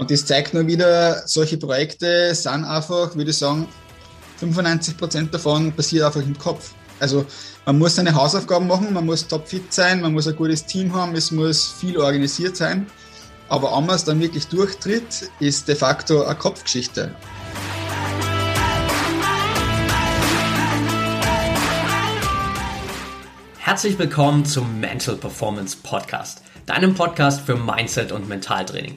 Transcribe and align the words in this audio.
Und 0.00 0.10
das 0.10 0.24
zeigt 0.24 0.54
nur 0.54 0.66
wieder, 0.66 1.28
solche 1.28 1.58
Projekte 1.58 2.34
sind 2.34 2.64
einfach, 2.64 3.14
würde 3.14 3.32
ich 3.32 3.36
sagen, 3.36 3.68
95 4.38 4.96
Prozent 4.96 5.34
davon 5.34 5.72
passiert 5.72 6.06
einfach 6.06 6.22
im 6.22 6.38
Kopf. 6.38 6.72
Also 6.98 7.26
man 7.66 7.78
muss 7.78 7.96
seine 7.96 8.14
Hausaufgaben 8.14 8.66
machen, 8.66 8.94
man 8.94 9.04
muss 9.04 9.28
topfit 9.28 9.70
sein, 9.70 10.00
man 10.00 10.14
muss 10.14 10.26
ein 10.26 10.36
gutes 10.36 10.64
Team 10.64 10.94
haben, 10.94 11.14
es 11.16 11.30
muss 11.30 11.70
viel 11.78 11.98
organisiert 11.98 12.56
sein. 12.56 12.86
Aber 13.50 13.76
ob 13.76 13.84
man 13.84 13.94
es 13.94 14.04
dann 14.04 14.18
wirklich 14.20 14.46
durchtritt, 14.46 15.30
ist 15.38 15.68
de 15.68 15.74
facto 15.74 16.24
eine 16.24 16.34
Kopfgeschichte. 16.34 17.14
Herzlich 23.58 23.98
willkommen 23.98 24.46
zum 24.46 24.80
Mental 24.80 25.16
Performance 25.16 25.76
Podcast, 25.82 26.40
deinem 26.64 26.94
Podcast 26.94 27.42
für 27.42 27.56
Mindset 27.56 28.12
und 28.12 28.30
Mentaltraining. 28.30 28.96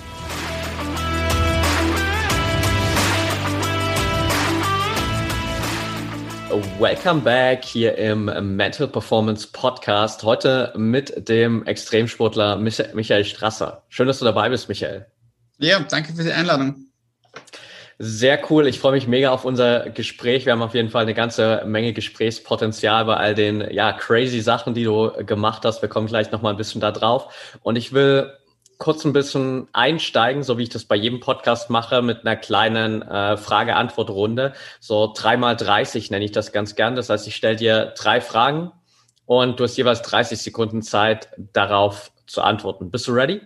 Welcome 6.51 7.21
back 7.21 7.63
hier 7.63 7.97
im 7.97 8.25
Mental 8.57 8.85
Performance 8.85 9.47
Podcast. 9.53 10.21
Heute 10.23 10.73
mit 10.75 11.29
dem 11.29 11.65
Extremsportler 11.65 12.57
Michael 12.57 13.23
Strasser. 13.23 13.83
Schön, 13.87 14.07
dass 14.07 14.19
du 14.19 14.25
dabei 14.25 14.49
bist, 14.49 14.67
Michael. 14.67 15.05
Ja, 15.59 15.79
danke 15.79 16.13
für 16.13 16.23
die 16.25 16.31
Einladung. 16.33 16.87
Sehr 17.99 18.41
cool. 18.49 18.67
Ich 18.67 18.79
freue 18.79 18.91
mich 18.91 19.07
mega 19.07 19.31
auf 19.31 19.45
unser 19.45 19.91
Gespräch. 19.91 20.45
Wir 20.45 20.51
haben 20.51 20.61
auf 20.61 20.73
jeden 20.73 20.89
Fall 20.89 21.03
eine 21.03 21.13
ganze 21.13 21.63
Menge 21.65 21.93
Gesprächspotenzial 21.93 23.05
bei 23.05 23.15
all 23.15 23.33
den 23.33 23.61
ja 23.71 23.93
crazy 23.93 24.41
Sachen, 24.41 24.73
die 24.73 24.83
du 24.83 25.09
gemacht 25.25 25.63
hast. 25.63 25.81
Wir 25.81 25.87
kommen 25.87 26.07
gleich 26.07 26.31
noch 26.31 26.41
mal 26.41 26.49
ein 26.49 26.57
bisschen 26.57 26.81
da 26.81 26.91
drauf. 26.91 27.57
Und 27.63 27.77
ich 27.77 27.93
will 27.93 28.29
kurz 28.81 29.05
ein 29.05 29.13
bisschen 29.13 29.67
einsteigen, 29.73 30.41
so 30.41 30.57
wie 30.57 30.63
ich 30.63 30.69
das 30.69 30.85
bei 30.85 30.95
jedem 30.95 31.19
Podcast 31.19 31.69
mache, 31.69 32.01
mit 32.01 32.25
einer 32.25 32.35
kleinen 32.35 33.03
äh, 33.03 33.37
Frage-Antwort-Runde. 33.37 34.53
So 34.79 35.13
dreimal 35.15 35.55
30 35.55 36.09
nenne 36.09 36.25
ich 36.25 36.31
das 36.31 36.51
ganz 36.51 36.73
gern. 36.73 36.95
Das 36.95 37.11
heißt, 37.11 37.27
ich 37.27 37.35
stelle 37.35 37.57
dir 37.57 37.93
drei 37.95 38.21
Fragen 38.21 38.71
und 39.27 39.59
du 39.59 39.65
hast 39.65 39.77
jeweils 39.77 40.01
30 40.01 40.41
Sekunden 40.41 40.81
Zeit, 40.81 41.29
darauf 41.53 42.11
zu 42.25 42.41
antworten. 42.41 42.89
Bist 42.89 43.07
du 43.07 43.11
ready? 43.11 43.41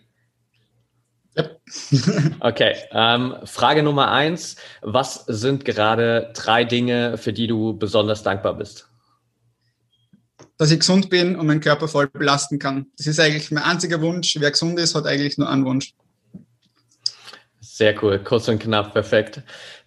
Yep. 1.38 1.59
okay. 2.39 2.78
Ähm, 2.91 3.36
Frage 3.44 3.83
Nummer 3.83 4.11
eins. 4.11 4.56
Was 4.81 5.25
sind 5.25 5.66
gerade 5.66 6.31
drei 6.33 6.63
Dinge, 6.63 7.17
für 7.17 7.33
die 7.33 7.47
du 7.47 7.78
besonders 7.78 8.23
dankbar 8.23 8.53
bist? 8.53 8.88
Dass 10.57 10.71
ich 10.71 10.79
gesund 10.79 11.09
bin 11.09 11.35
und 11.35 11.47
meinen 11.47 11.59
Körper 11.59 11.87
voll 11.87 12.07
belasten 12.07 12.59
kann. 12.59 12.87
Das 12.97 13.07
ist 13.07 13.19
eigentlich 13.19 13.51
mein 13.51 13.63
einziger 13.63 14.01
Wunsch. 14.01 14.37
Wer 14.39 14.51
gesund 14.51 14.79
ist, 14.79 14.95
hat 14.95 15.05
eigentlich 15.05 15.37
nur 15.37 15.49
einen 15.49 15.65
Wunsch. 15.65 15.93
Sehr 17.59 18.01
cool, 18.03 18.19
kurz 18.23 18.47
und 18.47 18.59
knapp, 18.59 18.93
perfekt. 18.93 19.41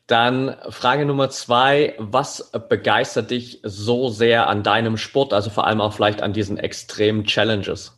Dann 0.06 0.56
Frage 0.70 1.04
Nummer 1.04 1.30
zwei. 1.30 1.94
Was 1.98 2.50
begeistert 2.68 3.30
dich 3.30 3.60
so 3.62 4.08
sehr 4.08 4.48
an 4.48 4.62
deinem 4.62 4.96
Sport, 4.96 5.32
also 5.32 5.50
vor 5.50 5.66
allem 5.66 5.80
auch 5.80 5.92
vielleicht 5.92 6.22
an 6.22 6.32
diesen 6.32 6.58
extremen 6.58 7.24
Challenges? 7.24 7.92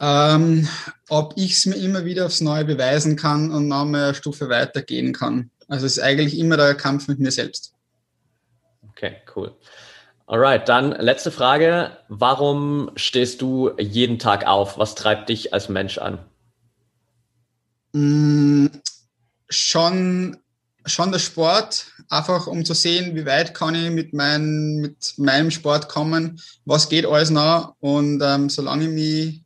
Ähm, 0.00 0.68
ob 1.08 1.34
ich 1.36 1.52
es 1.52 1.66
mir 1.66 1.74
immer 1.74 2.04
wieder 2.04 2.26
aufs 2.26 2.40
Neue 2.40 2.64
beweisen 2.64 3.16
kann 3.16 3.50
und 3.50 3.66
noch 3.66 3.82
eine 3.82 4.14
Stufe 4.14 4.48
weitergehen 4.48 5.12
kann. 5.12 5.50
Also 5.66 5.86
es 5.86 5.96
ist 5.96 6.02
eigentlich 6.02 6.38
immer 6.38 6.56
der 6.56 6.74
Kampf 6.74 7.08
mit 7.08 7.18
mir 7.18 7.32
selbst. 7.32 7.74
Okay, 8.90 9.16
cool. 9.34 9.56
Alright, 10.30 10.68
dann 10.68 10.92
letzte 10.92 11.30
Frage. 11.30 11.90
Warum 12.08 12.90
stehst 12.96 13.40
du 13.40 13.70
jeden 13.78 14.18
Tag 14.18 14.46
auf? 14.46 14.76
Was 14.76 14.94
treibt 14.94 15.30
dich 15.30 15.54
als 15.54 15.70
Mensch 15.70 15.96
an? 15.96 16.18
Mm, 17.94 18.66
schon, 19.48 20.36
schon 20.84 21.12
der 21.12 21.18
Sport, 21.18 21.86
einfach 22.10 22.46
um 22.46 22.66
zu 22.66 22.74
sehen, 22.74 23.16
wie 23.16 23.24
weit 23.24 23.54
kann 23.54 23.74
ich 23.74 23.90
mit, 23.90 24.12
mein, 24.12 24.76
mit 24.82 25.14
meinem 25.16 25.50
Sport 25.50 25.88
kommen, 25.88 26.38
was 26.66 26.90
geht 26.90 27.06
alles 27.06 27.30
noch 27.30 27.76
und 27.80 28.20
ähm, 28.22 28.50
solange 28.50 28.88
mich, 28.88 29.40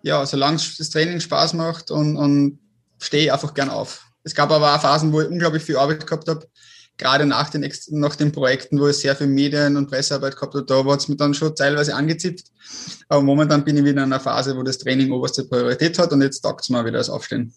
ja, 0.00 0.24
solange 0.24 0.56
das 0.56 0.88
Training 0.88 1.20
Spaß 1.20 1.52
macht 1.52 1.90
und, 1.90 2.16
und 2.16 2.58
stehe 2.98 3.24
ich 3.24 3.32
einfach 3.34 3.52
gern 3.52 3.68
auf. 3.68 4.06
Es 4.24 4.34
gab 4.34 4.50
aber 4.50 4.74
auch 4.74 4.80
Phasen, 4.80 5.12
wo 5.12 5.20
ich 5.20 5.28
unglaublich 5.28 5.62
viel 5.62 5.76
Arbeit 5.76 6.06
gehabt 6.06 6.26
habe 6.26 6.46
gerade 6.98 7.26
nach 7.26 7.50
den, 7.50 7.70
nach 7.90 8.16
den 8.16 8.32
Projekten, 8.32 8.80
wo 8.80 8.88
ich 8.88 8.96
sehr 8.96 9.14
viel 9.16 9.26
Medien- 9.26 9.76
und 9.76 9.90
Pressearbeit 9.90 10.36
gehabt 10.36 10.54
habe, 10.54 10.64
da 10.64 10.84
war 10.84 10.96
es 10.96 11.08
mir 11.08 11.16
dann 11.16 11.34
schon 11.34 11.54
teilweise 11.54 11.94
angezipft. 11.94 12.46
Aber 13.08 13.22
momentan 13.22 13.64
bin 13.64 13.76
ich 13.76 13.84
wieder 13.84 14.02
in 14.02 14.12
einer 14.12 14.20
Phase, 14.20 14.56
wo 14.56 14.62
das 14.62 14.78
Training 14.78 15.12
oberste 15.12 15.44
Priorität 15.44 15.98
hat 15.98 16.12
und 16.12 16.22
jetzt 16.22 16.40
taugt 16.40 16.62
es 16.62 16.70
mal 16.70 16.84
wieder 16.84 16.98
das 16.98 17.10
Aufstehen. 17.10 17.54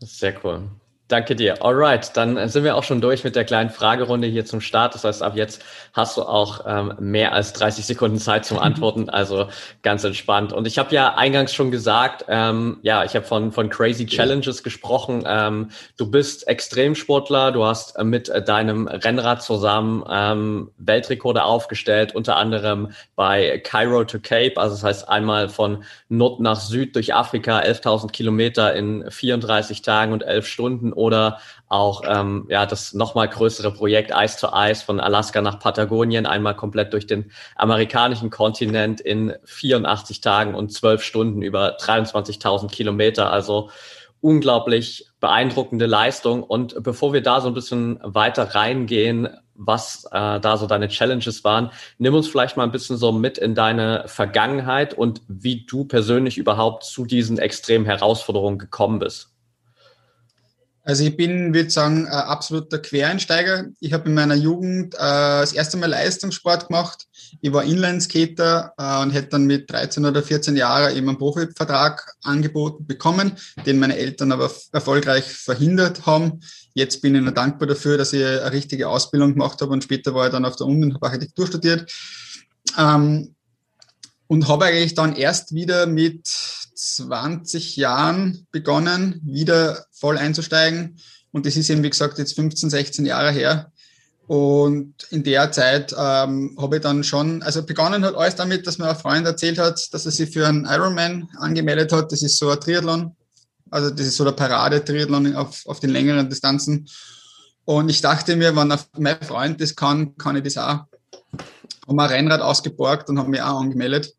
Sehr 0.00 0.34
cool. 0.44 0.68
Danke 1.08 1.36
dir. 1.36 1.62
Alright, 1.62 2.16
dann 2.16 2.48
sind 2.48 2.64
wir 2.64 2.76
auch 2.76 2.82
schon 2.82 3.02
durch 3.02 3.24
mit 3.24 3.36
der 3.36 3.44
kleinen 3.44 3.68
Fragerunde 3.68 4.26
hier 4.26 4.46
zum 4.46 4.62
Start. 4.62 4.94
Das 4.94 5.04
heißt, 5.04 5.22
ab 5.22 5.36
jetzt 5.36 5.62
hast 5.92 6.16
du 6.16 6.22
auch 6.22 6.64
ähm, 6.66 6.94
mehr 6.98 7.34
als 7.34 7.52
30 7.52 7.84
Sekunden 7.84 8.16
Zeit 8.16 8.46
zum 8.46 8.58
Antworten, 8.64 9.10
also 9.10 9.48
ganz 9.82 10.02
entspannt. 10.04 10.54
Und 10.54 10.66
ich 10.66 10.78
habe 10.78 10.94
ja 10.94 11.14
eingangs 11.14 11.52
schon 11.52 11.70
gesagt, 11.70 12.24
ähm, 12.28 12.78
ja, 12.80 13.04
ich 13.04 13.14
habe 13.14 13.26
von, 13.26 13.52
von 13.52 13.68
Crazy 13.68 14.06
Challenges 14.06 14.62
gesprochen. 14.62 15.24
Ähm, 15.26 15.68
du 15.98 16.10
bist 16.10 16.48
Extremsportler, 16.48 17.52
du 17.52 17.66
hast 17.66 17.96
äh, 17.96 18.04
mit 18.04 18.30
äh, 18.30 18.42
deinem 18.42 18.88
Rennrad 18.88 19.42
zusammen 19.42 20.04
ähm, 20.10 20.70
Weltrekorde 20.78 21.44
aufgestellt, 21.44 22.14
unter 22.14 22.36
anderem 22.36 22.92
bei 23.14 23.58
Cairo 23.62 24.04
to 24.04 24.20
Cape, 24.20 24.54
also 24.56 24.74
das 24.74 24.82
heißt 24.82 25.08
einmal 25.10 25.50
von 25.50 25.84
Nord 26.08 26.40
nach 26.40 26.60
Süd 26.60 26.96
durch 26.96 27.12
Afrika, 27.12 27.60
11.000 27.60 28.10
Kilometer 28.10 28.74
in 28.74 29.10
34 29.10 29.82
Tagen 29.82 30.14
und 30.14 30.22
11 30.22 30.46
Stunden 30.46 30.93
oder 30.94 31.38
auch 31.68 32.02
ähm, 32.06 32.46
ja 32.48 32.66
das 32.66 32.94
nochmal 32.94 33.28
größere 33.28 33.72
Projekt 33.72 34.12
Ice 34.14 34.38
to 34.40 34.48
Ice 34.54 34.82
von 34.82 35.00
Alaska 35.00 35.40
nach 35.40 35.58
Patagonien, 35.58 36.26
einmal 36.26 36.56
komplett 36.56 36.92
durch 36.92 37.06
den 37.06 37.30
amerikanischen 37.56 38.30
Kontinent 38.30 39.00
in 39.00 39.34
84 39.44 40.20
Tagen 40.20 40.54
und 40.54 40.72
12 40.72 41.02
Stunden 41.02 41.42
über 41.42 41.76
23.000 41.76 42.70
Kilometer. 42.70 43.30
Also 43.30 43.70
unglaublich 44.24 45.06
beeindruckende 45.20 45.84
Leistung. 45.84 46.42
Und 46.42 46.82
bevor 46.82 47.12
wir 47.12 47.22
da 47.22 47.42
so 47.42 47.48
ein 47.48 47.54
bisschen 47.54 48.00
weiter 48.02 48.54
reingehen, 48.54 49.28
was 49.54 50.06
äh, 50.12 50.40
da 50.40 50.56
so 50.56 50.66
deine 50.66 50.88
Challenges 50.88 51.44
waren, 51.44 51.70
nimm 51.98 52.14
uns 52.14 52.26
vielleicht 52.26 52.56
mal 52.56 52.64
ein 52.64 52.72
bisschen 52.72 52.96
so 52.96 53.12
mit 53.12 53.36
in 53.36 53.54
deine 53.54 54.04
Vergangenheit 54.06 54.94
und 54.94 55.20
wie 55.28 55.66
du 55.66 55.84
persönlich 55.84 56.38
überhaupt 56.38 56.84
zu 56.84 57.04
diesen 57.04 57.38
extremen 57.38 57.84
Herausforderungen 57.84 58.58
gekommen 58.58 58.98
bist. 58.98 59.33
Also 60.86 61.02
ich 61.02 61.16
bin, 61.16 61.54
würde 61.54 61.70
sagen, 61.70 62.06
ein 62.06 62.12
absoluter 62.12 62.78
Quereinsteiger. 62.78 63.66
Ich 63.80 63.94
habe 63.94 64.10
in 64.10 64.14
meiner 64.14 64.34
Jugend 64.34 64.94
äh, 64.94 64.98
das 64.98 65.54
erste 65.54 65.78
Mal 65.78 65.88
Leistungssport 65.88 66.68
gemacht. 66.68 67.06
Ich 67.40 67.50
war 67.54 67.64
Inlineskater 67.64 68.74
äh, 68.76 69.02
und 69.02 69.10
hätte 69.12 69.30
dann 69.30 69.46
mit 69.46 69.70
13 69.72 70.04
oder 70.04 70.22
14 70.22 70.56
Jahren 70.56 70.94
eben 70.94 71.08
einen 71.08 71.16
Profivertrag 71.16 72.14
angeboten 72.22 72.86
bekommen, 72.86 73.32
den 73.64 73.78
meine 73.78 73.96
Eltern 73.96 74.30
aber 74.30 74.50
erfolgreich 74.72 75.24
verhindert 75.24 76.04
haben. 76.04 76.40
Jetzt 76.74 77.00
bin 77.00 77.14
ich 77.14 77.22
nur 77.22 77.32
dankbar 77.32 77.66
dafür, 77.66 77.96
dass 77.96 78.12
ich 78.12 78.22
eine 78.22 78.52
richtige 78.52 78.88
Ausbildung 78.88 79.32
gemacht 79.32 79.62
habe 79.62 79.72
und 79.72 79.82
später 79.82 80.14
war 80.14 80.26
ich 80.26 80.32
dann 80.32 80.44
auf 80.44 80.56
der 80.56 80.66
Uni 80.66 80.84
und 80.84 80.94
habe 80.94 81.06
Architektur 81.06 81.46
studiert. 81.46 81.90
Ähm, 82.78 83.34
und 84.26 84.48
habe 84.48 84.66
eigentlich 84.66 84.94
dann 84.94 85.16
erst 85.16 85.54
wieder 85.54 85.86
mit 85.86 86.28
20 86.96 87.76
Jahren 87.76 88.46
begonnen, 88.50 89.20
wieder 89.24 89.86
voll 89.92 90.18
einzusteigen. 90.18 90.96
Und 91.32 91.46
das 91.46 91.56
ist 91.56 91.70
eben, 91.70 91.82
wie 91.82 91.90
gesagt, 91.90 92.18
jetzt 92.18 92.34
15, 92.34 92.70
16 92.70 93.06
Jahre 93.06 93.30
her. 93.30 93.72
Und 94.26 94.94
in 95.10 95.22
der 95.22 95.52
Zeit 95.52 95.92
ähm, 95.92 96.56
habe 96.58 96.76
ich 96.76 96.82
dann 96.82 97.04
schon, 97.04 97.42
also 97.42 97.62
begonnen 97.62 98.04
hat 98.04 98.14
alles 98.14 98.36
damit, 98.36 98.66
dass 98.66 98.78
mir 98.78 98.88
ein 98.88 98.96
Freund 98.96 99.26
erzählt 99.26 99.58
hat, 99.58 99.92
dass 99.92 100.06
er 100.06 100.12
sich 100.12 100.30
für 100.30 100.46
einen 100.46 100.64
Ironman 100.64 101.28
angemeldet 101.38 101.92
hat. 101.92 102.10
Das 102.10 102.22
ist 102.22 102.38
so 102.38 102.50
ein 102.50 102.60
Triathlon. 102.60 103.14
Also 103.70 103.90
das 103.90 104.06
ist 104.06 104.16
so 104.16 104.24
der 104.24 104.32
Parade-Triathlon 104.32 105.34
auf, 105.36 105.66
auf 105.66 105.80
den 105.80 105.90
längeren 105.90 106.30
Distanzen. 106.30 106.88
Und 107.64 107.88
ich 107.88 108.00
dachte 108.00 108.36
mir, 108.36 108.56
wenn 108.56 108.72
mein 108.98 109.20
Freund 109.22 109.60
das 109.60 109.74
kann, 109.74 110.16
kann 110.16 110.36
ich 110.36 110.44
das 110.44 110.58
auch. 110.58 110.84
Haben 111.86 112.00
ein 112.00 112.08
Rennrad 112.08 112.40
ausgeborgt 112.40 113.10
und 113.10 113.18
haben 113.18 113.30
mich 113.30 113.42
auch 113.42 113.60
angemeldet. 113.60 114.14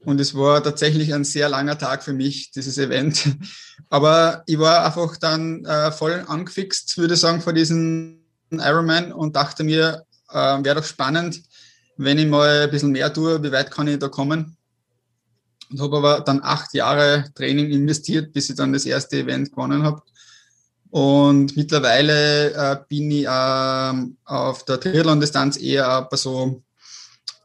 Und 0.00 0.20
es 0.20 0.34
war 0.34 0.62
tatsächlich 0.62 1.12
ein 1.12 1.24
sehr 1.24 1.48
langer 1.48 1.76
Tag 1.76 2.02
für 2.02 2.12
mich, 2.12 2.50
dieses 2.52 2.78
Event. 2.78 3.36
Aber 3.90 4.42
ich 4.46 4.58
war 4.58 4.84
einfach 4.84 5.16
dann 5.16 5.64
äh, 5.64 5.90
voll 5.90 6.24
angefixt, 6.26 6.96
würde 6.98 7.14
ich 7.14 7.20
sagen, 7.20 7.40
vor 7.40 7.52
diesem 7.52 8.20
Ironman 8.50 9.12
und 9.12 9.34
dachte 9.36 9.64
mir, 9.64 10.04
äh, 10.30 10.34
wäre 10.34 10.76
doch 10.76 10.84
spannend, 10.84 11.42
wenn 11.96 12.18
ich 12.18 12.26
mal 12.26 12.62
ein 12.62 12.70
bisschen 12.70 12.92
mehr 12.92 13.12
tue, 13.12 13.42
wie 13.42 13.52
weit 13.52 13.70
kann 13.70 13.88
ich 13.88 13.98
da 13.98 14.08
kommen? 14.08 14.56
und 15.70 15.80
habe 15.80 15.96
aber 15.98 16.20
dann 16.20 16.40
acht 16.42 16.74
Jahre 16.74 17.26
Training 17.34 17.70
investiert, 17.70 18.32
bis 18.32 18.50
ich 18.50 18.56
dann 18.56 18.72
das 18.72 18.86
erste 18.86 19.18
Event 19.18 19.50
gewonnen 19.50 19.82
habe. 19.82 20.02
Und 20.90 21.56
mittlerweile 21.56 22.52
äh, 22.52 22.76
bin 22.88 23.10
ich 23.10 23.26
äh, 23.26 23.92
auf 24.24 24.64
der 24.64 24.80
Triathlon-Distanz 24.80 25.58
eher 25.58 26.02
bei 26.10 26.16
so, 26.16 26.62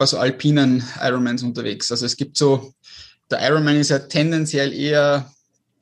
bei 0.04 0.08
so 0.08 0.18
alpinen 0.18 0.84
Ironmans 1.02 1.44
unterwegs. 1.44 1.90
Also 1.90 2.06
es 2.06 2.18
gibt 2.18 2.36
so, 2.36 2.74
der 3.32 3.40
Ironman 3.48 3.78
ist 3.78 3.90
ja 3.90 4.00
tendenziell 4.00 4.74
eher, 4.74 5.32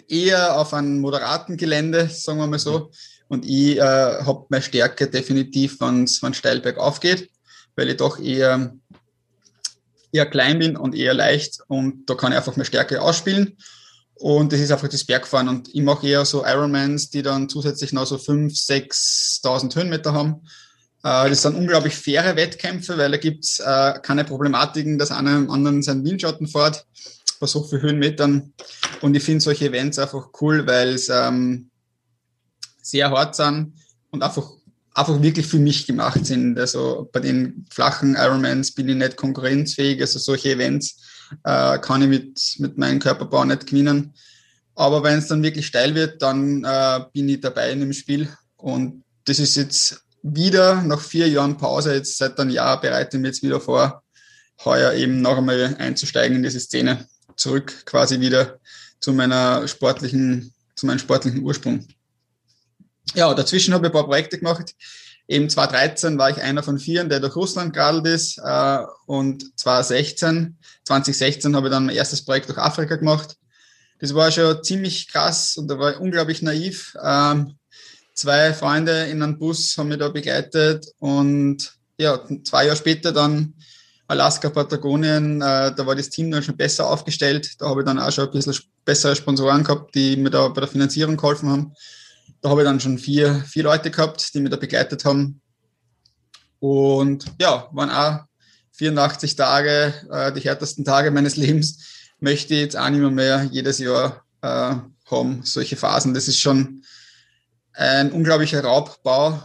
eher 0.08 0.60
auf 0.60 0.76
einem 0.76 1.00
moderaten 1.00 1.58
Gelände, 1.58 2.08
sagen 2.08 2.38
wir 2.38 2.46
mal 2.46 2.60
so. 2.60 2.92
Und 3.30 3.46
ich 3.46 3.78
äh, 3.78 3.82
habe 3.82 4.46
meine 4.50 4.62
Stärke 4.62 5.08
definitiv, 5.08 5.82
wenn 5.82 6.04
es 6.04 6.22
steil 6.34 6.60
bergauf 6.60 7.00
geht, 7.00 7.32
weil 7.76 7.90
ich 7.90 7.98
doch 7.98 8.20
eher, 8.20 8.76
eher 10.12 10.28
klein 10.28 10.60
bin 10.60 10.78
und 10.78 10.94
eher 10.94 11.16
leicht 11.16 11.62
und 11.68 12.08
da 12.08 12.14
kann 12.14 12.32
ich 12.32 12.38
einfach 12.38 12.56
meine 12.56 12.66
Stärke 12.66 13.02
ausspielen. 13.02 13.58
Und 14.14 14.54
das 14.54 14.60
ist 14.60 14.72
einfach 14.72 14.88
das 14.88 15.04
Bergfahren. 15.04 15.50
Und 15.50 15.74
ich 15.74 15.82
mache 15.82 16.08
eher 16.08 16.26
so 16.26 16.46
Ironmans, 16.46 17.10
die 17.10 17.24
dann 17.24 17.50
zusätzlich 17.50 17.92
noch 17.92 18.06
so 18.06 18.18
5.000, 18.18 19.42
6.000 19.42 19.76
Höhenmeter 19.76 20.14
haben. 20.14 20.42
Äh, 21.04 21.30
das 21.30 21.42
sind 21.42 21.56
unglaublich 21.56 21.96
faire 21.96 22.36
Wettkämpfe, 22.36 22.98
weil 22.98 23.12
da 23.12 23.18
gibt's 23.18 23.60
äh, 23.60 23.94
keine 24.02 24.24
Problematiken, 24.24 24.98
dass 24.98 25.12
einer 25.12 25.32
am 25.32 25.50
anderen 25.50 25.82
seinen 25.82 26.06
Windschatten 26.06 26.48
fährt 26.48 26.86
bei 27.40 27.48
so 27.48 27.64
vielen 27.64 27.82
Höhenmetern. 27.82 28.54
Und 29.02 29.16
ich 29.16 29.24
finde 29.24 29.42
solche 29.42 29.68
Events 29.68 29.98
einfach 29.98 30.30
cool, 30.42 30.66
weil 30.68 30.90
es 30.90 31.10
ähm, 31.10 31.72
sehr 32.82 33.10
hart 33.10 33.36
sind 33.36 33.74
und 34.12 34.22
einfach, 34.22 34.48
einfach 34.94 35.22
wirklich 35.22 35.48
für 35.48 35.58
mich 35.58 35.88
gemacht 35.88 36.26
sind. 36.26 36.58
Also 36.60 37.10
bei 37.12 37.20
den 37.20 37.66
flachen 37.72 38.16
Ironmans 38.16 38.74
bin 38.74 38.90
ich 38.90 38.96
nicht 38.96 39.18
konkurrenzfähig. 39.18 40.00
Also 40.02 40.20
solche 40.20 40.52
Events 40.52 41.02
äh, 41.44 41.80
kann 41.80 42.04
ich 42.04 42.10
mit, 42.10 42.56
mit 42.60 42.78
meinem 42.78 43.00
Körperbau 43.00 43.44
nicht 43.44 43.68
gewinnen. 43.68 44.14
Aber 44.76 45.04
wenn 45.04 45.20
es 45.20 45.28
dann 45.28 45.44
wirklich 45.44 45.68
steil 45.68 45.96
wird, 45.96 46.22
dann 46.22 46.64
äh, 46.64 47.02
bin 47.12 47.28
ich 47.28 47.42
dabei 47.42 47.72
in 47.72 47.80
dem 47.80 47.94
Spiel. 47.94 48.30
Und 48.56 49.04
das 49.26 49.40
ist 49.40 49.56
jetzt 49.56 50.04
wieder 50.24 50.82
nach 50.84 51.02
vier 51.02 51.28
Jahren 51.28 51.58
Pause, 51.58 51.96
jetzt 51.96 52.18
seit 52.18 52.40
einem 52.40 52.52
Jahr 52.52 52.80
bereite 52.80 53.18
ich 53.18 53.22
mich 53.22 53.30
jetzt 53.30 53.44
wieder 53.44 53.60
vor, 53.60 54.04
heuer 54.64 54.94
eben 54.94 55.22
noch 55.22 55.38
einmal 55.38 55.76
einzusteigen 55.80 56.38
in 56.38 56.44
diese 56.44 56.60
Szene. 56.60 57.08
Zurück 57.36 57.86
quasi 57.86 58.20
wieder 58.20 58.60
zu 59.00 59.14
meiner 59.14 59.68
sportlichen, 59.68 60.54
zu 60.76 60.86
meinem 60.86 61.00
sportlichen 61.00 61.42
Ursprung. 61.44 61.88
Ja, 63.16 63.34
dazwischen 63.34 63.74
habe 63.74 63.88
ich 63.88 63.92
ein 63.92 63.94
paar 63.94 64.06
Projekte 64.06 64.38
gemacht. 64.38 64.76
Eben 65.28 65.50
2013 65.50 66.18
war 66.18 66.30
ich 66.30 66.42
einer 66.42 66.62
von 66.62 66.78
vieren, 66.78 67.10
der 67.10 67.20
durch 67.20 67.36
Russland 67.36 67.74
geradelt 67.74 68.06
ist. 68.08 68.38
Äh, 68.38 68.80
und 69.06 69.58
2016, 69.60 70.58
2016 70.86 71.56
habe 71.56 71.68
ich 71.68 71.72
dann 71.72 71.86
mein 71.86 71.96
erstes 71.96 72.24
Projekt 72.24 72.50
durch 72.50 72.58
Afrika 72.58 72.96
gemacht. 72.96 73.38
Das 74.00 74.14
war 74.14 74.32
schon 74.32 74.64
ziemlich 74.64 75.08
krass 75.08 75.58
und 75.58 75.68
da 75.68 75.78
war 75.78 75.94
ich 75.94 76.00
unglaublich 76.00 76.42
naiv. 76.42 76.96
Ähm, 77.04 77.56
zwei 78.22 78.54
Freunde 78.54 79.06
in 79.06 79.24
einem 79.24 79.38
Bus 79.40 79.76
haben 79.78 79.90
mich 79.90 79.98
da 79.98 80.10
begleitet 80.10 80.86
und 81.00 81.74
ja, 81.98 82.20
zwei 82.44 82.66
Jahre 82.66 82.78
später 82.78 83.12
dann 83.12 83.56
Alaska, 84.08 84.50
Patagonien, 84.50 85.42
äh, 85.42 85.74
da 85.74 85.86
war 85.86 85.96
das 85.96 86.10
Team 86.10 86.30
dann 86.30 86.44
schon 86.44 86.58
besser 86.58 86.88
aufgestellt. 86.88 87.56
Da 87.60 87.70
habe 87.70 87.82
ich 87.82 87.86
dann 87.86 87.98
auch 87.98 88.12
schon 88.12 88.26
ein 88.26 88.32
bisschen 88.32 88.56
bessere 88.86 89.16
Sponsoren 89.16 89.64
gehabt, 89.64 89.96
die 89.96 90.18
mir 90.18 90.30
da 90.30 90.50
bei 90.50 90.62
der 90.62 90.70
Finanzierung 90.70 91.18
geholfen 91.18 91.50
haben. 91.50 91.74
Da 92.42 92.50
habe 92.50 92.62
ich 92.62 92.68
dann 92.68 92.80
schon 92.80 92.98
vier, 92.98 93.44
vier 93.48 93.64
Leute 93.64 93.90
gehabt, 93.90 94.34
die 94.34 94.40
mich 94.42 94.52
da 94.52 94.58
begleitet 94.58 95.06
haben. 95.06 95.42
Und 96.60 97.26
ja, 97.40 97.70
waren 97.72 97.90
auch 97.90 98.26
84 98.74 99.36
Tage, 99.36 99.94
äh, 100.12 100.32
die 100.34 100.42
härtesten 100.42 100.86
Tage 100.86 101.10
meines 101.10 101.36
Lebens. 101.38 102.10
Möchte 102.20 102.54
ich 102.54 102.60
jetzt 102.60 102.78
auch 102.78 102.90
nicht 102.90 103.00
mehr, 103.00 103.10
mehr 103.10 103.50
jedes 103.52 103.80
Jahr 103.80 104.24
äh, 104.42 104.76
haben, 105.10 105.42
solche 105.44 105.76
Phasen. 105.76 106.14
Das 106.14 106.28
ist 106.28 106.40
schon 106.40 106.84
ein 107.82 108.12
unglaublicher 108.12 108.64
Raubbau. 108.64 109.42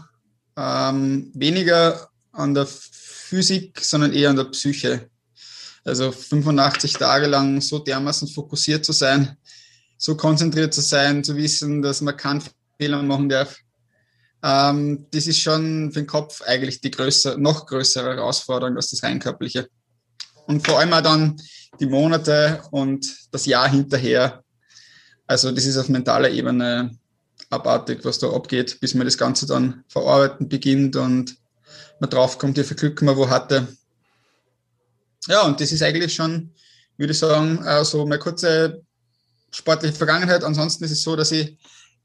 Ähm, 0.59 1.31
weniger 1.35 2.09
an 2.33 2.55
der 2.55 2.67
Physik, 2.67 3.81
sondern 3.81 4.13
eher 4.13 4.31
an 4.31 4.37
der 4.37 4.45
Psyche. 4.45 5.11
Also 5.85 6.13
85 6.13 6.95
Tage 6.95 7.27
lang 7.27 7.61
so 7.61 7.79
dermaßen 7.79 8.29
fokussiert 8.29 8.85
zu 8.85 8.93
sein, 8.93 9.37
so 9.97 10.17
konzentriert 10.17 10.75
zu 10.75 10.81
sein, 10.81 11.25
zu 11.25 11.37
wissen, 11.37 11.81
dass 11.81 12.01
man 12.01 12.17
kann 12.17 12.43
Fehler 12.79 13.03
machen 13.03 13.29
darf. 13.29 13.57
Ähm, 14.43 15.07
das 15.11 15.27
ist 15.27 15.41
schon 15.41 15.93
für 15.93 16.01
den 16.01 16.07
Kopf 16.07 16.43
eigentlich 16.43 16.81
die 16.81 16.91
größere, 16.91 17.39
noch 17.39 17.67
größere 17.67 18.17
Herausforderung 18.17 18.77
als 18.77 18.91
das 18.91 19.03
rein 19.03 19.19
körperliche. 19.19 19.69
Und 20.47 20.67
vor 20.67 20.79
allem 20.79 20.93
auch 20.93 21.01
dann 21.01 21.37
die 21.81 21.87
Monate 21.87 22.63
und 22.71 23.07
das 23.31 23.47
Jahr 23.47 23.69
hinterher. 23.69 24.43
Also 25.27 25.51
das 25.53 25.65
ist 25.65 25.77
auf 25.77 25.89
mentaler 25.89 26.31
Ebene 26.31 26.97
abartig, 27.51 28.05
was 28.05 28.19
da 28.19 28.31
abgeht, 28.31 28.81
bis 28.81 28.95
man 28.95 29.07
das 29.07 29.19
Ganze 29.19 29.47
dann 29.47 29.85
verarbeiten 29.89 30.49
beginnt 30.49 30.97
und 30.97 31.37
man 32.01 32.11
draufkommt, 32.11 32.57
wie 32.57 32.65
viel 32.65 32.77
Glück 32.77 33.03
man 33.03 33.17
wo 33.17 33.29
hatte. 33.29 33.69
Ja, 35.29 35.43
und 35.43 35.61
das 35.61 35.73
ist 35.73 35.83
eigentlich 35.83 36.15
schon, 36.15 36.53
würde 36.97 37.13
ich 37.13 37.19
sagen, 37.19 37.65
so 37.85 38.05
meine 38.07 38.19
kurze 38.19 38.83
sportliche 39.51 39.95
Vergangenheit. 39.95 40.45
Ansonsten 40.45 40.85
ist 40.85 40.91
es 40.91 41.03
so, 41.03 41.17
dass 41.17 41.33
ich 41.33 41.57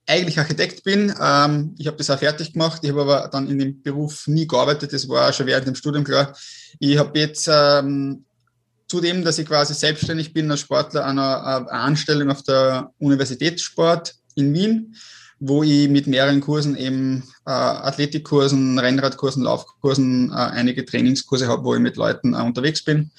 eigentlich 0.08 0.40
Architekt 0.40 0.84
bin. 0.84 1.14
Ähm, 1.22 1.76
ich 1.78 1.88
habe 1.88 1.98
das 1.98 2.10
auch 2.10 2.20
fertig 2.20 2.54
gemacht. 2.54 2.82
Ich 2.84 2.90
habe 2.90 3.02
aber 3.02 3.30
dann 3.32 3.48
in 3.48 3.60
dem 3.60 3.82
Beruf 3.82 4.28
nie 4.28 4.48
gearbeitet. 4.48 4.94
Das 4.94 5.08
war 5.08 5.32
schon 5.32 5.46
während 5.46 5.68
dem 5.68 5.76
Studium 5.76 6.04
klar. 6.04 6.36
Ich 6.80 6.98
habe 6.98 7.18
jetzt 7.20 7.48
ähm, 7.52 8.26
zudem, 8.88 9.24
dass 9.24 9.38
ich 9.38 9.48
quasi 9.48 9.74
selbstständig 9.74 10.34
bin 10.34 10.50
als 10.52 10.62
Sportler, 10.62 11.06
eine, 11.06 11.44
eine 11.44 11.72
Anstellung 11.72 12.30
auf 12.32 12.44
der 12.44 12.92
Universitätssport 13.00 14.16
in 14.36 14.54
Wien, 14.54 14.96
wo 15.42 15.64
ich 15.64 15.90
mit 15.90 16.08
mehreren 16.08 16.40
Kursen 16.40 16.78
eben 16.78 17.24
äh, 17.46 17.52
Athletikkursen, 17.52 18.80
Rennradkursen, 18.80 19.44
Laufkursen, 19.44 20.32
äh, 20.32 20.36
einige 20.36 20.86
Trainingskurse 20.86 21.48
habe, 21.48 21.66
wo 21.66 21.76
ich 21.76 21.82
mit 21.82 21.98
Leuten 21.98 22.34
äh, 22.34 22.38
unterwegs 22.38 22.84
bin. 22.84 23.12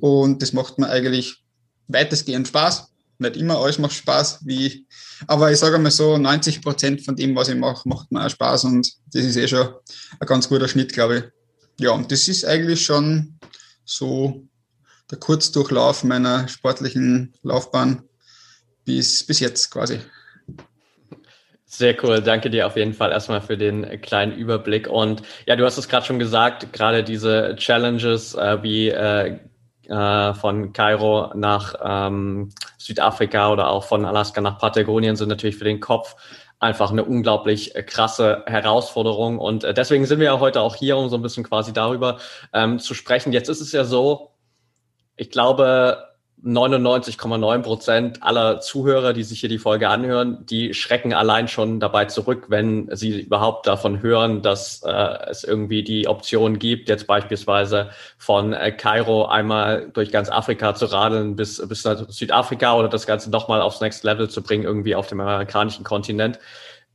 Und 0.00 0.42
das 0.42 0.52
macht 0.52 0.78
mir 0.78 0.88
eigentlich 0.88 1.44
weitestgehend 1.86 2.48
Spaß 2.48 2.88
nicht 3.18 3.36
immer 3.36 3.58
alles 3.58 3.78
macht 3.78 3.94
Spaß, 3.94 4.40
wie, 4.44 4.86
aber 5.26 5.50
ich 5.50 5.58
sage 5.58 5.78
mal 5.78 5.90
so, 5.90 6.16
90 6.16 6.62
Prozent 6.62 7.04
von 7.04 7.16
dem, 7.16 7.34
was 7.34 7.48
ich 7.48 7.56
mache, 7.56 7.88
macht 7.88 8.10
mir 8.12 8.24
auch 8.24 8.30
Spaß 8.30 8.64
und 8.64 8.92
das 9.12 9.24
ist 9.24 9.36
eh 9.36 9.48
schon 9.48 9.68
ein 10.20 10.26
ganz 10.26 10.48
guter 10.48 10.68
Schnitt, 10.68 10.92
glaube 10.92 11.16
ich. 11.18 11.84
Ja, 11.84 11.90
und 11.90 12.10
das 12.10 12.28
ist 12.28 12.44
eigentlich 12.44 12.84
schon 12.84 13.38
so 13.84 14.46
der 15.10 15.18
Kurzdurchlauf 15.18 16.04
meiner 16.04 16.46
sportlichen 16.48 17.34
Laufbahn 17.42 18.02
bis, 18.84 19.24
bis 19.24 19.40
jetzt 19.40 19.70
quasi. 19.70 20.00
Sehr 21.70 22.02
cool, 22.02 22.22
danke 22.22 22.48
dir 22.48 22.66
auf 22.66 22.76
jeden 22.76 22.94
Fall 22.94 23.12
erstmal 23.12 23.42
für 23.42 23.58
den 23.58 24.00
kleinen 24.00 24.32
Überblick. 24.32 24.88
Und 24.88 25.20
ja, 25.46 25.54
du 25.54 25.66
hast 25.66 25.76
es 25.76 25.86
gerade 25.86 26.06
schon 26.06 26.18
gesagt, 26.18 26.72
gerade 26.72 27.04
diese 27.04 27.56
Challenges 27.56 28.34
äh, 28.34 28.62
wie 28.62 28.88
äh, 28.88 29.38
äh, 29.86 30.32
von 30.32 30.72
Kairo 30.72 31.30
nach 31.34 31.74
ähm, 31.84 32.48
Südafrika 32.78 33.52
oder 33.52 33.68
auch 33.68 33.84
von 33.84 34.06
Alaska 34.06 34.40
nach 34.40 34.58
Patagonien 34.58 35.16
sind 35.16 35.28
natürlich 35.28 35.56
für 35.56 35.64
den 35.64 35.78
Kopf 35.78 36.16
einfach 36.58 36.90
eine 36.90 37.04
unglaublich 37.04 37.74
äh, 37.74 37.82
krasse 37.82 38.44
Herausforderung. 38.46 39.38
Und 39.38 39.64
äh, 39.64 39.74
deswegen 39.74 40.06
sind 40.06 40.20
wir 40.20 40.26
ja 40.26 40.40
heute 40.40 40.62
auch 40.62 40.74
hier, 40.74 40.96
um 40.96 41.10
so 41.10 41.16
ein 41.16 41.22
bisschen 41.22 41.44
quasi 41.44 41.74
darüber 41.74 42.18
ähm, 42.54 42.78
zu 42.78 42.94
sprechen. 42.94 43.30
Jetzt 43.30 43.50
ist 43.50 43.60
es 43.60 43.72
ja 43.72 43.84
so, 43.84 44.30
ich 45.16 45.30
glaube, 45.30 46.07
99,9 46.44 47.62
Prozent 47.62 48.22
aller 48.22 48.60
Zuhörer, 48.60 49.12
die 49.12 49.24
sich 49.24 49.40
hier 49.40 49.48
die 49.48 49.58
Folge 49.58 49.88
anhören, 49.88 50.46
die 50.46 50.72
schrecken 50.72 51.12
allein 51.12 51.48
schon 51.48 51.80
dabei 51.80 52.04
zurück, 52.04 52.46
wenn 52.48 52.88
sie 52.94 53.20
überhaupt 53.20 53.66
davon 53.66 54.02
hören, 54.02 54.40
dass 54.42 54.82
äh, 54.84 54.90
es 55.28 55.42
irgendwie 55.42 55.82
die 55.82 56.06
Option 56.06 56.58
gibt, 56.58 56.88
jetzt 56.88 57.08
beispielsweise 57.08 57.90
von 58.18 58.52
äh, 58.52 58.70
Kairo 58.70 59.26
einmal 59.26 59.90
durch 59.92 60.12
ganz 60.12 60.30
Afrika 60.30 60.74
zu 60.74 60.86
radeln 60.86 61.34
bis, 61.34 61.66
bis 61.66 61.84
nach 61.84 62.08
Südafrika 62.08 62.76
oder 62.76 62.88
das 62.88 63.06
Ganze 63.06 63.30
nochmal 63.30 63.60
aufs 63.60 63.80
Next 63.80 64.04
Level 64.04 64.30
zu 64.30 64.42
bringen, 64.42 64.64
irgendwie 64.64 64.94
auf 64.94 65.08
dem 65.08 65.20
amerikanischen 65.20 65.84
Kontinent. 65.84 66.38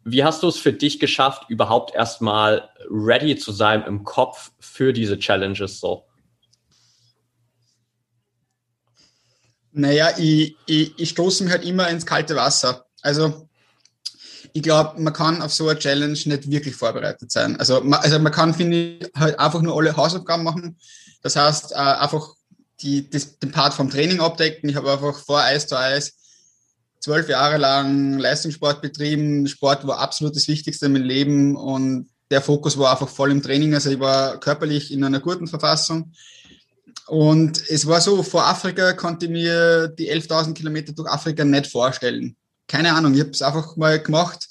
Wie 0.05 0.23
hast 0.23 0.43
du 0.43 0.47
es 0.47 0.57
für 0.57 0.73
dich 0.73 0.99
geschafft, 0.99 1.49
überhaupt 1.49 1.93
erstmal 1.93 2.69
ready 2.89 3.35
zu 3.35 3.51
sein 3.51 3.83
im 3.85 4.03
Kopf 4.05 4.51
für 4.59 4.93
diese 4.93 5.19
Challenges 5.19 5.81
so? 5.81 6.05
Naja, 9.73 10.11
ich, 10.17 10.55
ich, 10.65 10.93
ich 10.97 11.09
stoße 11.09 11.43
mich 11.43 11.51
halt 11.51 11.65
immer 11.65 11.89
ins 11.89 12.05
kalte 12.05 12.35
Wasser. 12.35 12.85
Also 13.01 13.49
ich 14.53 14.61
glaube, 14.61 15.01
man 15.01 15.13
kann 15.13 15.41
auf 15.41 15.53
so 15.53 15.67
eine 15.67 15.79
Challenge 15.79 16.13
nicht 16.13 16.49
wirklich 16.49 16.75
vorbereitet 16.75 17.31
sein. 17.31 17.59
Also 17.59 17.81
man, 17.81 17.99
also 17.99 18.19
man 18.19 18.31
kann, 18.31 18.53
finde 18.53 18.77
ich, 18.77 19.11
halt 19.15 19.39
einfach 19.39 19.61
nur 19.61 19.75
alle 19.75 19.97
Hausaufgaben 19.97 20.43
machen. 20.43 20.77
Das 21.23 21.35
heißt, 21.35 21.71
äh, 21.71 21.75
einfach 21.75 22.35
die, 22.81 23.09
das, 23.09 23.39
den 23.39 23.51
Part 23.51 23.73
vom 23.73 23.89
Training 23.89 24.19
abdecken. 24.19 24.69
Ich 24.69 24.75
habe 24.75 24.91
einfach 24.91 25.17
vor 25.17 25.41
Eis 25.41 25.67
zu 25.67 25.77
Eis 25.77 26.13
zwölf 26.99 27.27
Jahre 27.27 27.57
lang 27.57 28.19
Leistungssport 28.19 28.81
betrieben. 28.81 29.47
Sport 29.47 29.87
war 29.87 29.99
absolut 29.99 30.35
das 30.35 30.47
Wichtigste 30.47 30.85
in 30.85 30.93
meinem 30.93 31.03
Leben 31.03 31.55
und 31.55 32.09
der 32.31 32.41
Fokus 32.41 32.77
war 32.77 32.91
einfach 32.91 33.09
voll 33.09 33.31
im 33.31 33.41
Training. 33.41 33.73
Also 33.73 33.89
ich 33.89 33.99
war 33.99 34.39
körperlich 34.39 34.91
in 34.91 35.03
einer 35.03 35.19
guten 35.19 35.47
Verfassung 35.47 36.13
Und 37.07 37.69
es 37.69 37.85
war 37.85 37.99
so, 37.99 38.23
vor 38.23 38.45
Afrika 38.45 38.93
konnte 38.93 39.25
ich 39.25 39.31
mir 39.31 39.89
die 39.89 40.11
11.000 40.11 40.53
Kilometer 40.53 40.93
durch 40.93 41.09
Afrika 41.09 41.43
nicht 41.43 41.67
vorstellen. 41.67 42.35
Keine 42.67 42.93
Ahnung, 42.93 43.13
ich 43.13 43.19
habe 43.19 43.31
es 43.31 43.41
einfach 43.41 43.75
mal 43.75 44.01
gemacht, 44.01 44.47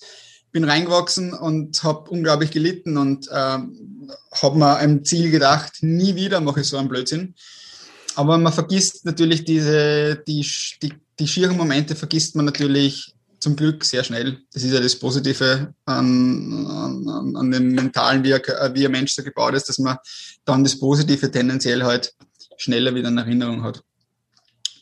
bin 0.53 0.65
reingewachsen 0.65 1.33
und 1.33 1.83
habe 1.83 2.11
unglaublich 2.11 2.51
gelitten 2.51 2.99
und 2.99 3.27
ähm, 3.33 4.11
habe 4.35 4.59
mir 4.59 4.77
ein 4.77 5.05
Ziel 5.05 5.31
gedacht, 5.31 5.79
nie 5.81 6.15
wieder 6.15 6.41
mache 6.41 6.61
ich 6.61 6.67
so 6.67 6.77
einen 6.77 6.89
Blödsinn. 6.89 7.35
Aber 8.17 8.37
man 8.37 8.53
vergisst 8.53 9.07
natürlich 9.07 9.45
diese, 9.45 10.23
die, 10.27 10.47
die, 10.83 10.93
die 11.19 11.29
schieren 11.29 11.57
Momente 11.57 11.97
vergisst 11.97 12.37
man 12.37 12.45
natürlich 12.45 13.15
zum 13.41 13.57
Glück 13.57 13.85
sehr 13.85 14.05
schnell. 14.05 14.39
Das 14.53 14.63
ist 14.63 14.73
ja 14.73 14.81
das 14.81 14.97
Positive 14.97 15.75
an, 15.87 16.67
an, 16.67 17.37
an 17.37 17.51
dem 17.51 17.73
Mentalen, 17.73 18.23
wie 18.23 18.35
ein, 18.35 18.41
wie 18.75 18.87
ein 18.87 18.93
Mensch 18.93 19.15
so 19.15 19.23
gebaut 19.23 19.55
ist, 19.55 19.69
dass 19.69 19.79
man 19.79 19.97
dann 20.45 20.63
das 20.63 20.79
Positive 20.79 21.31
tendenziell 21.31 21.83
halt 21.83 22.15
schneller 22.63 22.95
wieder 22.95 23.09
in 23.09 23.19
Erinnerung 23.19 23.63
hat. 23.63 23.83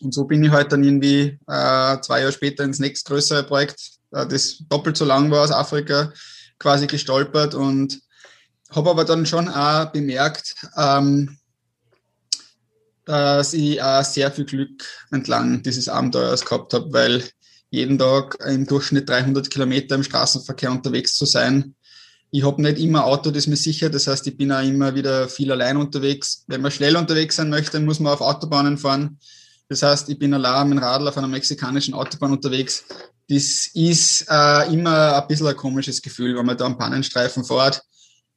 Und 0.01 0.15
so 0.15 0.25
bin 0.25 0.43
ich 0.45 0.51
halt 0.51 0.73
dann 0.73 0.85
irgendwie 0.85 1.39
äh, 1.47 2.01
zwei 2.01 2.21
Jahre 2.21 2.33
später 2.33 2.65
ins 2.65 2.79
nächstgrößere 2.79 3.45
Projekt, 3.45 3.91
äh, 4.13 4.27
das 4.27 4.63
doppelt 4.69 4.97
so 4.97 5.05
lang 5.05 5.31
war 5.31 5.43
aus 5.43 5.51
Afrika, 5.51 6.13
quasi 6.59 6.87
gestolpert 6.87 7.55
und 7.55 8.01
habe 8.71 8.91
aber 8.91 9.05
dann 9.05 9.27
schon 9.27 9.49
auch 9.49 9.87
bemerkt, 9.87 10.55
ähm, 10.77 11.39
dass 13.05 13.53
ich 13.55 13.83
auch 13.83 14.05
sehr 14.05 14.31
viel 14.31 14.45
Glück 14.45 14.85
entlang 15.11 15.63
dieses 15.63 15.89
Abenteuers 15.89 16.45
gehabt 16.45 16.73
habe, 16.75 16.93
weil 16.93 17.25
jeden 17.71 17.99
Tag 17.99 18.39
im 18.47 18.67
Durchschnitt 18.67 19.09
300 19.09 19.51
Kilometer 19.51 19.95
im 19.97 20.03
Straßenverkehr 20.03 20.71
unterwegs 20.71 21.15
zu 21.15 21.25
sein. 21.25 21.75
Ich 22.33 22.45
habe 22.45 22.63
nicht 22.63 22.79
immer 22.79 23.05
Auto, 23.05 23.31
das 23.31 23.47
mir 23.47 23.57
sicher. 23.57 23.91
Das 23.91 24.07
heißt, 24.07 24.27
ich 24.27 24.37
bin 24.37 24.53
auch 24.53 24.63
immer 24.63 24.95
wieder 24.95 25.29
viel 25.29 25.51
allein 25.51 25.77
unterwegs. 25.77 26.45
Wenn 26.47 26.61
man 26.61 26.71
schnell 26.71 26.97
unterwegs 26.97 27.37
sein 27.37 27.51
möchte, 27.51 27.81
muss 27.81 27.99
man 27.99 28.13
auf 28.13 28.21
Autobahnen 28.21 28.79
fahren. 28.79 29.19
Das 29.69 29.83
heißt, 29.83 30.09
ich 30.09 30.19
bin 30.19 30.35
allein 30.35 30.69
mit 30.69 30.79
dem 30.79 30.85
Radl 30.85 31.09
auf 31.09 31.17
einer 31.17 31.29
mexikanischen 31.29 31.95
Autobahn 31.95 32.33
unterwegs. 32.33 32.85
Das 33.29 33.69
ist 33.75 34.27
äh, 34.29 34.73
immer 34.73 35.21
ein 35.21 35.29
bisschen 35.29 35.47
ein 35.47 35.57
komisches 35.57 36.03
Gefühl, 36.03 36.37
wenn 36.37 36.47
man 36.47 36.57
da 36.57 36.67
am 36.67 36.79
Pannenstreifen 36.79 37.45
fährt, 37.45 37.83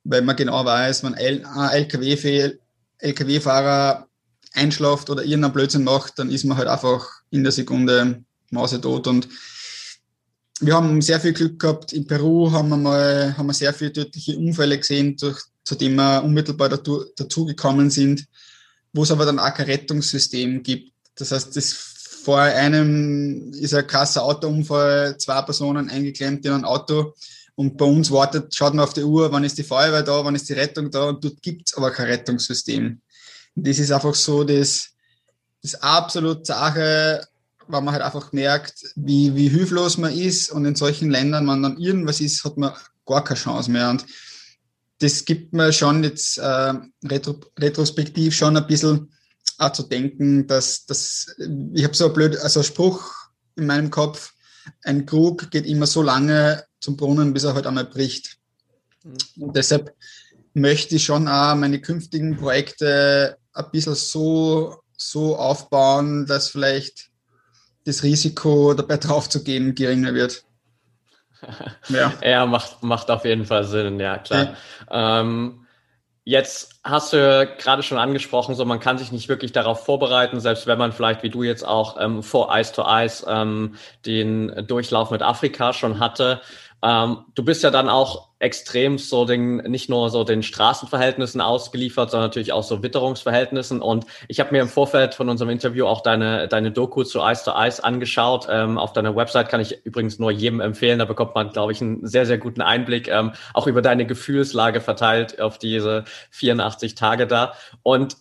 weil 0.04 0.22
man 0.22 0.36
genau 0.36 0.64
weiß, 0.64 1.04
wenn 1.04 1.16
ein 1.16 1.44
LKW-Fahrer 1.72 2.54
LKW 3.00 3.40
einschlaft 4.54 5.10
oder 5.10 5.24
irgendeinen 5.24 5.54
Blödsinn 5.54 5.84
macht, 5.84 6.20
dann 6.20 6.30
ist 6.30 6.46
man 6.46 6.58
halt 6.58 6.68
einfach 6.68 7.08
in 7.32 7.44
der 7.44 7.52
Sekunde 7.52 8.24
mausetot. 8.52 9.08
Und 9.08 9.28
wir 10.66 10.76
haben 10.76 11.02
sehr 11.02 11.20
viel 11.20 11.34
Glück 11.34 11.60
gehabt. 11.60 11.94
In 11.94 12.08
Peru 12.08 12.52
haben 12.52 12.70
wir 12.70 12.78
mal 12.78 13.36
haben 13.38 13.48
wir 13.48 13.54
sehr 13.54 13.74
viele 13.74 13.94
tödliche 13.94 14.38
Unfälle 14.38 14.78
gesehen, 14.78 15.16
durch, 15.18 15.42
zu 15.64 15.76
denen 15.76 15.96
wir 15.96 16.24
unmittelbar 16.24 16.70
dazu, 16.70 17.06
dazugekommen 17.16 17.90
sind, 17.90 18.26
wo 18.94 19.04
es 19.04 19.12
aber 19.12 19.26
dann 19.26 19.40
auch 19.40 19.54
kein 19.54 19.66
Rettungssystem 19.66 20.64
gibt. 20.64 20.94
Das 21.16 21.32
heißt, 21.32 21.56
das 21.56 21.74
vor 22.24 22.40
einem 22.40 23.52
ist 23.54 23.74
ein 23.74 23.86
krasser 23.86 24.24
Autounfall, 24.24 25.18
zwei 25.18 25.42
Personen 25.42 25.90
eingeklemmt 25.90 26.46
in 26.46 26.54
ein 26.54 26.66
Auto. 26.66 27.14
Und 27.56 27.78
bei 27.78 27.86
uns 27.86 28.10
wartet, 28.10 28.56
schaut 28.56 28.74
man 28.74 28.86
auf 28.86 28.94
die 28.94 29.04
Uhr, 29.04 29.32
wann 29.32 29.44
ist 29.44 29.58
die 29.58 29.64
Feuerwehr 29.64 30.04
da, 30.04 30.24
wann 30.24 30.36
ist 30.36 30.50
die 30.50 30.54
Rettung 30.54 30.90
da 30.90 31.10
und 31.10 31.24
dort 31.24 31.42
gibt 31.42 31.70
es 31.70 31.78
aber 31.78 31.92
kein 31.92 32.08
Rettungssystem. 32.08 33.02
Und 33.56 33.68
das 33.68 33.78
ist 33.78 33.92
einfach 33.92 34.16
so 34.16 34.44
das, 34.44 34.90
das 35.62 35.76
absolut 35.76 36.48
Sache, 36.48 37.28
weil 37.68 37.82
man 37.82 37.94
halt 37.94 38.04
einfach 38.04 38.32
merkt, 38.32 38.84
wie, 38.96 39.36
wie 39.36 39.50
hilflos 39.50 39.98
man 39.98 40.14
ist 40.14 40.52
und 40.52 40.66
in 40.66 40.76
solchen 40.76 41.10
Ländern, 41.10 41.48
wenn 41.48 41.64
dann 41.64 41.78
irgendwas 41.78 42.22
ist, 42.22 42.44
hat 42.44 42.58
man 42.58 42.74
gar 43.06 43.24
keine 43.24 43.40
Chance 43.40 43.72
mehr. 43.72 43.90
Und 43.90 44.06
das 45.00 45.26
gibt 45.26 45.54
mir 45.54 45.74
schon 45.74 46.04
jetzt 46.04 46.38
äh, 46.38 46.74
retro, 47.06 47.40
retrospektiv 47.60 48.36
schon 48.36 48.58
ein 48.58 48.68
bisschen 48.68 49.12
auch 49.58 49.72
zu 49.72 49.84
denken, 49.84 50.48
dass, 50.48 50.86
dass 50.86 51.36
ich 51.74 51.84
habe 51.84 51.96
so 51.96 52.08
ein 52.08 52.14
blöd, 52.14 52.38
also 52.38 52.62
ein 52.62 52.66
Spruch 52.66 53.12
in 53.56 53.66
meinem 53.66 53.90
Kopf, 53.90 54.34
ein 54.84 55.06
Krug 55.06 55.52
geht 55.52 55.66
immer 55.66 55.88
so 55.88 56.02
lange 56.02 56.64
zum 56.80 56.98
Brunnen, 56.98 57.34
bis 57.34 57.44
er 57.44 57.54
halt 57.54 57.68
einmal 57.68 57.86
bricht. 57.86 58.38
Mhm. 59.04 59.44
Und 59.44 59.56
deshalb 59.56 59.94
möchte 60.54 60.96
ich 60.96 61.06
schon 61.06 61.28
auch 61.28 61.56
meine 61.56 61.82
künftigen 61.82 62.38
Projekte 62.38 63.38
ein 63.54 63.66
bisschen 63.72 63.96
so, 63.96 64.82
so 64.98 65.36
aufbauen, 65.36 66.26
dass 66.26 66.50
vielleicht 66.50 67.10
das 67.86 68.04
Risiko 68.04 68.74
dabei 68.74 68.98
draufzugehen 68.98 69.76
geringer 69.76 70.14
wird. 70.14 70.44
ja, 71.90 72.14
ja 72.24 72.46
macht, 72.46 72.84
macht 72.84 73.12
auf 73.12 73.26
jeden 73.26 73.46
Fall 73.46 73.64
Sinn, 73.64 74.00
ja 74.00 74.18
klar. 74.18 74.56
Ja. 74.90 75.22
Ähm, 75.22 75.66
jetzt 76.24 76.80
hast 76.84 77.14
du 77.14 77.50
gerade 77.58 77.84
schon 77.84 77.98
angesprochen, 77.98 78.56
so 78.56 78.66
man 78.66 78.80
kann 78.80 78.98
sich 78.98 79.12
nicht 79.12 79.30
wirklich 79.30 79.52
darauf 79.52 79.86
vorbereiten, 79.86 80.40
selbst 80.40 80.68
wenn 80.68 80.78
man 80.78 80.94
vielleicht 80.94 81.24
wie 81.24 81.30
du 81.30 81.44
jetzt 81.44 81.66
auch 81.66 82.00
ähm, 82.00 82.24
vor 82.24 82.56
Ice 82.58 82.74
to 82.74 82.86
Ice 82.88 83.26
ähm, 83.28 83.76
den 84.06 84.66
Durchlauf 84.68 85.12
mit 85.12 85.22
Afrika 85.22 85.74
schon 85.74 86.00
hatte. 86.00 86.42
Ähm, 86.84 87.20
du 87.34 87.46
bist 87.46 87.64
ja 87.64 87.72
dann 87.72 87.90
auch 87.90 88.34
extrem 88.40 88.98
so 88.98 89.24
den, 89.24 89.58
nicht 89.58 89.90
nur 89.90 90.10
so 90.10 90.26
den 90.26 90.44
Straßenverhältnissen 90.44 91.40
ausgeliefert, 91.40 92.12
sondern 92.12 92.28
natürlich 92.28 92.52
auch 92.52 92.64
so 92.64 92.84
Witterungsverhältnissen. 92.84 93.82
Und 93.82 94.06
ich 94.28 94.42
habe 94.42 94.52
mir 94.52 94.62
im 94.62 94.68
Vorfeld 94.68 95.16
von 95.16 95.30
unserem 95.30 95.50
Interview 95.50 95.86
auch 95.86 96.02
deine, 96.02 96.50
deine 96.50 96.72
Doku 96.72 97.04
zu 97.04 97.22
Ice 97.22 97.46
to 97.46 97.54
Ice 97.56 97.82
angeschaut. 97.82 98.48
Ähm, 98.50 98.78
auf 98.78 98.92
deiner 98.92 99.16
Website 99.16 99.48
kann 99.48 99.62
ich 99.62 99.86
übrigens 99.86 100.20
nur 100.20 100.30
jedem 100.30 100.60
empfehlen. 100.60 101.00
Da 101.00 101.06
bekommt 101.06 101.36
man, 101.36 101.52
glaube 101.52 101.72
ich, 101.72 101.82
einen 101.82 102.06
sehr, 102.06 102.26
sehr 102.26 102.38
guten 102.38 102.62
Einblick, 102.62 103.08
ähm, 103.08 103.32
auch 103.54 103.66
über 103.68 103.82
deine 103.82 104.06
Gefühlslage 104.06 104.82
verteilt 104.82 105.40
auf 105.40 105.58
diese 105.58 106.04
84 106.32 106.96
Tage 106.96 107.28
da. 107.28 107.54
Und 107.82 108.18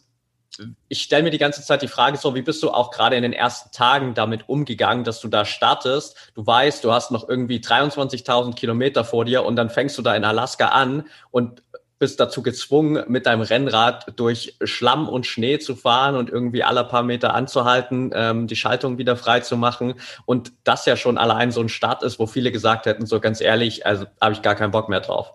ich 0.88 1.02
stelle 1.02 1.22
mir 1.22 1.30
die 1.30 1.38
ganze 1.38 1.62
Zeit 1.62 1.82
die 1.82 1.88
Frage 1.88 2.18
so, 2.18 2.34
wie 2.34 2.42
bist 2.42 2.62
du 2.62 2.70
auch 2.70 2.90
gerade 2.90 3.16
in 3.16 3.22
den 3.22 3.32
ersten 3.32 3.70
Tagen 3.72 4.14
damit 4.14 4.48
umgegangen, 4.48 5.04
dass 5.04 5.20
du 5.20 5.28
da 5.28 5.44
startest? 5.44 6.16
Du 6.34 6.46
weißt, 6.46 6.84
du 6.84 6.92
hast 6.92 7.10
noch 7.10 7.28
irgendwie 7.28 7.58
23.000 7.58 8.54
Kilometer 8.54 9.04
vor 9.04 9.24
dir 9.24 9.44
und 9.44 9.56
dann 9.56 9.70
fängst 9.70 9.96
du 9.96 10.02
da 10.02 10.14
in 10.14 10.24
Alaska 10.24 10.68
an 10.68 11.04
und 11.30 11.62
bist 11.98 12.18
dazu 12.18 12.42
gezwungen, 12.42 13.04
mit 13.06 13.26
deinem 13.26 13.42
Rennrad 13.42 14.18
durch 14.18 14.56
Schlamm 14.64 15.08
und 15.08 15.24
Schnee 15.24 15.60
zu 15.60 15.76
fahren 15.76 16.16
und 16.16 16.30
irgendwie 16.30 16.64
alle 16.64 16.82
paar 16.82 17.04
Meter 17.04 17.32
anzuhalten, 17.32 18.10
ähm, 18.12 18.48
die 18.48 18.56
Schaltung 18.56 18.98
wieder 18.98 19.16
frei 19.16 19.38
zu 19.38 19.56
machen. 19.56 19.94
Und 20.26 20.52
das 20.64 20.84
ja 20.84 20.96
schon 20.96 21.16
allein 21.16 21.52
so 21.52 21.60
ein 21.60 21.68
Start 21.68 22.02
ist, 22.02 22.18
wo 22.18 22.26
viele 22.26 22.50
gesagt 22.50 22.86
hätten, 22.86 23.06
so 23.06 23.20
ganz 23.20 23.40
ehrlich, 23.40 23.86
also 23.86 24.06
habe 24.20 24.32
ich 24.32 24.42
gar 24.42 24.56
keinen 24.56 24.72
Bock 24.72 24.88
mehr 24.88 24.98
drauf. 24.98 25.32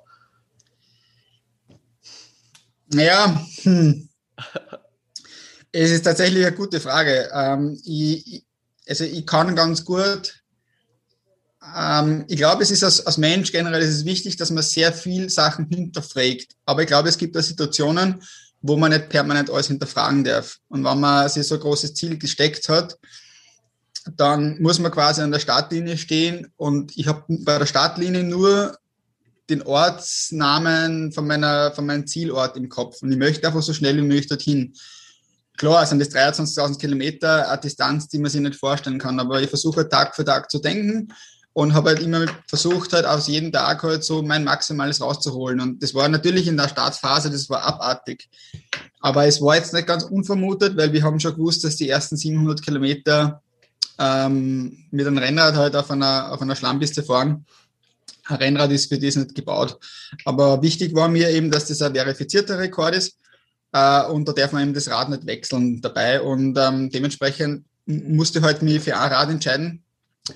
Ja, 2.93 3.41
hm. 3.63 4.09
Es 5.79 5.91
ist 5.91 6.05
tatsächlich 6.05 6.43
eine 6.43 6.55
gute 6.55 6.79
Frage. 6.79 7.29
Ähm, 7.31 7.79
ich, 7.85 8.43
also 8.89 9.03
ich 9.03 9.27
kann 9.27 9.55
ganz 9.55 9.85
gut, 9.85 10.41
ähm, 11.75 12.25
ich 12.27 12.37
glaube, 12.37 12.63
es 12.63 12.71
ist 12.71 12.83
als, 12.83 13.05
als 13.05 13.19
Mensch 13.19 13.51
generell 13.51 13.83
ist 13.83 14.03
wichtig, 14.03 14.37
dass 14.37 14.49
man 14.49 14.63
sehr 14.63 14.91
viel 14.91 15.29
Sachen 15.29 15.67
hinterfragt. 15.69 16.47
Aber 16.65 16.81
ich 16.81 16.87
glaube, 16.87 17.09
es 17.09 17.17
gibt 17.19 17.37
auch 17.37 17.41
Situationen, 17.41 18.23
wo 18.63 18.75
man 18.75 18.91
nicht 18.91 19.09
permanent 19.09 19.51
alles 19.51 19.67
hinterfragen 19.67 20.23
darf. 20.23 20.57
Und 20.67 20.83
wenn 20.83 20.99
man 20.99 21.29
sich 21.29 21.45
so 21.45 21.55
ein 21.55 21.61
großes 21.61 21.93
Ziel 21.93 22.17
gesteckt 22.17 22.69
hat, 22.69 22.97
dann 24.15 24.59
muss 24.59 24.79
man 24.79 24.91
quasi 24.91 25.21
an 25.21 25.31
der 25.31 25.39
Startlinie 25.39 25.99
stehen. 25.99 26.47
Und 26.55 26.97
ich 26.97 27.05
habe 27.05 27.23
bei 27.27 27.59
der 27.59 27.67
Startlinie 27.67 28.23
nur 28.23 28.75
den 29.47 29.61
Ortsnamen 29.61 31.11
von, 31.11 31.27
meiner, 31.27 31.71
von 31.71 31.85
meinem 31.85 32.07
Zielort 32.07 32.57
im 32.57 32.67
Kopf. 32.67 33.03
Und 33.03 33.11
ich 33.11 33.17
möchte 33.19 33.45
einfach 33.45 33.61
so 33.61 33.73
schnell 33.73 33.95
wie 33.97 34.01
möglich 34.01 34.25
dorthin. 34.25 34.73
Klar 35.57 35.85
sind 35.87 35.99
das 35.99 36.11
23.000 36.11 36.77
Kilometer 36.77 37.49
eine 37.49 37.59
Distanz, 37.59 38.07
die 38.07 38.19
man 38.19 38.29
sich 38.29 38.41
nicht 38.41 38.55
vorstellen 38.55 38.99
kann, 38.99 39.19
aber 39.19 39.41
ich 39.41 39.49
versuche 39.49 39.77
halt 39.77 39.91
Tag 39.91 40.15
für 40.15 40.23
Tag 40.23 40.51
zu 40.51 40.59
denken 40.59 41.11
und 41.53 41.73
habe 41.73 41.89
halt 41.89 42.01
immer 42.01 42.27
versucht, 42.47 42.93
halt 42.93 43.07
aus 43.07 43.27
jedem 43.27 43.51
Tag 43.51 43.81
halt 43.81 44.03
so 44.03 44.21
mein 44.21 44.43
Maximales 44.43 45.01
rauszuholen. 45.01 45.59
Und 45.59 45.81
das 45.81 45.95
war 45.95 46.07
natürlich 46.07 46.47
in 46.47 46.55
der 46.55 46.69
Startphase, 46.69 47.31
das 47.31 47.49
war 47.49 47.63
abartig. 47.63 48.29
Aber 48.99 49.25
es 49.25 49.41
war 49.41 49.55
jetzt 49.55 49.73
nicht 49.73 49.87
ganz 49.87 50.03
unvermutet, 50.03 50.77
weil 50.77 50.93
wir 50.93 51.01
haben 51.01 51.19
schon 51.19 51.33
gewusst, 51.33 51.63
dass 51.63 51.75
die 51.75 51.89
ersten 51.89 52.15
700 52.15 52.61
Kilometer 52.61 53.41
ähm, 53.97 54.85
mit 54.91 55.07
einem 55.07 55.17
Rennrad 55.17 55.55
halt 55.55 55.75
auf 55.75 55.89
einer, 55.89 56.31
auf 56.31 56.43
einer 56.43 56.55
Schlammpiste 56.55 57.01
fahren. 57.01 57.47
Ein 58.25 58.37
Rennrad 58.37 58.71
ist 58.71 58.89
für 58.89 58.99
das 58.99 59.15
nicht 59.15 59.33
gebaut. 59.33 59.79
Aber 60.25 60.61
wichtig 60.61 60.93
war 60.93 61.07
mir 61.07 61.31
eben, 61.31 61.49
dass 61.49 61.65
das 61.65 61.81
ein 61.81 61.95
verifizierter 61.95 62.59
Rekord 62.59 62.95
ist 62.95 63.17
äh, 63.71 64.05
und 64.05 64.27
da 64.27 64.33
darf 64.33 64.51
man 64.51 64.63
eben 64.63 64.73
das 64.73 64.89
Rad 64.89 65.09
nicht 65.09 65.25
wechseln 65.25 65.81
dabei. 65.81 66.21
Und 66.21 66.57
ähm, 66.57 66.89
dementsprechend 66.89 67.65
musste 67.85 68.41
halt 68.41 68.61
mich 68.61 68.81
für 68.81 68.97
ein 68.97 69.11
Rad 69.11 69.29
entscheiden. 69.29 69.83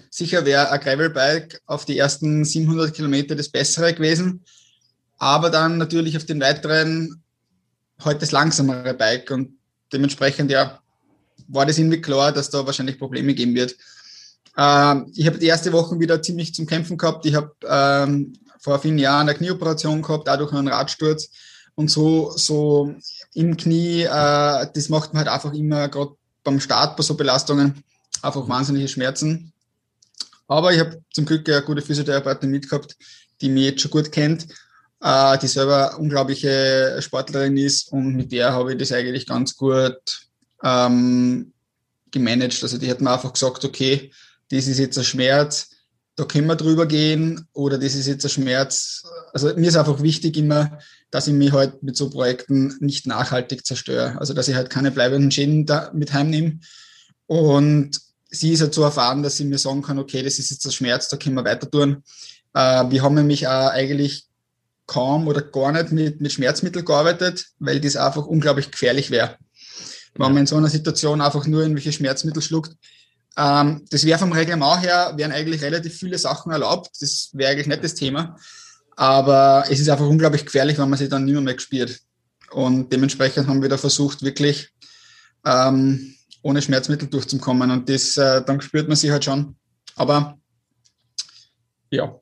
Sicher 0.10 0.46
wäre 0.46 0.72
ein 0.72 0.80
Gravelbike 0.80 1.62
auf 1.66 1.86
die 1.86 1.98
ersten 1.98 2.46
700 2.46 2.94
Kilometer 2.94 3.36
das 3.36 3.50
bessere 3.50 3.94
gewesen, 3.94 4.46
aber 5.18 5.50
dann 5.50 5.78
natürlich 5.78 6.16
auf 6.16 6.26
den 6.26 6.40
weiteren 6.40 7.22
halt 8.00 8.22
das 8.22 8.32
langsamere 8.32 8.94
Bike 8.94 9.30
und 9.32 9.58
dementsprechend 9.92 10.50
ja 10.50 10.80
war 11.48 11.66
das 11.66 11.78
irgendwie 11.78 12.02
klar, 12.02 12.32
dass 12.32 12.50
da 12.50 12.66
wahrscheinlich 12.66 12.98
Probleme 12.98 13.34
geben 13.34 13.56
wird. 13.56 13.76
Ähm, 14.58 15.12
ich 15.16 15.28
habe 15.28 15.38
die 15.38 15.48
erste 15.48 15.74
Woche 15.74 16.00
wieder 16.00 16.22
ziemlich 16.22 16.54
zum 16.54 16.66
Kämpfen 16.66 16.98
gehabt. 16.98 17.26
Ich 17.26 17.36
habe 17.36 17.54
ähm, 17.68 18.34
vor 18.60 18.80
vielen 18.80 18.98
Jahren 18.98 19.28
eine 19.28 19.38
Knieoperation 19.38 20.02
gehabt, 20.02 20.28
dadurch 20.28 20.54
einen 20.54 20.68
Radsturz 20.68 21.30
Und 21.76 21.90
so, 21.90 22.32
so 22.36 22.94
im 23.34 23.58
Knie, 23.58 24.04
äh, 24.04 24.68
das 24.74 24.90
macht 24.90 25.14
man 25.14 25.24
halt 25.24 25.34
einfach 25.34 25.54
immer, 25.54 25.88
gerade 25.90 26.16
beim 26.44 26.60
Start 26.60 26.98
bei 26.98 27.04
so 27.04 27.16
Belastungen, 27.16 27.84
einfach 28.22 28.48
wahnsinnige 28.48 28.88
Schmerzen. 28.88 29.54
Aber 30.48 30.74
ich 30.74 30.80
habe 30.80 31.02
zum 31.14 31.26
Glück 31.26 31.48
eine 31.48 31.62
gute 31.62 31.82
Physiotherapeutin 31.82 32.52
mitgehabt, 32.52 32.98
die 33.40 33.50
mich 33.50 33.64
jetzt 33.64 33.82
schon 33.82 33.92
gut 33.92 34.12
kennt, 34.12 34.48
äh, 35.02 35.38
die 35.38 35.48
selber 35.48 35.98
unglaubliche 35.98 36.98
Sportlerin 37.00 37.58
ist 37.58 37.92
und 37.92 38.16
mit 38.16 38.32
der 38.32 38.52
habe 38.52 38.74
ich 38.74 38.78
das 38.78 38.92
eigentlich 38.92 39.26
ganz 39.26 39.56
gut 39.56 40.28
ähm, 40.64 41.54
gemanagt. 42.12 42.62
Also 42.62 42.78
die 42.78 42.90
hat 42.90 43.02
mir 43.02 43.12
einfach 43.12 43.34
gesagt, 43.34 43.64
okay, 43.64 44.12
das 44.50 44.68
ist 44.68 44.80
jetzt 44.80 44.98
ein 44.98 45.04
Schmerz, 45.04 45.70
da 46.16 46.26
können 46.26 46.48
wir 46.48 46.56
drüber 46.56 46.86
gehen 46.86 47.48
oder 47.54 47.78
das 47.78 47.96
ist 47.96 48.08
jetzt 48.08 48.26
ein 48.26 48.30
Schmerz. 48.30 49.04
Also 49.34 49.54
mir 49.56 49.70
ist 49.70 49.78
einfach 49.78 50.02
wichtig 50.02 50.38
immer, 50.38 50.78
dass 51.10 51.28
ich 51.28 51.34
mich 51.34 51.52
halt 51.52 51.84
mit 51.84 51.96
so 51.96 52.10
Projekten 52.10 52.76
nicht 52.80 53.08
nachhaltig 53.08 53.66
zerstöre. 53.66 54.20
Also 54.20 54.34
dass 54.34 54.48
ich 54.48 54.56
halt 54.56 54.70
keine 54.70 54.92
bleibenden 54.92 55.32
Schäden 55.32 55.66
da 55.66 55.90
mit 55.94 56.14
heimnehme. 56.14 56.60
Und 57.28 58.00
sie 58.30 58.52
ist 58.52 58.62
halt 58.62 58.74
so 58.74 58.84
erfahren, 58.84 59.24
dass 59.24 59.38
sie 59.38 59.46
mir 59.46 59.58
sagen 59.58 59.82
kann, 59.82 60.00
okay, 60.00 60.22
das 60.22 60.40
ist 60.40 60.52
jetzt 60.52 60.66
ein 60.66 60.72
Schmerz, 60.72 61.08
da 61.08 61.18
können 61.18 61.36
wir 61.36 61.46
weiter 61.46 61.70
tun. 61.70 62.04
Äh, 62.54 62.90
wir 62.90 63.04
haben 63.04 63.16
nämlich 63.16 63.48
auch 63.48 63.70
eigentlich 63.70 64.26
kaum 64.88 65.28
oder 65.28 65.42
gar 65.42 65.72
nicht 65.72 65.92
mit, 65.92 66.20
mit 66.20 66.34
Schmerzmitteln 66.34 66.84
gearbeitet, 66.84 67.48
weil 67.60 67.80
das 67.80 67.96
einfach 67.96 68.26
unglaublich 68.26 68.72
gefährlich 68.72 69.12
wäre. 69.12 69.38
Wenn 70.16 70.34
man 70.34 70.42
in 70.42 70.48
so 70.48 70.58
einer 70.58 70.68
Situation 70.68 71.22
einfach 71.22 71.48
nur 71.48 71.62
irgendwelche 71.62 71.94
Schmerzmittel 71.94 72.42
schluckt, 72.42 72.76
ähm, 73.38 73.86
das 73.90 74.06
wäre 74.06 74.20
vom 74.20 74.32
Reglement 74.32 74.82
her, 74.82 75.14
wären 75.16 75.32
eigentlich 75.32 75.62
relativ 75.62 75.98
viele 75.98 76.18
Sachen 76.18 76.52
erlaubt. 76.52 76.90
Das 77.00 77.30
wäre 77.34 77.52
eigentlich 77.52 77.68
nicht 77.68 77.84
das 77.84 77.96
Thema. 77.96 78.38
Aber 78.96 79.66
es 79.70 79.80
ist 79.80 79.90
einfach 79.90 80.08
unglaublich 80.08 80.46
gefährlich, 80.46 80.78
wenn 80.78 80.90
man 80.90 81.00
sich 81.00 81.10
dann 81.10 81.26
nicht 81.26 81.34
mehr, 81.34 81.42
mehr 81.42 81.56
gespürt. 81.56 82.00
Und 82.52 82.92
dementsprechend 82.92 83.48
haben 83.48 83.62
wir 83.62 83.70
da 83.70 83.78
versucht, 83.78 84.22
wirklich 84.22 84.70
ähm, 85.46 86.16
ohne 86.42 86.62
Schmerzmittel 86.62 87.08
durchzukommen. 87.08 87.72
Und 87.72 87.90
das, 87.90 88.18
äh, 88.18 88.44
dann 88.44 88.60
spürt 88.62 88.88
man 88.88 88.98
sich 88.98 89.10
halt 89.10 89.24
schon. 89.24 89.56
Aber 89.96 90.38
ja, 91.90 92.20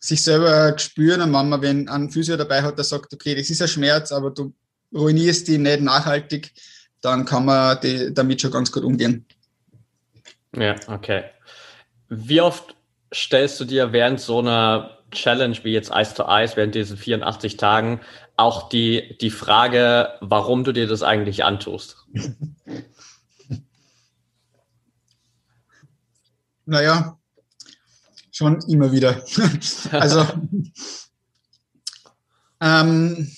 sich 0.00 0.22
selber 0.22 0.78
spüren 0.78 1.20
und 1.20 1.32
wenn 1.32 1.48
man, 1.48 1.62
wenn 1.62 1.88
ein 1.88 2.10
Physio 2.10 2.36
dabei 2.36 2.62
hat, 2.62 2.78
der 2.78 2.84
sagt, 2.84 3.12
okay, 3.12 3.34
das 3.34 3.50
ist 3.50 3.60
ein 3.60 3.68
Schmerz, 3.68 4.12
aber 4.12 4.30
du 4.30 4.54
ruinierst 4.94 5.46
die 5.46 5.58
nicht 5.58 5.82
nachhaltig, 5.82 6.52
dann 7.02 7.24
kann 7.24 7.44
man 7.44 7.78
die, 7.82 8.12
damit 8.12 8.40
schon 8.40 8.50
ganz 8.50 8.72
gut 8.72 8.82
umgehen. 8.82 9.26
Ja, 10.56 10.76
okay. 10.88 11.24
Wie 12.08 12.40
oft 12.40 12.74
stellst 13.14 13.60
du 13.60 13.64
dir 13.64 13.92
während 13.92 14.20
so 14.20 14.40
einer 14.40 14.98
Challenge 15.10 15.56
wie 15.62 15.72
jetzt 15.72 15.90
Ice 15.94 16.14
to 16.14 16.24
Ice, 16.28 16.56
während 16.56 16.74
diesen 16.74 16.96
84 16.96 17.56
Tagen, 17.56 18.00
auch 18.36 18.68
die, 18.68 19.16
die 19.20 19.30
Frage, 19.30 20.10
warum 20.20 20.64
du 20.64 20.72
dir 20.72 20.86
das 20.86 21.02
eigentlich 21.02 21.44
antust? 21.44 22.06
Naja, 26.66 27.18
schon 28.30 28.60
immer 28.68 28.92
wieder. 28.92 29.24
also, 29.90 30.24
ähm, 32.60 33.28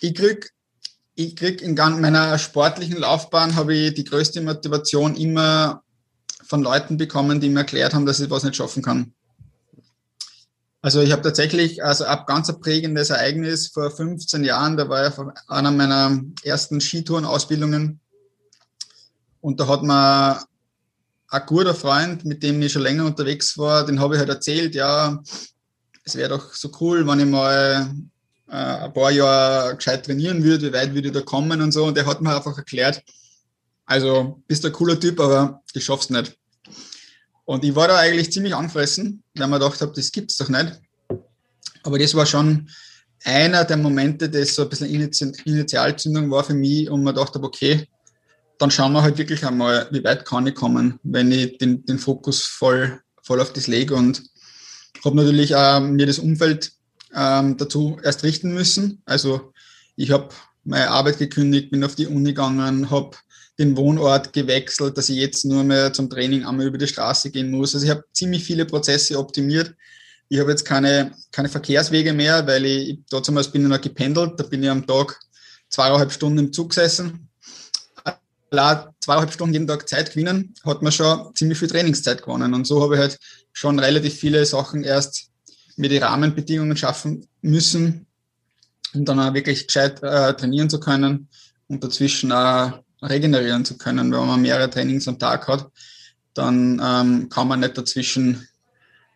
ich 0.00 0.14
krieg 0.14 0.53
ich 1.14 1.36
krieg 1.36 1.62
in 1.62 1.74
meiner 1.74 2.38
sportlichen 2.38 2.98
Laufbahn 2.98 3.54
habe 3.54 3.74
ich 3.74 3.94
die 3.94 4.04
größte 4.04 4.40
Motivation 4.40 5.14
immer 5.14 5.82
von 6.42 6.62
Leuten 6.62 6.96
bekommen, 6.96 7.40
die 7.40 7.48
mir 7.48 7.60
erklärt 7.60 7.94
haben, 7.94 8.06
dass 8.06 8.20
ich 8.20 8.30
was 8.30 8.42
nicht 8.42 8.56
schaffen 8.56 8.82
kann. 8.82 9.14
Also 10.82 11.00
ich 11.00 11.12
habe 11.12 11.22
tatsächlich, 11.22 11.82
also 11.82 12.04
ab 12.04 12.26
ganz 12.26 12.52
prägendes 12.60 13.08
Ereignis 13.08 13.68
vor 13.68 13.90
15 13.90 14.44
Jahren, 14.44 14.76
da 14.76 14.88
war 14.88 15.06
ich 15.06 15.18
auf 15.18 15.26
einer 15.48 15.70
meiner 15.70 16.20
ersten 16.42 16.80
Skitourenausbildungen 16.80 18.00
und 19.40 19.60
da 19.60 19.66
hat 19.66 19.82
man 19.82 20.40
ein 21.28 21.46
guter 21.46 21.74
Freund, 21.74 22.24
mit 22.26 22.42
dem 22.42 22.60
ich 22.60 22.72
schon 22.72 22.82
länger 22.82 23.06
unterwegs 23.06 23.56
war, 23.56 23.86
den 23.86 23.98
habe 23.98 24.14
ich 24.14 24.18
halt 24.18 24.28
erzählt, 24.28 24.74
ja, 24.74 25.22
es 26.04 26.16
wäre 26.16 26.28
doch 26.30 26.52
so 26.52 26.70
cool, 26.80 27.06
wenn 27.06 27.20
ich 27.20 27.26
mal 27.26 27.94
äh, 28.54 28.84
ein 28.84 28.92
paar 28.92 29.10
Jahre 29.10 29.74
gescheit 29.74 30.06
trainieren 30.06 30.44
würde, 30.44 30.68
wie 30.68 30.72
weit 30.72 30.94
würde 30.94 31.08
ich 31.08 31.14
da 31.14 31.22
kommen 31.22 31.60
und 31.60 31.72
so. 31.72 31.86
Und 31.86 31.96
der 31.96 32.06
hat 32.06 32.20
mir 32.20 32.34
einfach 32.34 32.56
erklärt, 32.56 33.02
also 33.84 34.40
bist 34.46 34.64
ein 34.64 34.72
cooler 34.72 34.98
Typ, 34.98 35.18
aber 35.18 35.60
ich 35.72 35.84
schaff's 35.84 36.08
nicht. 36.08 36.38
Und 37.44 37.64
ich 37.64 37.74
war 37.74 37.88
da 37.88 37.98
eigentlich 37.98 38.32
ziemlich 38.32 38.54
angefressen, 38.54 39.24
weil 39.34 39.48
man 39.48 39.58
gedacht 39.58 39.80
habe, 39.80 39.92
das 39.92 40.12
gibt's 40.12 40.36
doch 40.36 40.48
nicht. 40.48 40.80
Aber 41.82 41.98
das 41.98 42.14
war 42.14 42.26
schon 42.26 42.70
einer 43.24 43.64
der 43.64 43.76
Momente, 43.76 44.30
das 44.30 44.54
so 44.54 44.62
ein 44.62 44.68
bisschen 44.68 44.88
Initialzündung 45.44 46.30
war 46.30 46.44
für 46.44 46.54
mich 46.54 46.88
und 46.88 47.02
man 47.02 47.14
dachte, 47.14 47.42
okay, 47.42 47.88
dann 48.58 48.70
schauen 48.70 48.92
wir 48.92 49.02
halt 49.02 49.18
wirklich 49.18 49.44
einmal, 49.44 49.88
wie 49.90 50.04
weit 50.04 50.24
kann 50.24 50.46
ich 50.46 50.54
kommen, 50.54 51.00
wenn 51.02 51.32
ich 51.32 51.58
den, 51.58 51.84
den 51.84 51.98
Fokus 51.98 52.44
voll, 52.44 53.00
voll 53.22 53.40
auf 53.40 53.52
das 53.52 53.66
lege 53.66 53.94
und 53.94 54.22
habe 55.04 55.16
natürlich 55.16 55.56
auch 55.56 55.80
mir 55.80 56.06
das 56.06 56.20
Umfeld 56.20 56.73
ähm, 57.14 57.56
dazu 57.56 57.98
erst 58.02 58.24
richten 58.24 58.52
müssen. 58.52 59.02
Also 59.04 59.52
ich 59.96 60.10
habe 60.10 60.28
meine 60.64 60.90
Arbeit 60.90 61.18
gekündigt, 61.18 61.70
bin 61.70 61.84
auf 61.84 61.94
die 61.94 62.06
Uni 62.06 62.30
gegangen, 62.30 62.90
habe 62.90 63.16
den 63.58 63.76
Wohnort 63.76 64.32
gewechselt, 64.32 64.98
dass 64.98 65.08
ich 65.08 65.16
jetzt 65.16 65.44
nur 65.44 65.62
mehr 65.62 65.92
zum 65.92 66.10
Training 66.10 66.44
einmal 66.44 66.66
über 66.66 66.78
die 66.78 66.88
Straße 66.88 67.30
gehen 67.30 67.50
muss. 67.50 67.74
Also 67.74 67.86
ich 67.86 67.90
habe 67.90 68.04
ziemlich 68.12 68.44
viele 68.44 68.64
Prozesse 68.64 69.18
optimiert. 69.18 69.74
Ich 70.28 70.40
habe 70.40 70.50
jetzt 70.50 70.64
keine, 70.64 71.12
keine 71.30 71.48
Verkehrswege 71.48 72.12
mehr, 72.12 72.46
weil 72.46 72.64
ich, 72.64 72.98
da 73.10 73.22
zum 73.22 73.36
Beispiel 73.36 73.60
noch 73.60 73.80
gependelt, 73.80 74.32
da 74.38 74.44
bin 74.44 74.62
ich 74.62 74.70
am 74.70 74.86
Tag 74.86 75.20
zweieinhalb 75.68 76.10
Stunden 76.10 76.38
im 76.38 76.52
Zug 76.52 76.70
gesessen. 76.70 77.28
Zweieinhalb 79.00 79.32
Stunden 79.32 79.52
jeden 79.52 79.66
Tag 79.66 79.88
Zeit 79.88 80.10
gewinnen, 80.10 80.54
hat 80.64 80.82
man 80.82 80.92
schon 80.92 81.34
ziemlich 81.34 81.58
viel 81.58 81.68
Trainingszeit 81.68 82.22
gewonnen. 82.22 82.54
Und 82.54 82.66
so 82.66 82.82
habe 82.82 82.94
ich 82.94 83.00
halt 83.00 83.18
schon 83.52 83.78
relativ 83.78 84.14
viele 84.14 84.46
Sachen 84.46 84.84
erst 84.84 85.28
mir 85.76 85.88
die 85.88 85.98
Rahmenbedingungen 85.98 86.76
schaffen 86.76 87.26
müssen, 87.42 88.06
um 88.94 89.04
dann 89.04 89.20
auch 89.20 89.34
wirklich 89.34 89.66
gescheit 89.66 90.02
äh, 90.02 90.34
trainieren 90.34 90.70
zu 90.70 90.80
können 90.80 91.28
und 91.68 91.82
dazwischen 91.82 92.32
auch 92.32 92.80
regenerieren 93.02 93.64
zu 93.64 93.76
können. 93.76 94.12
Wenn 94.12 94.26
man 94.26 94.42
mehrere 94.42 94.70
Trainings 94.70 95.08
am 95.08 95.18
Tag 95.18 95.48
hat, 95.48 95.70
dann 96.34 96.80
ähm, 96.84 97.28
kann 97.28 97.48
man 97.48 97.60
nicht 97.60 97.76
dazwischen 97.78 98.46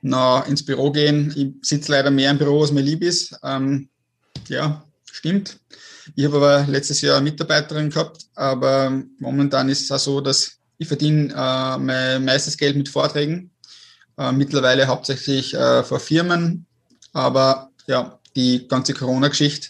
noch 0.00 0.46
ins 0.46 0.64
Büro 0.64 0.92
gehen. 0.92 1.32
Ich 1.36 1.68
sitze 1.68 1.92
leider 1.92 2.10
mehr 2.10 2.30
im 2.30 2.38
Büro, 2.38 2.60
als 2.60 2.72
mir 2.72 2.82
lieb 2.82 3.02
ist. 3.02 3.36
Ähm, 3.42 3.88
ja, 4.48 4.84
stimmt. 5.10 5.58
Ich 6.14 6.24
habe 6.24 6.36
aber 6.36 6.66
letztes 6.68 7.00
Jahr 7.00 7.16
eine 7.16 7.24
Mitarbeiterin 7.24 7.90
gehabt, 7.90 8.26
aber 8.34 9.02
momentan 9.18 9.68
ist 9.68 9.82
es 9.82 9.90
auch 9.90 9.98
so, 9.98 10.20
dass 10.20 10.58
ich 10.78 10.88
verdiene 10.88 11.32
äh, 11.34 11.78
mein 11.78 12.24
meistes 12.24 12.56
Geld 12.56 12.76
mit 12.76 12.88
Vorträgen 12.88 13.50
äh, 14.18 14.32
mittlerweile 14.32 14.86
hauptsächlich 14.86 15.54
äh, 15.54 15.82
vor 15.84 16.00
Firmen. 16.00 16.66
Aber 17.12 17.70
ja, 17.86 18.18
die 18.36 18.68
ganze 18.68 18.92
Corona-Geschichte 18.92 19.68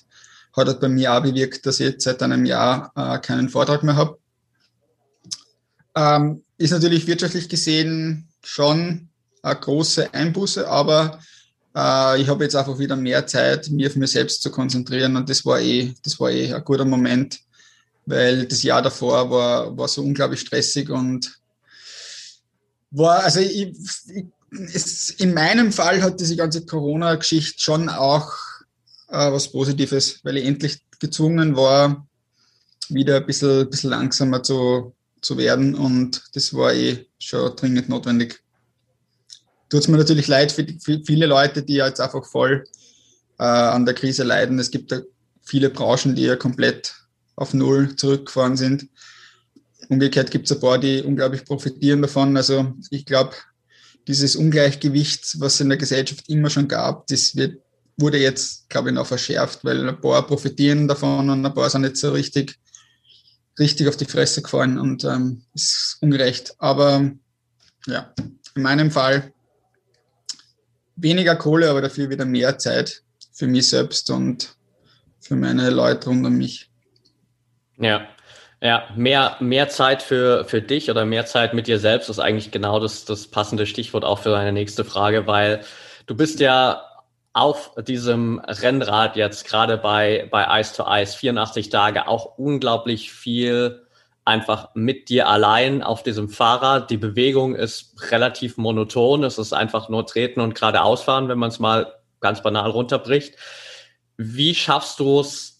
hat 0.56 0.66
halt 0.66 0.80
bei 0.80 0.88
mir 0.88 1.12
auch 1.12 1.22
bewirkt, 1.22 1.66
dass 1.66 1.80
ich 1.80 1.86
jetzt 1.86 2.04
seit 2.04 2.22
einem 2.22 2.44
Jahr 2.44 2.92
äh, 2.96 3.18
keinen 3.18 3.48
Vortrag 3.48 3.82
mehr 3.82 3.96
habe. 3.96 4.18
Ähm, 5.94 6.42
ist 6.56 6.72
natürlich 6.72 7.06
wirtschaftlich 7.06 7.48
gesehen 7.48 8.28
schon 8.42 9.08
eine 9.42 9.56
große 9.56 10.12
Einbuße, 10.12 10.68
aber 10.68 11.20
äh, 11.76 12.20
ich 12.20 12.28
habe 12.28 12.44
jetzt 12.44 12.56
einfach 12.56 12.78
wieder 12.78 12.96
mehr 12.96 13.26
Zeit, 13.26 13.68
mir 13.70 13.88
auf 13.88 13.96
mich 13.96 14.10
selbst 14.10 14.42
zu 14.42 14.50
konzentrieren 14.50 15.16
und 15.16 15.28
das 15.28 15.44
war 15.44 15.60
eh, 15.60 15.94
das 16.02 16.18
war 16.18 16.30
eh 16.30 16.52
ein 16.52 16.64
guter 16.64 16.84
Moment, 16.84 17.40
weil 18.06 18.46
das 18.46 18.62
Jahr 18.62 18.82
davor 18.82 19.30
war, 19.30 19.76
war 19.76 19.88
so 19.88 20.02
unglaublich 20.02 20.40
stressig 20.40 20.90
und 20.90 21.38
war, 22.90 23.22
also 23.22 23.40
ich, 23.40 23.74
ich 24.08 24.24
es, 24.50 25.10
in 25.10 25.34
meinem 25.34 25.72
Fall 25.72 26.02
hat 26.02 26.20
diese 26.20 26.36
ganze 26.36 26.64
Corona-Geschichte 26.64 27.62
schon 27.62 27.88
auch 27.88 28.32
äh, 29.08 29.32
was 29.32 29.52
Positives, 29.52 30.20
weil 30.24 30.38
ich 30.38 30.46
endlich 30.46 30.78
gezwungen 30.98 31.56
war, 31.56 32.06
wieder 32.88 33.16
ein 33.16 33.26
bisschen, 33.26 33.68
bisschen 33.68 33.90
langsamer 33.90 34.42
zu, 34.42 34.94
zu 35.20 35.36
werden 35.36 35.74
und 35.74 36.22
das 36.34 36.54
war 36.54 36.72
eh 36.72 37.06
schon 37.18 37.54
dringend 37.56 37.88
notwendig. 37.88 38.42
Tut 39.68 39.80
es 39.80 39.88
mir 39.88 39.98
natürlich 39.98 40.28
leid 40.28 40.50
für, 40.50 40.64
die, 40.64 40.78
für, 40.80 41.00
viele 41.04 41.26
Leute, 41.26 41.62
die 41.62 41.74
jetzt 41.74 42.00
einfach 42.00 42.24
voll 42.24 42.64
äh, 43.38 43.44
an 43.44 43.84
der 43.84 43.94
Krise 43.94 44.24
leiden. 44.24 44.58
Es 44.58 44.70
gibt 44.70 44.90
ja 44.90 45.00
viele 45.42 45.68
Branchen, 45.68 46.14
die 46.14 46.22
ja 46.22 46.36
komplett 46.36 46.94
auf 47.36 47.52
Null 47.52 47.94
zurückgefahren 47.96 48.56
sind. 48.56 48.88
Umgekehrt 49.90 50.30
gibt 50.30 50.46
es 50.46 50.56
ein 50.56 50.60
paar, 50.60 50.78
die 50.78 51.02
unglaublich 51.02 51.44
profitieren 51.44 52.02
davon. 52.02 52.36
Also 52.36 52.74
ich 52.90 53.04
glaube, 53.04 53.34
dieses 54.08 54.36
Ungleichgewicht, 54.36 55.38
was 55.38 55.54
es 55.54 55.60
in 55.60 55.68
der 55.68 55.78
Gesellschaft 55.78 56.28
immer 56.28 56.48
schon 56.48 56.66
gab, 56.66 57.06
das 57.08 57.36
wird, 57.36 57.60
wurde 57.98 58.18
jetzt, 58.18 58.68
glaube 58.70 58.88
ich, 58.88 58.94
noch 58.94 59.06
verschärft, 59.06 59.64
weil 59.64 59.86
ein 59.86 60.00
paar 60.00 60.26
profitieren 60.26 60.88
davon 60.88 61.28
und 61.28 61.44
ein 61.44 61.54
paar 61.54 61.68
sind 61.68 61.82
nicht 61.82 61.98
so 61.98 62.10
richtig, 62.10 62.58
richtig 63.58 63.86
auf 63.86 63.96
die 63.96 64.06
Fresse 64.06 64.40
gefallen 64.40 64.78
und 64.78 65.04
ähm, 65.04 65.42
ist 65.54 65.98
ungerecht. 66.00 66.54
Aber 66.58 67.10
ja, 67.86 68.14
in 68.56 68.62
meinem 68.62 68.90
Fall 68.90 69.32
weniger 70.96 71.36
Kohle, 71.36 71.68
aber 71.68 71.82
dafür 71.82 72.08
wieder 72.08 72.24
mehr 72.24 72.58
Zeit 72.58 73.02
für 73.32 73.46
mich 73.46 73.68
selbst 73.68 74.10
und 74.10 74.56
für 75.20 75.36
meine 75.36 75.68
Leute 75.68 76.08
rund 76.08 76.26
um 76.26 76.36
mich. 76.36 76.70
Ja, 77.76 78.08
ja, 78.60 78.88
mehr, 78.96 79.36
mehr 79.40 79.68
Zeit 79.68 80.02
für, 80.02 80.44
für 80.44 80.60
dich 80.60 80.90
oder 80.90 81.04
mehr 81.04 81.26
Zeit 81.26 81.54
mit 81.54 81.66
dir 81.66 81.78
selbst 81.78 82.08
ist 82.08 82.18
eigentlich 82.18 82.50
genau 82.50 82.80
das, 82.80 83.04
das 83.04 83.28
passende 83.28 83.66
Stichwort 83.66 84.04
auch 84.04 84.18
für 84.18 84.30
deine 84.30 84.52
nächste 84.52 84.84
Frage, 84.84 85.26
weil 85.26 85.60
du 86.06 86.16
bist 86.16 86.40
ja 86.40 86.82
auf 87.32 87.72
diesem 87.86 88.40
Rennrad 88.40 89.14
jetzt 89.14 89.46
gerade 89.46 89.76
bei, 89.76 90.26
bei 90.30 90.60
Ice 90.60 90.74
to 90.74 90.84
Ice 90.88 91.16
84 91.16 91.68
Tage 91.68 92.08
auch 92.08 92.36
unglaublich 92.36 93.12
viel 93.12 93.86
einfach 94.24 94.70
mit 94.74 95.08
dir 95.08 95.28
allein 95.28 95.82
auf 95.82 96.02
diesem 96.02 96.28
Fahrrad. 96.28 96.90
Die 96.90 96.96
Bewegung 96.96 97.54
ist 97.54 98.10
relativ 98.10 98.56
monoton. 98.56 99.24
Es 99.24 99.38
ist 99.38 99.52
einfach 99.52 99.88
nur 99.88 100.04
treten 100.04 100.40
und 100.40 100.54
geradeaus 100.54 101.02
fahren, 101.02 101.28
wenn 101.28 101.38
man 101.38 101.48
es 101.48 101.58
mal 101.58 101.94
ganz 102.20 102.42
banal 102.42 102.70
runterbricht. 102.70 103.36
Wie 104.16 104.54
schaffst 104.54 104.98
du 105.00 105.20
es, 105.20 105.57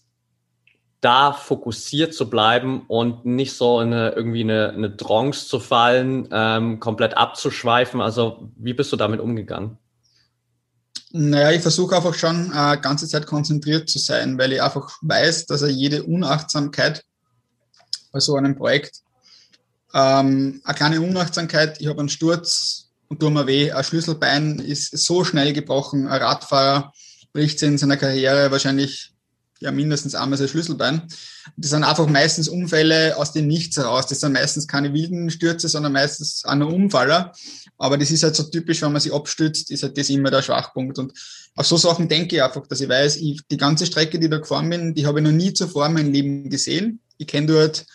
da 1.01 1.31
fokussiert 1.31 2.13
zu 2.13 2.29
bleiben 2.29 2.83
und 2.87 3.25
nicht 3.25 3.53
so 3.53 3.79
in 3.79 3.93
eine, 3.93 4.11
irgendwie 4.11 4.41
eine, 4.41 4.69
eine 4.69 4.97
Trance 4.97 5.47
zu 5.47 5.59
fallen, 5.59 6.27
ähm, 6.31 6.79
komplett 6.79 7.15
abzuschweifen? 7.15 8.01
Also 8.01 8.49
wie 8.57 8.73
bist 8.73 8.91
du 8.91 8.97
damit 8.97 9.19
umgegangen? 9.19 9.77
Naja, 11.11 11.51
ich 11.51 11.61
versuche 11.61 11.95
einfach 11.95 12.13
schon 12.13 12.51
äh, 12.53 12.77
ganze 12.77 13.07
Zeit 13.07 13.25
konzentriert 13.25 13.89
zu 13.89 13.97
sein, 13.97 14.37
weil 14.37 14.53
ich 14.53 14.61
einfach 14.61 14.97
weiß, 15.01 15.47
dass 15.47 15.61
er 15.63 15.69
jede 15.69 16.03
Unachtsamkeit 16.03 17.03
bei 18.11 18.19
so 18.19 18.35
einem 18.35 18.55
Projekt, 18.55 19.01
ähm, 19.93 20.61
eine 20.63 20.75
kleine 20.75 21.01
Unachtsamkeit, 21.01 21.81
ich 21.81 21.87
habe 21.87 21.99
einen 21.99 22.09
Sturz 22.09 22.89
und 23.07 23.19
tue 23.19 23.31
mir 23.31 23.47
weh, 23.47 23.71
ein 23.71 23.83
Schlüsselbein 23.83 24.59
ist 24.59 24.95
so 24.97 25.23
schnell 25.23 25.53
gebrochen, 25.53 26.07
ein 26.07 26.21
Radfahrer 26.21 26.93
bricht 27.33 27.61
in 27.63 27.77
seiner 27.77 27.97
Karriere 27.97 28.51
wahrscheinlich 28.51 29.13
ja 29.59 29.71
mindestens 29.71 30.15
einmal 30.15 30.37
sein 30.37 30.47
Schlüsselbein. 30.47 31.03
Das 31.57 31.71
sind 31.71 31.83
einfach 31.83 32.07
meistens 32.07 32.47
Unfälle 32.47 33.17
aus 33.17 33.33
dem 33.33 33.47
Nichts 33.47 33.77
heraus. 33.77 34.07
Das 34.07 34.21
sind 34.21 34.33
meistens 34.33 34.67
keine 34.67 34.93
wilden 34.93 35.29
Stürze, 35.29 35.67
sondern 35.67 35.93
meistens 35.93 36.45
eine 36.45 36.65
Unfaller. 36.65 37.33
Aber 37.77 37.97
das 37.97 38.11
ist 38.11 38.23
halt 38.23 38.35
so 38.35 38.43
typisch, 38.43 38.81
wenn 38.81 38.91
man 38.91 39.01
sich 39.01 39.13
abstützt, 39.13 39.71
ist 39.71 39.83
halt 39.83 39.97
das 39.97 40.09
immer 40.09 40.31
der 40.31 40.41
Schwachpunkt. 40.41 40.97
Und 40.97 41.13
auf 41.55 41.67
so 41.67 41.77
Sachen 41.77 42.07
denke 42.07 42.37
ich 42.37 42.43
einfach, 42.43 42.65
dass 42.67 42.81
ich 42.81 42.89
weiß, 42.89 43.17
ich, 43.17 43.41
die 43.49 43.57
ganze 43.57 43.85
Strecke, 43.85 44.19
die 44.19 44.29
da 44.29 44.37
gefahren 44.37 44.69
bin, 44.69 44.93
die 44.93 45.05
habe 45.05 45.19
ich 45.19 45.25
noch 45.25 45.31
nie 45.31 45.53
zuvor 45.53 45.87
in 45.87 45.93
meinem 45.93 46.13
Leben 46.13 46.49
gesehen. 46.49 47.01
Ich 47.17 47.27
kenne 47.27 47.47
dort 47.47 47.85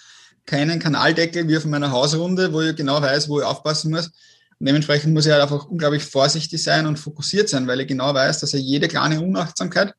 keinen 0.47 0.79
Kanaldeckel 0.79 1.49
wie 1.49 1.57
auf 1.57 1.65
meiner 1.65 1.91
Hausrunde, 1.91 2.53
wo 2.53 2.61
ich 2.61 2.77
genau 2.77 3.01
weiß, 3.01 3.29
wo 3.29 3.41
ich 3.41 3.47
aufpassen 3.47 3.91
muss. 3.91 4.11
Und 4.61 4.67
dementsprechend 4.67 5.15
muss 5.15 5.27
ich 5.27 5.33
halt 5.33 5.43
einfach 5.43 5.67
unglaublich 5.67 6.05
vorsichtig 6.05 6.63
sein 6.63 6.87
und 6.87 6.99
fokussiert 6.99 7.49
sein, 7.49 7.67
weil 7.67 7.81
ich 7.81 7.89
genau 7.89 8.13
weiß, 8.13 8.41
dass 8.41 8.53
er 8.53 8.61
jede 8.61 8.89
kleine 8.89 9.21
Unachtsamkeit 9.21 9.95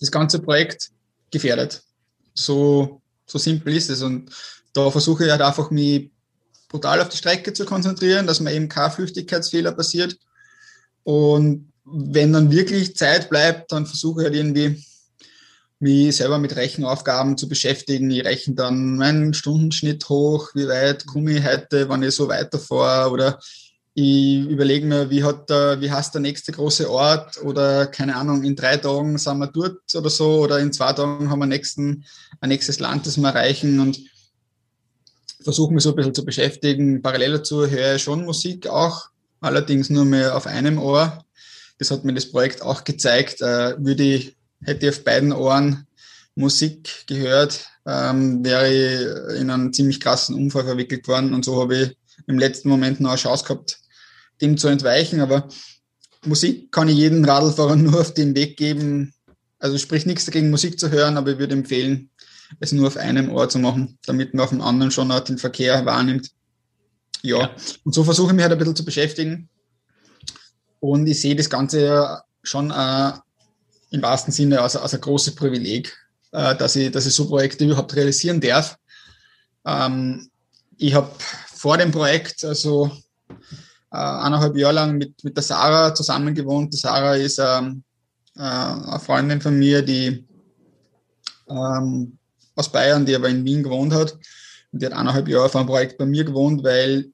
das 0.00 0.10
ganze 0.10 0.38
Projekt 0.40 0.90
gefährdet. 1.30 1.82
So, 2.34 3.00
so 3.26 3.38
simpel 3.38 3.74
ist 3.74 3.90
es. 3.90 4.02
Und 4.02 4.30
da 4.72 4.90
versuche 4.90 5.24
ich 5.24 5.30
halt 5.30 5.42
einfach, 5.42 5.70
mich 5.70 6.10
brutal 6.68 7.00
auf 7.00 7.08
die 7.08 7.16
Strecke 7.16 7.52
zu 7.52 7.64
konzentrieren, 7.64 8.26
dass 8.26 8.40
mir 8.40 8.52
eben 8.52 8.68
kein 8.68 8.90
Flüchtigkeitsfehler 8.90 9.72
passiert. 9.72 10.18
Und 11.04 11.72
wenn 11.84 12.32
dann 12.32 12.50
wirklich 12.50 12.96
Zeit 12.96 13.30
bleibt, 13.30 13.72
dann 13.72 13.86
versuche 13.86 14.22
ich 14.22 14.24
halt 14.26 14.36
irgendwie, 14.36 14.84
mich 15.78 16.16
selber 16.16 16.38
mit 16.38 16.56
Rechenaufgaben 16.56 17.36
zu 17.36 17.48
beschäftigen. 17.48 18.10
Ich 18.10 18.24
rechne 18.24 18.54
dann 18.54 18.96
meinen 18.96 19.34
Stundenschnitt 19.34 20.08
hoch, 20.08 20.50
wie 20.54 20.68
weit 20.68 21.06
komme 21.06 21.32
ich 21.32 21.44
heute, 21.44 21.88
wenn 21.88 22.02
ich 22.02 22.14
so 22.14 22.28
weiterfahre 22.28 23.10
oder 23.10 23.38
ich 23.98 24.46
überlege 24.50 24.84
mir, 24.84 25.08
wie 25.08 25.24
hat 25.24 25.48
der, 25.48 25.80
wie 25.80 25.90
heißt 25.90 26.12
der 26.12 26.20
nächste 26.20 26.52
große 26.52 26.90
Ort 26.90 27.42
oder 27.42 27.86
keine 27.86 28.14
Ahnung, 28.14 28.44
in 28.44 28.54
drei 28.54 28.76
Tagen 28.76 29.16
sind 29.16 29.38
wir 29.38 29.46
dort 29.46 29.94
oder 29.94 30.10
so 30.10 30.40
oder 30.42 30.58
in 30.58 30.70
zwei 30.70 30.92
Tagen 30.92 31.30
haben 31.30 31.38
wir 31.38 31.46
nächsten, 31.46 32.04
ein 32.42 32.50
nächstes 32.50 32.78
Land, 32.78 33.06
das 33.06 33.16
wir 33.16 33.28
erreichen 33.28 33.80
und 33.80 33.98
versuche 35.40 35.72
mich 35.72 35.82
so 35.82 35.90
ein 35.90 35.96
bisschen 35.96 36.14
zu 36.14 36.26
beschäftigen. 36.26 37.00
Parallel 37.00 37.38
dazu 37.38 37.66
höre 37.66 37.94
ich 37.94 38.02
schon 38.02 38.26
Musik 38.26 38.66
auch, 38.66 39.08
allerdings 39.40 39.88
nur 39.88 40.04
mehr 40.04 40.36
auf 40.36 40.46
einem 40.46 40.78
Ohr. 40.78 41.24
Das 41.78 41.90
hat 41.90 42.04
mir 42.04 42.12
das 42.12 42.30
Projekt 42.30 42.60
auch 42.60 42.84
gezeigt. 42.84 43.40
Äh, 43.40 43.82
würde 43.82 44.02
ich, 44.02 44.36
hätte 44.62 44.84
ich 44.84 44.92
auf 44.92 45.04
beiden 45.04 45.32
Ohren 45.32 45.86
Musik 46.34 47.06
gehört, 47.06 47.66
ähm, 47.86 48.44
wäre 48.44 48.70
ich 48.70 49.40
in 49.40 49.48
einen 49.48 49.72
ziemlich 49.72 50.00
krassen 50.00 50.36
Unfall 50.36 50.64
verwickelt 50.64 51.08
worden 51.08 51.32
und 51.32 51.46
so 51.46 51.58
habe 51.62 51.76
ich 51.78 51.96
im 52.26 52.38
letzten 52.38 52.68
Moment 52.68 53.00
noch 53.00 53.10
eine 53.10 53.18
Chance 53.18 53.44
gehabt, 53.44 53.78
dem 54.40 54.58
zu 54.58 54.68
entweichen. 54.68 55.20
Aber 55.20 55.48
Musik 56.24 56.72
kann 56.72 56.88
ich 56.88 56.96
jedem 56.96 57.24
Radlfahrer 57.24 57.76
nur 57.76 58.00
auf 58.00 58.14
den 58.14 58.34
Weg 58.34 58.56
geben. 58.56 59.14
Also 59.58 59.78
spricht 59.78 60.06
nichts 60.06 60.26
dagegen, 60.26 60.50
Musik 60.50 60.78
zu 60.78 60.90
hören, 60.90 61.16
aber 61.16 61.32
ich 61.32 61.38
würde 61.38 61.54
empfehlen, 61.54 62.10
es 62.60 62.72
nur 62.72 62.86
auf 62.86 62.96
einem 62.96 63.30
Ohr 63.30 63.48
zu 63.48 63.58
machen, 63.58 63.98
damit 64.06 64.34
man 64.34 64.44
auf 64.44 64.50
dem 64.50 64.60
anderen 64.60 64.90
schon 64.90 65.10
auch 65.10 65.20
den 65.20 65.38
Verkehr 65.38 65.84
wahrnimmt. 65.84 66.30
Ja, 67.22 67.40
ja. 67.40 67.56
und 67.84 67.94
so 67.94 68.04
versuche 68.04 68.28
ich 68.28 68.34
mich 68.34 68.42
halt 68.42 68.52
ein 68.52 68.58
bisschen 68.58 68.76
zu 68.76 68.84
beschäftigen. 68.84 69.48
Und 70.80 71.06
ich 71.06 71.20
sehe 71.20 71.34
das 71.34 71.50
Ganze 71.50 72.20
schon 72.42 72.70
äh, 72.70 73.12
im 73.90 74.02
wahrsten 74.02 74.32
Sinne 74.32 74.60
als, 74.60 74.76
als 74.76 74.94
ein 74.94 75.00
großes 75.00 75.34
Privileg, 75.34 75.96
äh, 76.32 76.54
dass, 76.54 76.76
ich, 76.76 76.90
dass 76.92 77.06
ich 77.06 77.14
so 77.14 77.26
Projekte 77.26 77.64
überhaupt 77.64 77.96
realisieren 77.96 78.40
darf. 78.40 78.76
Ähm, 79.64 80.30
ich 80.76 80.94
habe 80.94 81.10
vor 81.54 81.78
dem 81.78 81.90
Projekt, 81.90 82.44
also 82.44 82.92
äh, 83.92 83.96
eineinhalb 83.96 84.56
Jahre 84.56 84.74
lang 84.74 84.98
mit, 84.98 85.22
mit 85.24 85.36
der 85.36 85.42
Sarah 85.42 85.94
zusammen 85.94 86.34
gewohnt. 86.34 86.72
Die 86.72 86.78
Sarah 86.78 87.14
ist 87.14 87.38
ähm, 87.38 87.82
äh, 88.36 88.40
eine 88.40 89.00
Freundin 89.00 89.40
von 89.40 89.58
mir, 89.58 89.82
die 89.82 90.26
ähm, 91.48 92.18
aus 92.54 92.70
Bayern, 92.70 93.06
die 93.06 93.14
aber 93.14 93.28
in 93.28 93.44
Wien 93.44 93.62
gewohnt 93.62 93.92
hat. 93.92 94.12
Und 94.72 94.82
die 94.82 94.86
hat 94.86 94.92
eineinhalb 94.92 95.28
Jahre 95.28 95.48
vor 95.48 95.60
einem 95.60 95.68
Projekt 95.68 95.98
bei 95.98 96.06
mir 96.06 96.24
gewohnt, 96.24 96.64
weil 96.64 97.06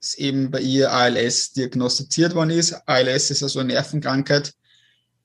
es 0.00 0.14
eben 0.14 0.50
bei 0.50 0.60
ihr 0.60 0.92
ALS 0.92 1.52
diagnostiziert 1.52 2.34
worden 2.34 2.50
ist. 2.50 2.74
ALS 2.86 3.30
ist 3.30 3.42
also 3.42 3.60
eine 3.60 3.72
Nervenkrankheit. 3.72 4.52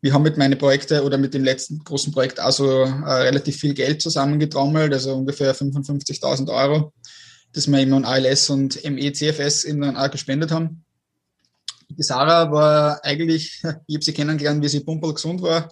Wir 0.01 0.13
haben 0.13 0.23
mit 0.23 0.37
meinen 0.37 0.57
Projekten 0.57 1.01
oder 1.01 1.17
mit 1.17 1.33
dem 1.33 1.43
letzten 1.43 1.79
großen 1.79 2.13
Projekt 2.13 2.39
also 2.39 2.83
äh, 2.83 3.11
relativ 3.11 3.57
viel 3.57 3.73
Geld 3.73 4.01
zusammengetrommelt, 4.01 4.93
also 4.93 5.13
ungefähr 5.13 5.53
55.000 5.53 6.49
Euro 6.53 6.93
das 7.53 7.67
wir 7.67 7.79
eben 7.79 7.93
an 7.93 8.05
ALS 8.05 8.49
und 8.49 8.83
ME-CFS 8.83 9.63
eben 9.65 9.81
dann 9.81 9.97
auch 9.97 10.11
gespendet 10.11 10.51
haben. 10.51 10.83
Die 11.89 12.03
Sarah 12.03 12.51
war 12.51 13.03
eigentlich, 13.03 13.61
ich 13.87 13.95
habe 13.95 14.05
sie 14.05 14.13
kennengelernt, 14.13 14.63
wie 14.63 14.69
sie 14.69 14.81
pumperl 14.81 15.13
gesund 15.13 15.41
war. 15.41 15.71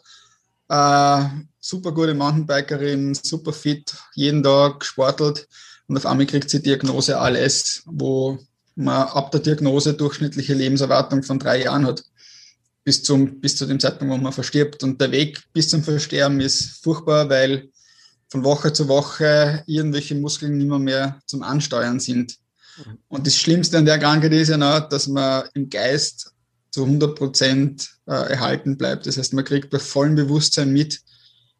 Äh, 0.70 1.30
super 1.60 1.92
gute 1.92 2.14
Mountainbikerin, 2.14 3.14
super 3.14 3.54
fit, 3.54 3.94
jeden 4.16 4.44
Tag 4.44 4.82
gesportelt 4.82 5.48
und 5.88 5.98
auf 5.98 6.06
einmal 6.06 6.26
kriegt 6.26 6.50
sie 6.50 6.62
Diagnose 6.62 7.18
ALS, 7.18 7.84
wo 7.86 8.38
man 8.76 9.08
ab 9.08 9.32
der 9.32 9.40
Diagnose 9.40 9.94
durchschnittliche 9.94 10.54
Lebenserwartung 10.54 11.24
von 11.24 11.40
drei 11.40 11.64
Jahren 11.64 11.86
hat. 11.86 12.04
Bis, 12.84 13.04
zum, 13.04 13.42
bis 13.42 13.58
zu 13.58 13.66
dem 13.66 13.80
Zeitpunkt, 13.80 14.14
wo 14.14 14.18
man 14.18 14.32
verstirbt. 14.32 14.84
Und 14.84 15.02
der 15.02 15.12
Weg 15.12 15.42
bis 15.52 15.70
zum 15.70 15.84
Versterben 15.84 16.40
ist 16.40 16.84
furchtbar, 16.84 17.30
weil 17.30 17.70
von 18.30 18.44
Woche 18.44 18.74
zu 18.74 18.88
Woche 18.88 19.64
irgendwelche 19.68 20.16
Muskeln 20.16 20.58
nicht 20.58 20.68
mehr, 20.68 20.80
mehr 20.80 21.20
zum 21.26 21.44
Ansteuern 21.44 22.00
sind. 22.00 22.38
Mhm. 22.78 22.98
Und 23.08 23.28
das 23.28 23.38
Schlimmste 23.38 23.78
an 23.78 23.86
der 23.86 24.00
Krankheit 24.00 24.34
ist 24.34 24.50
ja 24.50 24.58
noch, 24.58 24.90
dass 24.90 25.08
man 25.08 25.48
im 25.54 25.70
Geist 25.70 26.34
zu 26.72 26.84
100 26.84 27.16
Prozent 27.16 27.90
äh, 28.06 28.12
erhalten 28.12 28.78
bleibt. 28.78 29.06
Das 29.06 29.18
heißt, 29.18 29.34
man 29.34 29.46
kriegt 29.46 29.70
bei 29.70 29.80
vollem 29.80 30.16
Bewusstsein 30.16 30.72
mit, 30.72 31.02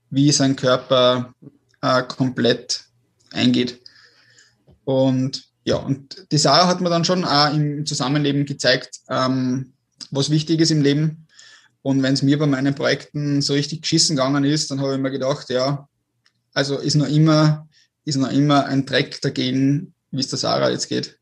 wie 0.10 0.32
sein 0.32 0.56
Körper 0.56 1.34
äh, 1.82 2.04
komplett 2.04 2.84
eingeht. 3.32 3.82
Und 4.84 5.48
ja, 5.64 5.78
und 5.78 6.26
die 6.32 6.38
Sarah 6.38 6.68
hat 6.68 6.82
mir 6.82 6.90
dann 6.90 7.04
schon 7.04 7.26
auch 7.26 7.54
im 7.54 7.86
Zusammenleben 7.86 8.46
gezeigt, 8.46 9.02
ähm, 9.10 9.74
was 10.12 10.30
wichtig 10.30 10.62
ist 10.62 10.72
im 10.72 10.82
Leben. 10.82 11.28
Und 11.82 12.04
wenn 12.04 12.14
es 12.14 12.22
mir 12.22 12.40
bei 12.40 12.48
meinen 12.48 12.76
Projekten 12.76 13.42
so 13.42 13.54
richtig 13.54 13.82
geschissen 13.82 14.16
gegangen 14.16 14.46
ist, 14.46 14.72
dann 14.72 14.82
habe 14.82 14.94
ich 14.94 15.00
mir 15.00 15.12
gedacht, 15.12 15.50
ja, 15.50 15.88
also 16.58 16.80
ist 16.80 16.96
noch 16.96 17.08
immer, 17.08 17.68
ist 18.04 18.16
noch 18.16 18.32
immer 18.32 18.66
ein 18.66 18.84
Dreck 18.88 19.22
dagegen, 19.22 19.94
wie 20.10 20.22
es 20.22 20.30
der 20.30 20.40
Sarah 20.40 20.72
jetzt 20.72 20.90
geht. 20.90 21.20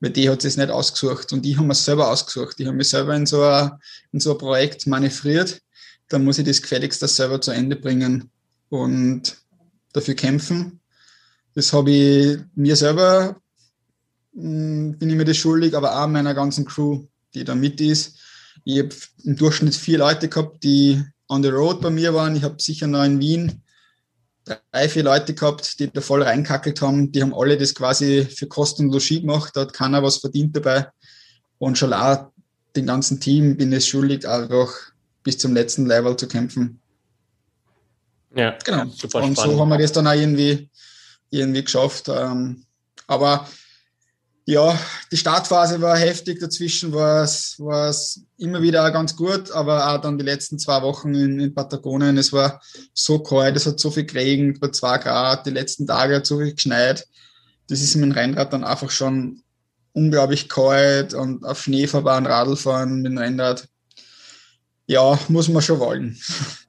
Weil 0.00 0.10
die 0.10 0.28
hat 0.28 0.44
es 0.44 0.58
nicht 0.58 0.68
ausgesucht 0.68 1.32
und 1.32 1.46
die 1.46 1.56
haben 1.56 1.70
es 1.70 1.82
selber 1.82 2.10
ausgesucht. 2.10 2.58
Die 2.58 2.66
haben 2.66 2.76
mich 2.76 2.90
selber 2.90 3.16
in 3.16 3.24
so, 3.24 3.42
ein, 3.42 3.70
in 4.12 4.20
so 4.20 4.34
Projekt 4.34 4.86
manövriert. 4.86 5.62
Dann 6.10 6.26
muss 6.26 6.36
ich 6.36 6.44
das 6.44 6.60
gefälligst 6.60 7.00
selber 7.00 7.40
zu 7.40 7.52
Ende 7.52 7.76
bringen 7.76 8.30
und 8.68 9.38
dafür 9.94 10.14
kämpfen. 10.14 10.80
Das 11.54 11.72
habe 11.72 11.90
ich 11.90 12.38
mir 12.54 12.76
selber, 12.76 13.40
hm, 14.34 14.98
bin 14.98 15.08
ich 15.08 15.16
mir 15.16 15.24
das 15.24 15.38
schuldig, 15.38 15.74
aber 15.74 15.98
auch 15.98 16.06
meiner 16.06 16.34
ganzen 16.34 16.66
Crew, 16.66 17.06
die 17.32 17.44
da 17.44 17.54
mit 17.54 17.80
ist. 17.80 18.18
Ich 18.64 18.78
habe 18.78 18.90
im 19.24 19.36
Durchschnitt 19.36 19.74
vier 19.74 19.96
Leute 19.96 20.28
gehabt, 20.28 20.62
die 20.62 21.02
on 21.28 21.42
the 21.42 21.48
road 21.48 21.80
bei 21.80 21.88
mir 21.88 22.12
waren. 22.12 22.36
Ich 22.36 22.42
habe 22.42 22.60
sicher 22.60 22.86
noch 22.86 23.04
in 23.04 23.20
Wien 23.20 23.62
drei, 24.46 24.88
vier 24.88 25.02
Leute 25.02 25.34
gehabt, 25.34 25.78
die 25.80 25.90
da 25.90 26.00
voll 26.00 26.22
reinkackelt 26.22 26.80
haben. 26.80 27.12
Die 27.12 27.22
haben 27.22 27.34
alle 27.34 27.56
das 27.56 27.74
quasi 27.74 28.24
für 28.24 28.46
Kosten 28.46 28.86
und 28.86 28.92
Logis 28.92 29.20
gemacht. 29.20 29.54
Da 29.54 29.62
hat 29.62 29.72
keiner 29.72 30.02
was 30.02 30.18
verdient 30.18 30.56
dabei. 30.56 30.88
Und 31.58 31.78
schon 31.78 31.92
auch 31.92 32.30
den 32.74 32.86
ganzen 32.86 33.20
Team 33.20 33.56
bin 33.56 33.72
es 33.72 33.86
schuldig, 33.86 34.28
einfach 34.28 34.72
bis 35.22 35.38
zum 35.38 35.54
letzten 35.54 35.86
Level 35.86 36.16
zu 36.16 36.28
kämpfen. 36.28 36.80
Ja, 38.34 38.56
genau. 38.64 38.84
Super 38.86 39.22
und 39.22 39.32
spannend. 39.32 39.36
so 39.38 39.60
haben 39.60 39.68
wir 39.70 39.78
das 39.78 39.92
dann 39.92 40.06
auch 40.06 40.12
irgendwie, 40.12 40.68
irgendwie 41.30 41.64
geschafft. 41.64 42.08
Ähm, 42.08 42.64
aber 43.06 43.48
ja, 44.48 44.78
die 45.10 45.16
Startphase 45.16 45.80
war 45.80 45.98
heftig, 45.98 46.38
dazwischen 46.38 46.92
war 46.92 47.24
es, 47.24 47.56
war 47.58 47.88
es 47.88 48.22
immer 48.38 48.62
wieder 48.62 48.88
ganz 48.92 49.16
gut, 49.16 49.50
aber 49.50 49.90
auch 49.92 50.00
dann 50.00 50.18
die 50.18 50.24
letzten 50.24 50.56
zwei 50.60 50.82
Wochen 50.82 51.14
in, 51.16 51.40
in 51.40 51.52
Patagonien, 51.52 52.16
es 52.16 52.32
war 52.32 52.62
so 52.94 53.18
kalt, 53.18 53.56
es 53.56 53.66
hat 53.66 53.80
so 53.80 53.90
viel 53.90 54.06
geregnet, 54.06 54.60
bei 54.60 54.68
zwei 54.68 54.98
Grad, 54.98 55.46
die 55.46 55.50
letzten 55.50 55.84
Tage 55.84 56.14
hat 56.14 56.26
so 56.26 56.38
viel 56.38 56.54
geschneit. 56.54 57.04
Das 57.68 57.80
ist 57.80 57.96
mit 57.96 58.04
dem 58.04 58.12
Rennrad 58.12 58.52
dann 58.52 58.62
einfach 58.62 58.92
schon 58.92 59.42
unglaublich 59.92 60.48
kalt 60.48 61.12
und 61.12 61.44
auf 61.44 61.62
Schnee 61.62 61.88
fahren, 61.88 62.26
Radl 62.26 62.54
fahren 62.54 63.02
mit 63.02 63.06
dem 63.06 63.18
Rennrad. 63.18 63.66
Ja, 64.86 65.18
muss 65.26 65.48
man 65.48 65.62
schon 65.62 65.80
wollen. 65.80 66.16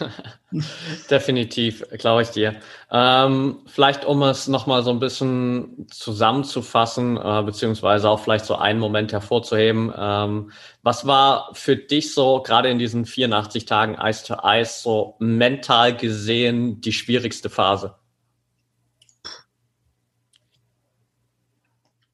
Definitiv, 1.10 1.84
glaube 1.98 2.22
ich 2.22 2.30
dir. 2.30 2.60
Ähm, 2.90 3.60
vielleicht, 3.66 4.04
um 4.04 4.22
es 4.22 4.48
nochmal 4.48 4.82
so 4.82 4.90
ein 4.90 5.00
bisschen 5.00 5.86
zusammenzufassen, 5.90 7.16
äh, 7.16 7.42
beziehungsweise 7.44 8.08
auch 8.08 8.20
vielleicht 8.20 8.44
so 8.44 8.56
einen 8.56 8.80
Moment 8.80 9.12
hervorzuheben. 9.12 9.92
Ähm, 9.96 10.52
was 10.82 11.06
war 11.06 11.50
für 11.54 11.76
dich 11.76 12.14
so, 12.14 12.42
gerade 12.42 12.70
in 12.70 12.78
diesen 12.78 13.04
84 13.06 13.64
Tagen 13.64 13.96
Eis 13.96 14.24
to 14.24 14.42
Eis, 14.42 14.82
so 14.82 15.16
mental 15.18 15.96
gesehen 15.96 16.80
die 16.80 16.92
schwierigste 16.92 17.50
Phase? 17.50 17.94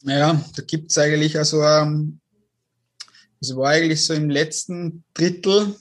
Ja, 0.03 0.40
da 0.55 0.62
gibt 0.62 0.90
es 0.90 0.99
eigentlich 0.99 1.37
also, 1.37 1.62
ähm, 1.62 2.20
es 3.40 3.55
war 3.57 3.70
eigentlich 3.70 4.05
so 4.07 4.14
im 4.14 4.31
letzten 4.31 5.05
Drittel, 5.14 5.75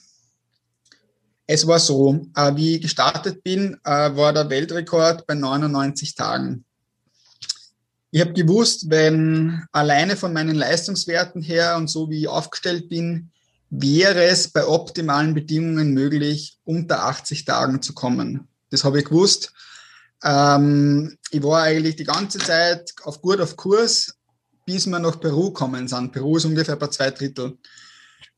es 1.48 1.68
war 1.68 1.80
so, 1.80 2.28
äh, 2.36 2.56
wie 2.56 2.76
ich 2.76 2.82
gestartet 2.82 3.44
bin, 3.44 3.78
äh, 3.84 4.16
war 4.16 4.34
der 4.34 4.50
Weltrekord 4.50 5.28
bei 5.28 5.36
99 5.36 6.16
Tagen. 6.16 6.66
Ich 8.12 8.22
habe 8.22 8.34
gewusst, 8.34 8.90
wenn 8.90 9.66
alleine 9.72 10.16
von 10.16 10.32
meinen 10.34 10.56
Leistungswerten 10.56 11.42
her 11.42 11.76
und 11.76 11.90
so 11.90 12.10
wie 12.10 12.22
ich 12.22 12.28
aufgestellt 12.28 12.90
bin, 12.90 13.32
wäre 13.70 14.24
es 14.24 14.48
bei 14.48 14.66
optimalen 14.66 15.34
Bedingungen 15.34 15.94
möglich, 15.94 16.58
unter 16.64 17.04
80 17.04 17.46
Tagen 17.46 17.82
zu 17.82 17.94
kommen. 17.94 18.48
Das 18.70 18.84
habe 18.84 19.00
ich 19.00 19.06
gewusst. 19.06 19.54
Ähm, 20.24 21.18
ich 21.30 21.44
war 21.44 21.64
eigentlich 21.64 21.98
die 21.98 22.06
ganze 22.06 22.40
Zeit 22.40 22.94
auf 23.04 23.22
gut 23.22 23.42
auf 23.42 23.56
Kurs, 23.58 24.16
bis 24.66 24.88
wir 24.88 25.00
nach 25.00 25.20
Peru 25.20 25.52
kommen 25.52 25.88
sind. 25.88 26.12
Peru 26.12 26.38
ist 26.38 26.46
ungefähr 26.46 26.76
bei 26.76 26.88
zwei 26.88 27.12
Drittel. 27.12 27.58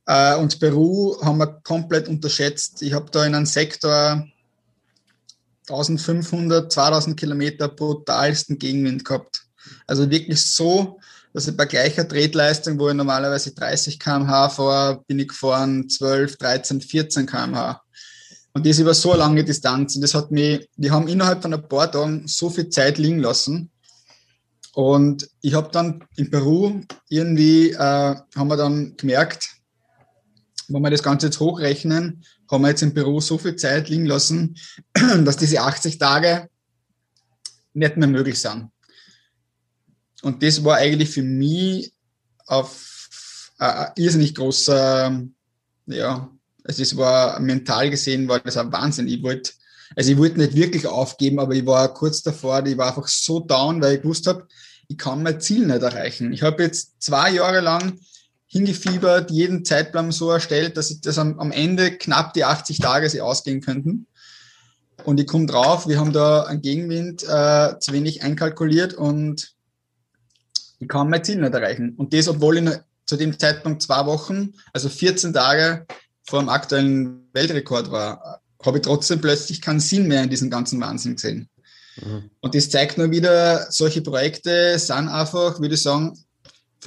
Äh, 0.08 0.38
und 0.38 0.60
Peru 0.60 1.17
haben 1.22 1.38
wir 1.38 1.60
komplett 1.63 2.08
unterschätzt. 2.08 2.82
Ich 2.82 2.93
habe 2.93 3.12
da 3.12 3.26
in 3.26 3.36
einem 3.36 3.46
Sektor 3.46 4.26
1500, 5.70 6.72
2000 6.72 7.20
Kilometer 7.20 7.67
brutalsten 7.67 8.58
Gegenwind 8.58 9.04
gehabt. 9.04 9.43
Also 9.86 10.10
wirklich 10.10 10.41
so, 10.41 10.98
dass 11.34 11.48
ich 11.48 11.58
bei 11.58 11.65
gleicher 11.65 12.08
Tretleistung, 12.08 12.80
wo 12.80 12.88
ich 12.88 12.96
normalerweise 12.96 13.52
30 13.52 14.00
km/h 14.00 14.50
fahre, 14.50 15.04
bin 15.08 15.20
ich 15.20 15.28
gefahren 15.28 15.89
12, 15.89 16.38
13, 16.38 16.82
14 16.82 17.26
km/h. 17.26 17.82
Und 18.54 18.65
das 18.65 18.80
über 18.80 18.93
so 18.93 19.13
lange 19.13 19.43
Distanz. 19.43 19.96
Und 19.96 20.02
das 20.02 20.15
hat 20.15 20.32
mich, 20.32 20.67
wir 20.78 20.91
haben 20.91 21.10
innerhalb 21.10 21.41
von 21.41 21.54
ein 21.54 21.67
paar 21.67 21.91
Tagen 21.91 22.28
so 22.28 22.50
viel 22.50 22.70
Zeit 22.70 22.98
liegen 22.98 23.20
lassen. 23.20 23.70
Und 24.74 25.28
ich 25.41 25.54
habe 25.54 25.70
dann 25.72 26.06
in 26.15 26.32
Peru 26.32 26.82
irgendwie, 27.10 27.72
äh, 27.72 27.78
haben 27.78 28.48
wir 28.48 28.58
dann 28.58 28.96
gemerkt, 28.96 29.57
wenn 30.67 30.82
wir 30.82 30.89
das 30.89 31.03
Ganze 31.03 31.27
jetzt 31.27 31.39
hochrechnen, 31.39 32.23
haben 32.49 32.62
wir 32.62 32.69
jetzt 32.69 32.84
im 32.84 32.93
Büro 32.93 33.19
so 33.19 33.38
viel 33.38 33.56
Zeit 33.56 33.89
liegen 33.89 34.06
lassen, 34.06 34.58
dass 34.93 35.38
diese 35.38 35.62
80 35.62 35.97
Tage 35.97 36.49
nicht 37.73 37.97
mehr 37.97 38.08
möglich 38.08 38.39
sind. 38.39 38.69
Und 40.21 40.41
das 40.43 40.63
war 40.63 40.77
eigentlich 40.77 41.10
für 41.10 41.21
mich 41.21 41.93
auf 42.47 43.49
ein 43.60 43.91
irrsinnig 43.95 44.36
großer, 44.36 45.23
ja, 45.88 46.30
also 46.63 46.84
es 46.84 46.97
war 46.97 47.39
mental 47.39 47.89
gesehen, 47.89 48.27
war 48.27 48.39
das 48.39 48.58
ein 48.58 48.71
Wahnsinn. 48.71 49.08
Ich 49.08 49.23
wollte, 49.23 49.51
also 49.95 50.12
ich 50.12 50.17
wollte 50.17 50.39
nicht 50.39 50.56
wirklich 50.56 50.86
aufgeben, 50.86 51.39
aber 51.39 51.53
ich 51.53 51.65
war 51.65 51.93
kurz 51.93 52.21
davor, 52.21 52.65
ich 52.65 52.77
war 52.77 52.89
einfach 52.89 53.08
so 53.08 53.39
down, 53.39 53.82
weil 53.82 53.95
ich 53.95 54.01
gewusst 54.01 54.27
habe, 54.27 54.47
ich 54.89 54.97
kann 54.97 55.23
mein 55.23 55.39
Ziel 55.39 55.65
nicht 55.65 55.82
erreichen. 55.82 56.34
Ich 56.34 56.43
habe 56.43 56.63
jetzt 56.63 57.01
zwei 57.01 57.32
Jahre 57.32 57.62
lang 57.62 57.99
hingefiebert, 58.47 59.29
jeden 59.29 59.65
Zeitplan 59.65 60.12
so 60.12 60.31
erstellt, 60.31 60.77
dass, 60.77 60.89
ich, 60.89 61.01
dass 61.01 61.17
am, 61.17 61.39
am 61.39 61.51
Ende 61.51 61.91
knapp 61.91 62.33
die 62.33 62.45
80 62.45 62.79
Tage 62.79 63.10
sie 63.10 63.21
ausgehen 63.21 63.62
könnten. 63.62 64.07
Und 65.03 65.19
ich 65.19 65.27
komme 65.27 65.45
drauf, 65.45 65.88
wir 65.88 65.99
haben 65.99 66.13
da 66.13 66.43
einen 66.43 66.62
Gegenwind 66.62 67.23
äh, 67.23 67.79
zu 67.79 67.93
wenig 67.93 68.23
einkalkuliert 68.23 68.93
und 68.93 69.53
ich 70.79 70.88
kann 70.88 71.10
mein 71.10 71.23
Ziel 71.23 71.39
nicht 71.39 71.53
erreichen. 71.53 71.93
Und 71.97 72.13
das, 72.13 72.27
obwohl 72.27 72.57
ich 72.57 72.79
zu 73.05 73.15
dem 73.15 73.38
Zeitpunkt 73.38 73.81
zwei 73.81 74.05
Wochen, 74.05 74.53
also 74.73 74.89
14 74.89 75.33
Tage 75.33 75.86
vor 76.23 76.39
dem 76.39 76.49
aktuellen 76.49 77.29
Weltrekord 77.33 77.91
war, 77.91 78.41
habe 78.65 78.77
ich 78.77 78.83
trotzdem 78.83 79.21
plötzlich 79.21 79.62
keinen 79.62 79.79
Sinn 79.79 80.07
mehr 80.07 80.23
in 80.23 80.29
diesem 80.29 80.49
ganzen 80.49 80.81
Wahnsinn 80.81 81.15
gesehen. 81.15 81.49
Mhm. 82.03 82.29
Und 82.41 82.55
das 82.55 82.69
zeigt 82.69 82.97
nur 82.97 83.12
wieder, 83.12 83.71
solche 83.71 84.01
Projekte 84.01 84.77
sind 84.77 85.07
einfach, 85.07 85.60
würde 85.60 85.75
ich 85.75 85.81
sagen, 85.81 86.17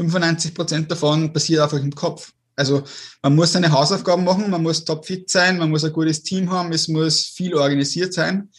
95 0.00 0.54
Prozent 0.54 0.90
davon 0.90 1.32
passiert 1.32 1.60
einfach 1.60 1.78
im 1.78 1.94
Kopf. 1.94 2.32
Also 2.56 2.82
man 3.22 3.34
muss 3.34 3.52
seine 3.52 3.72
Hausaufgaben 3.72 4.24
machen, 4.24 4.50
man 4.50 4.62
muss 4.62 4.84
topfit 4.84 5.30
sein, 5.30 5.58
man 5.58 5.70
muss 5.70 5.84
ein 5.84 5.92
gutes 5.92 6.22
Team 6.22 6.50
haben, 6.50 6.72
es 6.72 6.88
muss 6.88 7.24
viel 7.24 7.54
organisiert 7.54 8.12
sein. 8.12 8.50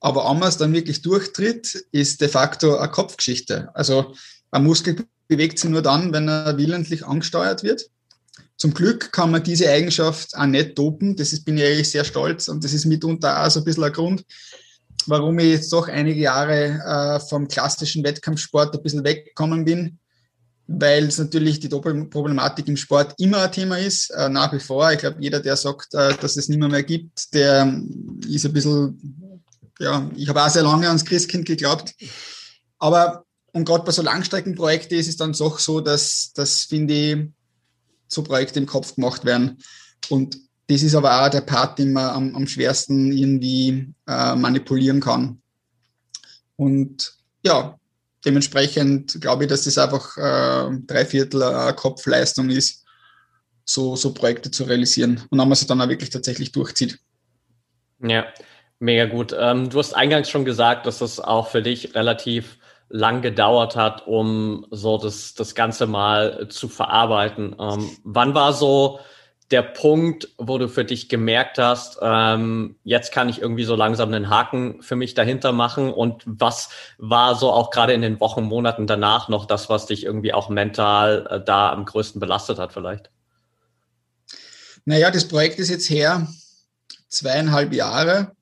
Aber 0.00 0.30
ob 0.30 0.38
man 0.38 0.48
es 0.48 0.58
dann 0.58 0.72
wirklich 0.72 1.02
durchtritt, 1.02 1.74
ist 1.90 2.20
de 2.20 2.28
facto 2.28 2.76
eine 2.76 2.90
Kopfgeschichte. 2.90 3.70
Also 3.74 4.14
ein 4.50 4.64
Muskel 4.64 5.06
bewegt 5.26 5.58
sich 5.58 5.70
nur 5.70 5.82
dann, 5.82 6.12
wenn 6.12 6.28
er 6.28 6.56
willentlich 6.58 7.04
angesteuert 7.04 7.62
wird. 7.62 7.88
Zum 8.56 8.72
Glück 8.72 9.12
kann 9.12 9.30
man 9.30 9.42
diese 9.42 9.70
Eigenschaft 9.70 10.36
auch 10.36 10.46
nicht 10.46 10.78
dopen. 10.78 11.16
Das 11.16 11.32
ist, 11.32 11.44
bin 11.44 11.58
ich 11.58 11.64
eigentlich 11.64 11.90
sehr 11.90 12.04
stolz 12.04 12.48
und 12.48 12.64
das 12.64 12.72
ist 12.72 12.84
mitunter 12.84 13.42
auch 13.42 13.50
so 13.50 13.60
ein 13.60 13.64
bisschen 13.64 13.84
ein 13.84 13.92
Grund, 13.92 14.24
warum 15.06 15.38
ich 15.38 15.46
jetzt 15.46 15.72
doch 15.72 15.88
einige 15.88 16.20
Jahre 16.20 17.18
äh, 17.18 17.20
vom 17.20 17.48
klassischen 17.48 18.04
Wettkampfsport 18.04 18.74
ein 18.74 18.82
bisschen 18.82 19.04
weggekommen 19.04 19.64
bin 19.64 19.98
weil 20.68 21.04
es 21.04 21.18
natürlich 21.18 21.60
die 21.60 21.68
Doppelproblematik 21.68 22.66
im 22.68 22.76
Sport 22.76 23.14
immer 23.18 23.42
ein 23.42 23.52
Thema 23.52 23.78
ist, 23.78 24.10
äh, 24.10 24.28
nach 24.28 24.52
wie 24.52 24.58
vor. 24.58 24.90
Ich 24.92 24.98
glaube, 24.98 25.18
jeder, 25.20 25.40
der 25.40 25.56
sagt, 25.56 25.94
äh, 25.94 26.14
dass 26.20 26.36
es 26.36 26.48
nicht 26.48 26.58
mehr, 26.58 26.68
mehr 26.68 26.82
gibt, 26.82 27.32
der 27.34 27.62
ähm, 27.62 28.20
ist 28.28 28.44
ein 28.44 28.52
bisschen, 28.52 29.42
ja, 29.78 30.10
ich 30.16 30.28
habe 30.28 30.42
auch 30.42 30.48
sehr 30.48 30.64
lange 30.64 30.88
ans 30.88 31.04
Christkind 31.04 31.46
geglaubt. 31.46 31.94
Aber, 32.78 33.24
und 33.52 33.64
gerade 33.64 33.84
bei 33.84 33.92
so 33.92 34.02
Langstreckenprojekten 34.02 34.98
ist 34.98 35.08
es 35.08 35.16
dann 35.16 35.32
doch 35.32 35.58
so, 35.58 35.80
dass, 35.80 36.32
dass 36.34 36.64
finde 36.64 36.94
ich, 36.94 37.28
so 38.08 38.22
Projekte 38.22 38.58
im 38.58 38.66
Kopf 38.66 38.94
gemacht 38.94 39.24
werden. 39.24 39.58
Und 40.08 40.36
das 40.68 40.82
ist 40.82 40.94
aber 40.94 41.24
auch 41.24 41.30
der 41.30 41.40
Part, 41.42 41.78
den 41.78 41.92
man 41.92 42.10
am, 42.10 42.36
am 42.36 42.46
schwersten 42.46 43.12
irgendwie 43.12 43.92
äh, 44.06 44.34
manipulieren 44.34 45.00
kann. 45.00 45.40
Und 46.56 47.14
ja, 47.44 47.78
dementsprechend 48.26 49.20
glaube 49.20 49.44
ich, 49.44 49.48
dass 49.50 49.64
das 49.64 49.78
einfach 49.78 50.16
äh, 50.16 50.76
drei 50.86 51.06
Viertel 51.06 51.42
äh, 51.42 51.72
Kopfleistung 51.72 52.50
ist, 52.50 52.84
so, 53.64 53.96
so 53.96 54.12
Projekte 54.12 54.50
zu 54.50 54.64
realisieren. 54.64 55.22
Und 55.30 55.38
wenn 55.38 55.48
man 55.48 55.56
sie 55.56 55.66
dann 55.66 55.80
auch 55.80 55.88
wirklich 55.88 56.10
tatsächlich 56.10 56.52
durchzieht. 56.52 56.98
Ja, 58.02 58.26
mega 58.78 59.06
gut. 59.06 59.34
Ähm, 59.38 59.70
du 59.70 59.78
hast 59.78 59.94
eingangs 59.94 60.28
schon 60.28 60.44
gesagt, 60.44 60.86
dass 60.86 60.98
das 60.98 61.20
auch 61.20 61.48
für 61.48 61.62
dich 61.62 61.94
relativ 61.94 62.58
lang 62.88 63.22
gedauert 63.22 63.74
hat, 63.74 64.06
um 64.06 64.66
so 64.70 64.98
das, 64.98 65.34
das 65.34 65.54
Ganze 65.54 65.86
mal 65.86 66.48
zu 66.48 66.68
verarbeiten. 66.68 67.56
Ähm, 67.58 67.90
wann 68.04 68.34
war 68.34 68.52
so 68.52 69.00
der 69.50 69.62
Punkt, 69.62 70.28
wo 70.38 70.58
du 70.58 70.68
für 70.68 70.84
dich 70.84 71.08
gemerkt 71.08 71.58
hast, 71.58 71.98
ähm, 72.02 72.76
jetzt 72.82 73.12
kann 73.12 73.28
ich 73.28 73.40
irgendwie 73.40 73.64
so 73.64 73.76
langsam 73.76 74.12
einen 74.12 74.28
Haken 74.28 74.82
für 74.82 74.96
mich 74.96 75.14
dahinter 75.14 75.52
machen? 75.52 75.92
Und 75.92 76.22
was 76.26 76.70
war 76.98 77.36
so 77.36 77.52
auch 77.52 77.70
gerade 77.70 77.92
in 77.92 78.02
den 78.02 78.18
Wochen, 78.18 78.42
Monaten 78.42 78.86
danach 78.86 79.28
noch 79.28 79.46
das, 79.46 79.68
was 79.68 79.86
dich 79.86 80.04
irgendwie 80.04 80.32
auch 80.32 80.48
mental 80.48 81.26
äh, 81.30 81.44
da 81.44 81.70
am 81.70 81.84
größten 81.84 82.20
belastet 82.20 82.58
hat 82.58 82.72
vielleicht? 82.72 83.10
Naja, 84.84 85.10
das 85.10 85.28
Projekt 85.28 85.58
ist 85.58 85.70
jetzt 85.70 85.90
her 85.90 86.26
zweieinhalb 87.08 87.72
Jahre. 87.72 88.32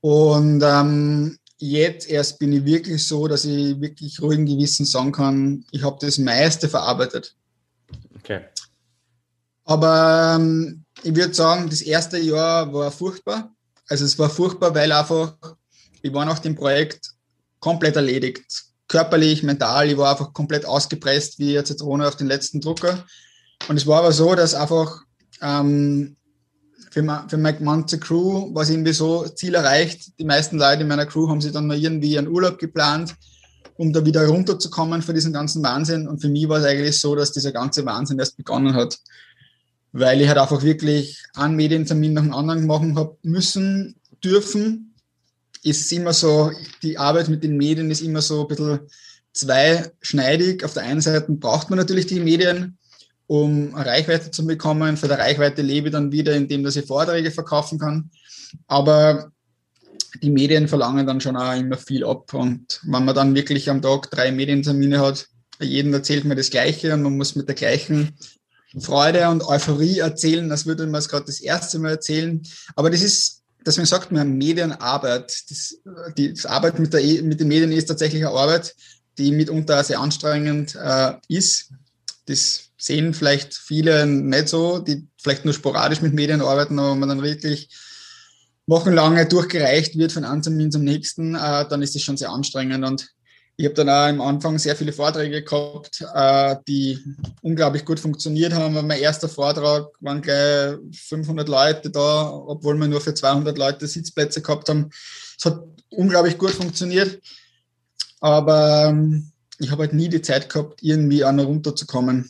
Und 0.00 0.62
ähm, 0.64 1.38
jetzt 1.58 2.10
erst 2.10 2.40
bin 2.40 2.52
ich 2.52 2.64
wirklich 2.64 3.06
so, 3.06 3.28
dass 3.28 3.44
ich 3.44 3.80
wirklich 3.80 4.20
ruhigen 4.20 4.46
Gewissen 4.46 4.84
sagen 4.84 5.12
kann, 5.12 5.64
ich 5.70 5.84
habe 5.84 5.98
das 6.00 6.18
meiste 6.18 6.68
verarbeitet. 6.68 7.36
Okay. 8.16 8.40
Aber 9.72 10.36
ähm, 10.36 10.84
ich 11.02 11.16
würde 11.16 11.32
sagen, 11.32 11.70
das 11.70 11.80
erste 11.80 12.18
Jahr 12.18 12.70
war 12.74 12.90
furchtbar. 12.90 13.50
Also 13.88 14.04
es 14.04 14.18
war 14.18 14.28
furchtbar, 14.28 14.74
weil 14.74 14.92
einfach, 14.92 15.34
ich 16.02 16.12
war 16.12 16.26
nach 16.26 16.40
dem 16.40 16.54
Projekt 16.54 17.12
komplett 17.58 17.96
erledigt. 17.96 18.44
Körperlich, 18.86 19.42
mental, 19.42 19.88
ich 19.88 19.96
war 19.96 20.10
einfach 20.10 20.34
komplett 20.34 20.66
ausgepresst 20.66 21.38
wie 21.38 21.56
eine 21.56 21.64
Zitrone 21.64 22.06
auf 22.06 22.16
den 22.16 22.26
letzten 22.26 22.60
Drucker. 22.60 23.02
Und 23.66 23.78
es 23.78 23.86
war 23.86 24.00
aber 24.00 24.12
so, 24.12 24.34
dass 24.34 24.54
einfach 24.54 25.04
ähm, 25.40 26.16
für, 26.90 27.24
für 27.28 27.38
meine 27.38 27.58
ganze 27.58 27.98
Crew 27.98 28.54
war 28.54 28.64
es 28.64 28.70
irgendwie 28.70 28.92
so, 28.92 29.26
Ziel 29.26 29.54
erreicht. 29.54 30.18
Die 30.18 30.26
meisten 30.26 30.58
Leute 30.58 30.82
in 30.82 30.88
meiner 30.88 31.06
Crew 31.06 31.30
haben 31.30 31.40
sich 31.40 31.52
dann 31.52 31.66
noch 31.66 31.76
irgendwie 31.76 32.18
einen 32.18 32.28
Urlaub 32.28 32.58
geplant, 32.58 33.14
um 33.78 33.90
da 33.90 34.04
wieder 34.04 34.26
runterzukommen 34.26 35.00
von 35.00 35.14
diesem 35.14 35.32
ganzen 35.32 35.62
Wahnsinn. 35.62 36.06
Und 36.08 36.20
für 36.20 36.28
mich 36.28 36.46
war 36.46 36.58
es 36.58 36.66
eigentlich 36.66 37.00
so, 37.00 37.16
dass 37.16 37.32
dieser 37.32 37.52
ganze 37.52 37.86
Wahnsinn 37.86 38.18
erst 38.18 38.36
begonnen 38.36 38.74
hat. 38.74 38.98
Weil 39.92 40.20
ich 40.20 40.28
halt 40.28 40.38
einfach 40.38 40.62
wirklich 40.62 41.22
einen 41.34 41.56
Medientermin 41.56 42.14
nach 42.14 42.22
dem 42.22 42.32
anderen 42.32 42.66
machen 42.66 42.96
habe 42.96 43.16
müssen, 43.22 43.96
dürfen. 44.24 44.94
Ist 45.62 45.92
immer 45.92 46.12
so, 46.12 46.50
die 46.82 46.98
Arbeit 46.98 47.28
mit 47.28 47.44
den 47.44 47.56
Medien 47.56 47.90
ist 47.90 48.00
immer 48.00 48.22
so 48.22 48.42
ein 48.42 48.48
bisschen 48.48 48.80
zweischneidig. 49.32 50.64
Auf 50.64 50.74
der 50.74 50.84
einen 50.84 51.00
Seite 51.00 51.30
braucht 51.32 51.70
man 51.70 51.78
natürlich 51.78 52.06
die 52.06 52.20
Medien, 52.20 52.78
um 53.26 53.74
Reichweite 53.74 54.30
zu 54.30 54.46
bekommen. 54.46 54.96
Für 54.96 55.08
die 55.08 55.14
Reichweite 55.14 55.62
lebe 55.62 55.88
ich 55.88 55.92
dann 55.92 56.10
wieder, 56.10 56.34
indem 56.34 56.64
dass 56.64 56.76
ich 56.76 56.86
Vorträge 56.86 57.30
verkaufen 57.30 57.78
kann. 57.78 58.10
Aber 58.66 59.30
die 60.22 60.30
Medien 60.30 60.68
verlangen 60.68 61.06
dann 61.06 61.20
schon 61.20 61.36
auch 61.36 61.54
immer 61.56 61.76
viel 61.76 62.04
ab. 62.04 62.34
Und 62.34 62.80
wenn 62.84 63.04
man 63.04 63.14
dann 63.14 63.34
wirklich 63.34 63.70
am 63.70 63.82
Tag 63.82 64.10
drei 64.10 64.32
Medientermine 64.32 65.00
hat, 65.00 65.28
jeden 65.60 65.94
erzählt 65.94 66.24
mir 66.24 66.34
das 66.34 66.50
Gleiche 66.50 66.92
und 66.92 67.02
man 67.02 67.16
muss 67.16 67.36
mit 67.36 67.48
der 67.48 67.54
gleichen 67.54 68.16
Freude 68.80 69.28
und 69.28 69.44
Euphorie 69.44 69.98
erzählen, 69.98 70.50
als 70.50 70.66
würde 70.66 70.86
man 70.86 70.98
es 70.98 71.08
gerade 71.08 71.26
das 71.26 71.40
erste 71.40 71.78
Mal 71.78 71.90
erzählen. 71.90 72.42
Aber 72.74 72.90
das 72.90 73.02
ist, 73.02 73.42
deswegen 73.64 73.86
sagt 73.86 74.12
man 74.12 74.36
Medienarbeit. 74.36 75.32
Das, 75.50 75.76
die 76.16 76.32
das 76.32 76.46
Arbeit 76.46 76.78
mit, 76.78 76.92
der, 76.92 77.02
mit 77.22 77.40
den 77.40 77.48
Medien 77.48 77.72
ist 77.72 77.86
tatsächlich 77.86 78.24
eine 78.24 78.34
Arbeit, 78.34 78.74
die 79.18 79.32
mitunter 79.32 79.82
sehr 79.84 80.00
anstrengend 80.00 80.74
äh, 80.74 81.14
ist. 81.28 81.70
Das 82.26 82.70
sehen 82.78 83.14
vielleicht 83.14 83.54
viele 83.54 84.06
nicht 84.06 84.48
so, 84.48 84.78
die 84.78 85.06
vielleicht 85.20 85.44
nur 85.44 85.54
sporadisch 85.54 86.00
mit 86.00 86.14
Medien 86.14 86.40
arbeiten, 86.40 86.78
aber 86.78 86.92
wenn 86.92 87.00
man 87.00 87.08
dann 87.08 87.22
wirklich 87.22 87.68
wochenlange 88.66 89.26
durchgereicht 89.26 89.98
wird 89.98 90.12
von 90.12 90.24
einem 90.24 90.42
Termin 90.42 90.72
zum 90.72 90.84
nächsten, 90.84 91.34
äh, 91.34 91.68
dann 91.68 91.82
ist 91.82 91.94
das 91.94 92.02
schon 92.02 92.16
sehr 92.16 92.30
anstrengend. 92.30 92.84
Und 92.84 93.08
ich 93.62 93.66
habe 93.66 93.76
dann 93.76 93.90
auch 93.90 94.08
am 94.08 94.20
Anfang 94.20 94.58
sehr 94.58 94.74
viele 94.74 94.92
Vorträge 94.92 95.40
gehabt, 95.40 96.04
äh, 96.14 96.56
die 96.66 96.98
unglaublich 97.42 97.84
gut 97.84 98.00
funktioniert 98.00 98.52
haben. 98.52 98.74
Mein 98.74 98.98
erster 98.98 99.28
Vortrag 99.28 99.86
waren 100.00 100.20
gleich 100.20 100.78
500 100.90 101.48
Leute 101.48 101.88
da, 101.88 102.28
obwohl 102.28 102.76
wir 102.76 102.88
nur 102.88 103.00
für 103.00 103.14
200 103.14 103.56
Leute 103.56 103.86
Sitzplätze 103.86 104.42
gehabt 104.42 104.68
haben. 104.68 104.90
Es 105.38 105.44
hat 105.44 105.62
unglaublich 105.90 106.38
gut 106.38 106.50
funktioniert, 106.50 107.22
aber 108.18 108.86
ähm, 108.88 109.30
ich 109.60 109.70
habe 109.70 109.82
halt 109.82 109.92
nie 109.92 110.08
die 110.08 110.22
Zeit 110.22 110.48
gehabt, 110.48 110.82
irgendwie 110.82 111.22
an 111.22 111.38
runterzukommen. 111.38 112.28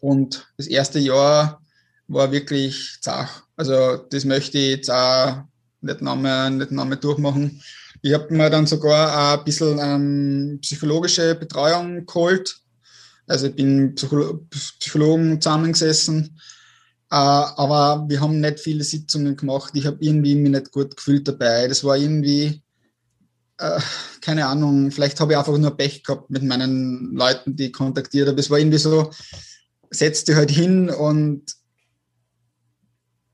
Und 0.00 0.48
das 0.56 0.66
erste 0.66 0.98
Jahr 0.98 1.62
war 2.08 2.32
wirklich 2.32 2.98
zach. 3.00 3.44
Also 3.54 3.98
das 4.10 4.24
möchte 4.24 4.58
ich 4.58 4.70
jetzt 4.70 4.90
auch 4.90 5.44
nicht 5.82 6.02
nochmal, 6.02 6.50
nicht 6.50 6.72
nochmal 6.72 6.98
durchmachen. 6.98 7.62
Ich 8.06 8.14
habe 8.14 8.32
mir 8.32 8.48
dann 8.50 8.68
sogar 8.68 9.36
ein 9.36 9.44
bisschen 9.44 9.80
ähm, 9.82 10.60
psychologische 10.62 11.34
Betreuung 11.34 12.06
geholt. 12.06 12.56
Also 13.26 13.48
ich 13.48 13.56
bin 13.56 13.96
Psycholo 13.96 14.46
Psychologen 14.78 15.40
zusammengesessen. 15.40 16.38
Äh, 17.10 17.16
aber 17.16 18.04
wir 18.08 18.20
haben 18.20 18.38
nicht 18.38 18.60
viele 18.60 18.84
Sitzungen 18.84 19.36
gemacht. 19.36 19.72
Ich 19.74 19.86
habe 19.86 19.96
irgendwie 19.98 20.36
mich 20.36 20.52
nicht 20.52 20.70
gut 20.70 20.96
gefühlt 20.96 21.26
dabei. 21.26 21.66
Das 21.66 21.82
war 21.82 21.96
irgendwie, 21.96 22.62
äh, 23.58 23.80
keine 24.20 24.46
Ahnung, 24.46 24.92
vielleicht 24.92 25.18
habe 25.18 25.32
ich 25.32 25.38
einfach 25.38 25.58
nur 25.58 25.76
Pech 25.76 26.04
gehabt 26.04 26.30
mit 26.30 26.44
meinen 26.44 27.12
Leuten, 27.12 27.56
die 27.56 27.66
ich 27.66 27.72
kontaktiert 27.72 28.28
habe. 28.28 28.38
Es 28.38 28.50
war 28.50 28.60
irgendwie 28.60 28.78
so, 28.78 29.10
setzt 29.90 30.28
dich 30.28 30.36
halt 30.36 30.52
hin 30.52 30.90
und 30.90 31.42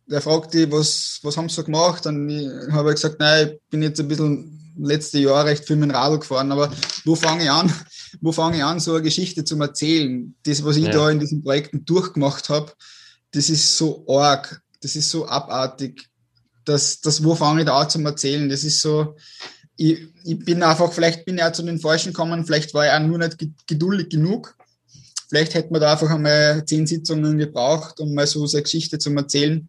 der 0.06 0.22
fragt 0.22 0.54
dich, 0.54 0.70
was, 0.72 1.20
was 1.22 1.36
haben 1.36 1.50
sie 1.50 1.62
gemacht? 1.62 2.06
Und 2.06 2.30
ich 2.30 2.48
habe 2.70 2.92
gesagt, 2.92 3.20
nein, 3.20 3.50
ich 3.50 3.60
bin 3.68 3.82
jetzt 3.82 4.00
ein 4.00 4.08
bisschen 4.08 4.51
letzte 4.78 5.18
Jahr 5.18 5.44
recht 5.44 5.66
viel 5.66 5.76
mit 5.76 5.90
dem 5.90 5.96
Radl 5.96 6.18
gefahren, 6.18 6.52
aber 6.52 6.72
wo 7.04 7.14
fange 7.14 7.44
ich 7.44 7.50
an? 7.50 7.72
Wo 8.20 8.32
fange 8.32 8.58
ich 8.58 8.64
an, 8.64 8.80
so 8.80 8.92
eine 8.94 9.02
Geschichte 9.02 9.44
zu 9.44 9.58
erzählen? 9.60 10.34
Das, 10.42 10.64
was 10.64 10.76
ich 10.76 10.84
ja. 10.84 10.92
da 10.92 11.10
in 11.10 11.18
diesen 11.18 11.42
Projekten 11.42 11.84
durchgemacht 11.84 12.48
habe, 12.48 12.72
das 13.32 13.48
ist 13.48 13.76
so 13.76 14.04
arg, 14.08 14.60
das 14.80 14.96
ist 14.96 15.10
so 15.10 15.26
abartig. 15.26 16.08
Das, 16.64 17.00
das 17.00 17.24
wo 17.24 17.34
fange 17.34 17.60
ich 17.60 17.66
da 17.66 17.80
an 17.80 17.90
zu 17.90 18.00
erzählen? 18.00 18.48
Das 18.48 18.64
ist 18.64 18.80
so, 18.80 19.16
ich, 19.76 20.08
ich 20.24 20.38
bin 20.38 20.62
einfach, 20.62 20.92
vielleicht 20.92 21.24
bin 21.24 21.36
ich 21.36 21.42
auch 21.42 21.52
zu 21.52 21.62
den 21.62 21.80
Falschen 21.80 22.12
gekommen, 22.12 22.44
vielleicht 22.44 22.74
war 22.74 22.86
ich 22.86 22.92
auch 22.92 23.06
nur 23.06 23.18
nicht 23.18 23.38
geduldig 23.66 24.10
genug. 24.10 24.56
Vielleicht 25.28 25.54
hätte 25.54 25.72
man 25.72 25.80
da 25.80 25.92
einfach 25.92 26.10
einmal 26.10 26.64
zehn 26.66 26.86
Sitzungen 26.86 27.38
gebraucht, 27.38 27.98
um 28.00 28.12
mal 28.12 28.26
so 28.26 28.46
eine 28.46 28.62
Geschichte 28.62 28.98
zu 28.98 29.10
erzählen. 29.14 29.66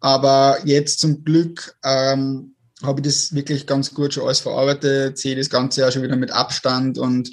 Aber 0.00 0.58
jetzt 0.64 1.00
zum 1.00 1.24
Glück 1.24 1.78
ähm, 1.82 2.55
habe 2.82 3.00
ich 3.00 3.06
das 3.06 3.34
wirklich 3.34 3.66
ganz 3.66 3.94
gut 3.94 4.14
schon 4.14 4.24
alles 4.24 4.40
verarbeitet, 4.40 5.18
sehe 5.18 5.36
das 5.36 5.50
Ganze 5.50 5.80
ja 5.80 5.90
schon 5.90 6.02
wieder 6.02 6.16
mit 6.16 6.30
Abstand 6.30 6.98
und, 6.98 7.30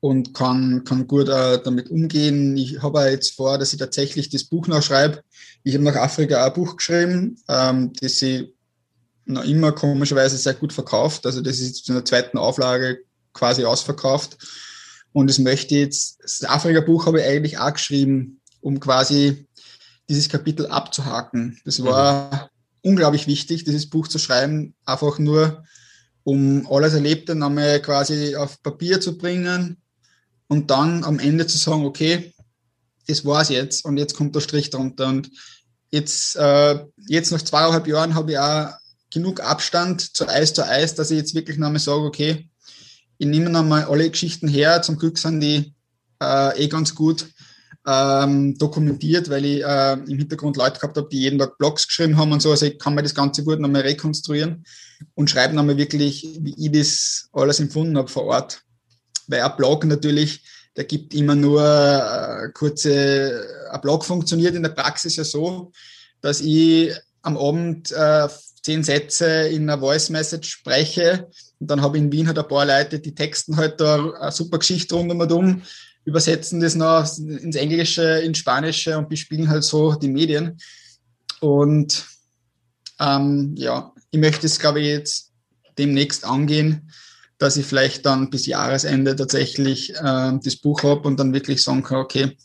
und 0.00 0.32
kann, 0.34 0.84
kann 0.84 1.06
gut 1.06 1.28
damit 1.28 1.90
umgehen. 1.90 2.56
Ich 2.56 2.82
habe 2.82 3.00
jetzt 3.10 3.34
vor, 3.34 3.58
dass 3.58 3.72
ich 3.72 3.78
tatsächlich 3.78 4.28
das 4.28 4.44
Buch 4.44 4.68
noch 4.68 4.82
schreibe. 4.82 5.22
Ich 5.64 5.74
habe 5.74 5.84
nach 5.84 5.96
Afrika 5.96 6.42
auch 6.42 6.48
ein 6.48 6.52
Buch 6.54 6.76
geschrieben, 6.76 7.42
ähm, 7.48 7.92
das 8.00 8.22
ich 8.22 8.54
noch 9.24 9.44
immer 9.44 9.72
komischerweise 9.72 10.36
sehr 10.36 10.54
gut 10.54 10.72
verkauft. 10.72 11.26
Also 11.26 11.40
das 11.40 11.58
ist 11.58 11.78
jetzt 11.78 11.88
in 11.88 11.96
der 11.96 12.04
zweiten 12.04 12.38
Auflage 12.38 13.00
quasi 13.32 13.64
ausverkauft. 13.64 14.38
Und 15.12 15.28
das 15.28 15.38
möchte 15.38 15.74
ich 15.74 15.80
jetzt, 15.80 16.22
das 16.22 16.44
Afrika-Buch 16.44 17.06
habe 17.06 17.20
ich 17.20 17.26
eigentlich 17.26 17.58
auch 17.58 17.72
geschrieben, 17.72 18.40
um 18.60 18.78
quasi 18.78 19.48
dieses 20.08 20.28
Kapitel 20.28 20.66
abzuhaken. 20.66 21.58
Das 21.64 21.82
war 21.82 22.30
mhm. 22.30 22.55
Unglaublich 22.86 23.26
wichtig, 23.26 23.64
dieses 23.64 23.90
Buch 23.90 24.06
zu 24.06 24.18
schreiben, 24.18 24.74
einfach 24.84 25.18
nur, 25.18 25.64
um 26.22 26.66
alles 26.70 26.94
Erlebte 26.94 27.34
nochmal 27.34 27.82
quasi 27.82 28.36
auf 28.36 28.62
Papier 28.62 29.00
zu 29.00 29.18
bringen 29.18 29.76
und 30.46 30.70
dann 30.70 31.02
am 31.02 31.18
Ende 31.18 31.48
zu 31.48 31.58
sagen, 31.58 31.84
okay, 31.84 32.32
das 33.08 33.24
war's 33.24 33.48
jetzt 33.48 33.84
und 33.84 33.96
jetzt 33.96 34.14
kommt 34.14 34.36
der 34.36 34.40
Strich 34.40 34.70
drunter. 34.70 35.08
Und 35.08 35.30
jetzt, 35.90 36.36
äh, 36.36 36.84
jetzt 37.08 37.32
nach 37.32 37.42
zweieinhalb 37.42 37.88
Jahren 37.88 38.14
habe 38.14 38.32
ich 38.32 38.38
auch 38.38 38.70
genug 39.10 39.40
Abstand 39.40 40.16
zu 40.16 40.28
Eis 40.28 40.54
zu 40.54 40.64
Eis, 40.64 40.94
dass 40.94 41.10
ich 41.10 41.18
jetzt 41.18 41.34
wirklich 41.34 41.58
nochmal 41.58 41.80
sage, 41.80 42.02
okay, 42.02 42.48
ich 43.18 43.26
nehme 43.26 43.50
nochmal 43.50 43.84
alle 43.84 44.08
Geschichten 44.08 44.46
her. 44.46 44.82
Zum 44.82 44.96
Glück 44.96 45.18
sind 45.18 45.40
die 45.40 45.74
äh, 46.22 46.64
eh 46.64 46.68
ganz 46.68 46.94
gut 46.94 47.26
ähm, 47.86 48.58
dokumentiert, 48.58 49.30
weil 49.30 49.44
ich 49.44 49.64
äh, 49.64 49.92
im 49.92 50.18
Hintergrund 50.18 50.56
Leute 50.56 50.80
gehabt 50.80 50.96
habe, 50.96 51.08
die 51.08 51.20
jeden 51.20 51.38
Tag 51.38 51.56
Blogs 51.56 51.86
geschrieben 51.86 52.16
haben 52.16 52.32
und 52.32 52.42
so. 52.42 52.50
Also 52.50 52.66
ich 52.66 52.78
kann 52.78 52.94
mir 52.94 53.02
das 53.02 53.14
Ganze 53.14 53.44
gut 53.44 53.60
nochmal 53.60 53.82
rekonstruieren 53.82 54.64
und 55.14 55.30
schreibe 55.30 55.54
nochmal 55.54 55.76
wirklich, 55.76 56.26
wie 56.40 56.54
ich 56.58 56.72
das 56.72 57.28
alles 57.32 57.60
empfunden 57.60 57.96
habe 57.96 58.08
vor 58.08 58.24
Ort. 58.24 58.62
Weil 59.28 59.42
ein 59.42 59.56
Blog 59.56 59.84
natürlich, 59.84 60.42
der 60.76 60.84
gibt 60.84 61.14
immer 61.14 61.36
nur 61.36 61.62
äh, 61.62 62.48
kurze, 62.52 63.46
ein 63.70 63.80
Blog 63.80 64.04
funktioniert 64.04 64.54
in 64.56 64.62
der 64.62 64.70
Praxis 64.70 65.16
ja 65.16 65.24
so, 65.24 65.72
dass 66.20 66.40
ich 66.40 66.92
am 67.22 67.36
Abend 67.36 67.92
äh, 67.92 68.28
zehn 68.62 68.82
Sätze 68.82 69.48
in 69.48 69.70
einer 69.70 69.80
Voice 69.80 70.10
Message 70.10 70.50
spreche 70.50 71.28
und 71.60 71.70
dann 71.70 71.82
habe 71.82 71.96
ich 71.96 72.02
in 72.02 72.10
Wien 72.12 72.26
halt 72.26 72.38
ein 72.38 72.48
paar 72.48 72.66
Leute, 72.66 72.98
die 72.98 73.14
texten 73.14 73.56
halt 73.56 73.80
da 73.80 74.10
eine 74.10 74.32
super 74.32 74.58
Geschichte 74.58 74.96
rund 74.96 75.10
um 75.10 75.20
und 75.20 75.32
um 75.32 75.62
übersetzen 76.06 76.60
das 76.60 76.76
noch 76.76 77.04
ins 77.18 77.56
Englische, 77.56 78.20
ins 78.20 78.38
Spanische 78.38 78.96
und 78.96 79.08
bespielen 79.08 79.48
halt 79.48 79.64
so 79.64 79.92
die 79.94 80.08
Medien. 80.08 80.56
Und 81.40 82.06
ähm, 82.98 83.54
ja, 83.56 83.92
ich 84.10 84.20
möchte 84.20 84.46
es, 84.46 84.58
glaube 84.58 84.80
ich, 84.80 84.86
jetzt 84.86 85.32
demnächst 85.76 86.24
angehen, 86.24 86.90
dass 87.38 87.56
ich 87.56 87.66
vielleicht 87.66 88.06
dann 88.06 88.30
bis 88.30 88.46
Jahresende 88.46 89.16
tatsächlich 89.16 89.94
äh, 89.96 90.32
das 90.42 90.56
Buch 90.56 90.84
habe 90.84 91.06
und 91.06 91.18
dann 91.18 91.34
wirklich 91.34 91.62
sagen 91.62 91.82
kann, 91.82 91.98
okay, 91.98 92.36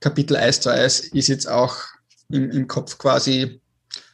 Kapitel 0.00 0.36
Eis 0.36 0.60
zu 0.60 0.70
Eis 0.70 1.00
ist 1.00 1.28
jetzt 1.28 1.48
auch 1.48 1.76
im, 2.28 2.50
im 2.50 2.68
Kopf 2.68 2.98
quasi 2.98 3.60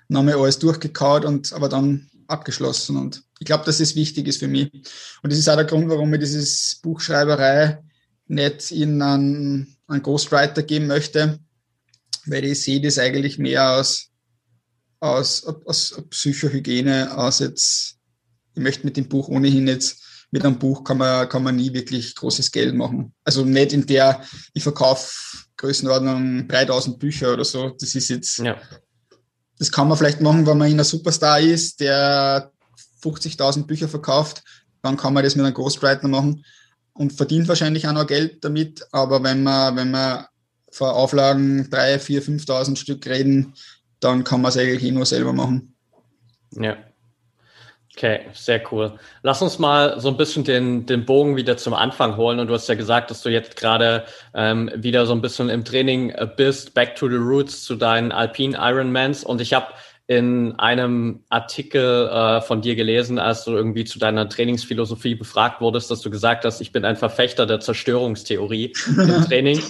nochmal 0.09 0.35
alles 0.35 0.61
durchgekaut 0.61 1.25
und 1.25 1.53
aber 1.53 1.69
dann 1.69 2.09
abgeschlossen. 2.29 2.97
Und 2.97 3.25
ich 3.41 3.45
glaube, 3.45 3.64
dass 3.64 3.79
das 3.79 3.97
wichtig 3.97 4.29
ist 4.29 4.39
für 4.39 4.49
mich. 4.49 4.73
Und 4.73 5.33
das 5.33 5.39
ist 5.39 5.49
auch 5.49 5.57
der 5.57 5.64
Grund, 5.64 5.89
warum 5.89 6.14
ich 6.14 6.21
dieses 6.21 6.79
Buchschreiberei 6.81 7.83
nicht 8.27 8.70
in 8.70 9.01
einen, 9.03 9.77
einen 9.87 10.03
Ghostwriter 10.03 10.62
geben 10.62 10.87
möchte, 10.87 11.39
weil 12.27 12.45
ich 12.45 12.62
sehe 12.62 12.81
das 12.81 12.99
eigentlich 12.99 13.39
mehr 13.39 13.79
aus, 13.79 14.11
aus, 15.01 15.45
aus 15.45 16.03
Psychohygiene, 16.11 17.16
aus 17.16 17.41
jetzt, 17.41 17.97
ich 18.55 18.62
möchte 18.62 18.87
mit 18.87 18.97
dem 18.97 19.09
Buch 19.09 19.29
ohnehin 19.29 19.68
jetzt, 19.68 20.03
mit 20.31 20.45
einem 20.45 20.59
Buch 20.59 20.83
kann 20.83 20.99
man, 20.99 21.29
kann 21.29 21.45
man 21.45 21.55
nie 21.55 21.72
wirklich 21.72 22.14
großes 22.14 22.51
Geld 22.51 22.75
machen. 22.75 23.14
Also 23.22 23.45
nicht 23.45 23.72
in 23.72 23.87
der, 23.87 24.25
ich 24.53 24.62
verkaufe 24.62 25.12
Größenordnung 25.57 26.49
3000 26.49 26.99
Bücher 26.99 27.33
oder 27.33 27.45
so. 27.45 27.70
Das 27.70 27.95
ist 27.95 28.09
jetzt, 28.09 28.39
ja. 28.39 28.61
das 29.59 29.70
kann 29.70 29.87
man 29.87 29.97
vielleicht 29.97 30.20
machen, 30.20 30.47
wenn 30.47 30.59
man 30.59 30.68
in 30.68 30.75
einer 30.75 30.85
Superstar 30.85 31.39
ist, 31.39 31.79
der 31.79 32.51
50.000 33.03 33.66
Bücher 33.66 33.89
verkauft, 33.89 34.43
dann 34.83 34.97
kann 34.97 35.14
man 35.14 35.22
das 35.22 35.37
mit 35.37 35.45
einem 35.45 35.55
Ghostwriter 35.55 36.09
machen 36.09 36.45
und 36.95 37.13
verdient 37.13 37.49
wahrscheinlich 37.49 37.87
auch 37.87 37.93
noch 37.93 38.07
Geld 38.07 38.45
damit. 38.45 38.87
Aber 38.93 39.23
wenn 39.23 39.43
man, 39.43 39.77
wenn 39.77 39.91
man 39.91 40.25
vor 40.71 40.95
Auflagen 40.95 41.69
3, 41.71 41.99
4, 41.99 42.23
5.000 42.23 42.77
Stück 42.77 43.07
reden, 43.07 43.55
dann 44.01 44.25
kann 44.25 44.41
man 44.41 44.51
es 44.51 44.57
eigentlich 44.57 44.85
eh 44.85 44.91
nur 44.91 45.07
selber 45.07 45.33
machen. 45.33 45.75
Ja. 46.53 46.77
Okay, 47.97 48.23
sehr 48.33 48.61
cool. 48.73 48.99
Lass 49.23 49.41
uns 49.41 49.61
mal 49.61 50.01
so 50.01 50.09
ein 50.09 50.17
bisschen 50.17 50.43
den, 50.43 50.85
den 50.85 51.05
Bogen 51.05 51.37
wieder 51.37 51.57
zum 51.57 51.75
Anfang 51.75 52.17
holen. 52.17 52.41
Und 52.41 52.49
du 52.49 52.55
hast 52.55 52.69
ja 52.69 52.75
gesagt, 52.75 53.11
dass 53.11 53.23
du 53.23 53.29
jetzt 53.29 53.55
gerade 53.55 54.05
ähm, 54.35 54.69
wieder 54.75 55.07
so 55.07 55.13
ein 55.13 55.21
bisschen 55.21 55.49
im 55.49 55.65
Training 55.65 56.11
äh, 56.11 56.29
bist, 56.37 56.75
back 56.75 56.97
to 56.97 57.09
the 57.09 57.17
roots 57.17 57.63
zu 57.63 57.77
deinen 57.77 58.11
Alpine 58.11 58.59
Ironmans. 58.61 59.23
Und 59.23 59.41
ich 59.41 59.55
habe 59.55 59.69
in 60.07 60.53
einem 60.59 61.25
Artikel 61.31 62.09
äh, 62.09 62.43
von 62.43 62.61
dir 62.61 62.77
gelesen, 62.77 63.19
als 63.19 63.45
du 63.45 63.53
irgendwie 63.53 63.85
zu 63.85 63.99
deiner 63.99 64.29
Trainingsphilosophie 64.29 65.15
befragt 65.15 65.61
wurdest, 65.61 65.91
dass 65.91 66.01
du 66.01 66.11
gesagt 66.11 66.45
hast, 66.45 66.61
ich 66.61 66.73
bin 66.73 66.85
ein 66.85 66.97
Verfechter 66.97 67.47
der 67.47 67.61
Zerstörungstheorie 67.61 68.75
im 68.87 69.25
Training. 69.27 69.63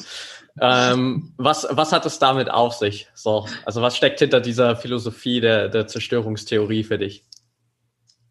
Ähm, 0.61 1.32
was, 1.37 1.66
was 1.70 1.93
hat 1.93 2.07
es 2.07 2.18
damit 2.18 2.51
auf 2.51 2.74
sich? 2.74 3.09
So, 3.14 3.47
also 3.64 3.80
was 3.80 3.97
steckt 3.97 4.18
hinter 4.20 4.41
dieser 4.41 4.76
Philosophie 4.76 5.41
der, 5.41 5.68
der 5.68 5.87
Zerstörungstheorie 5.87 6.85
für 6.85 6.99
dich? 6.99 7.24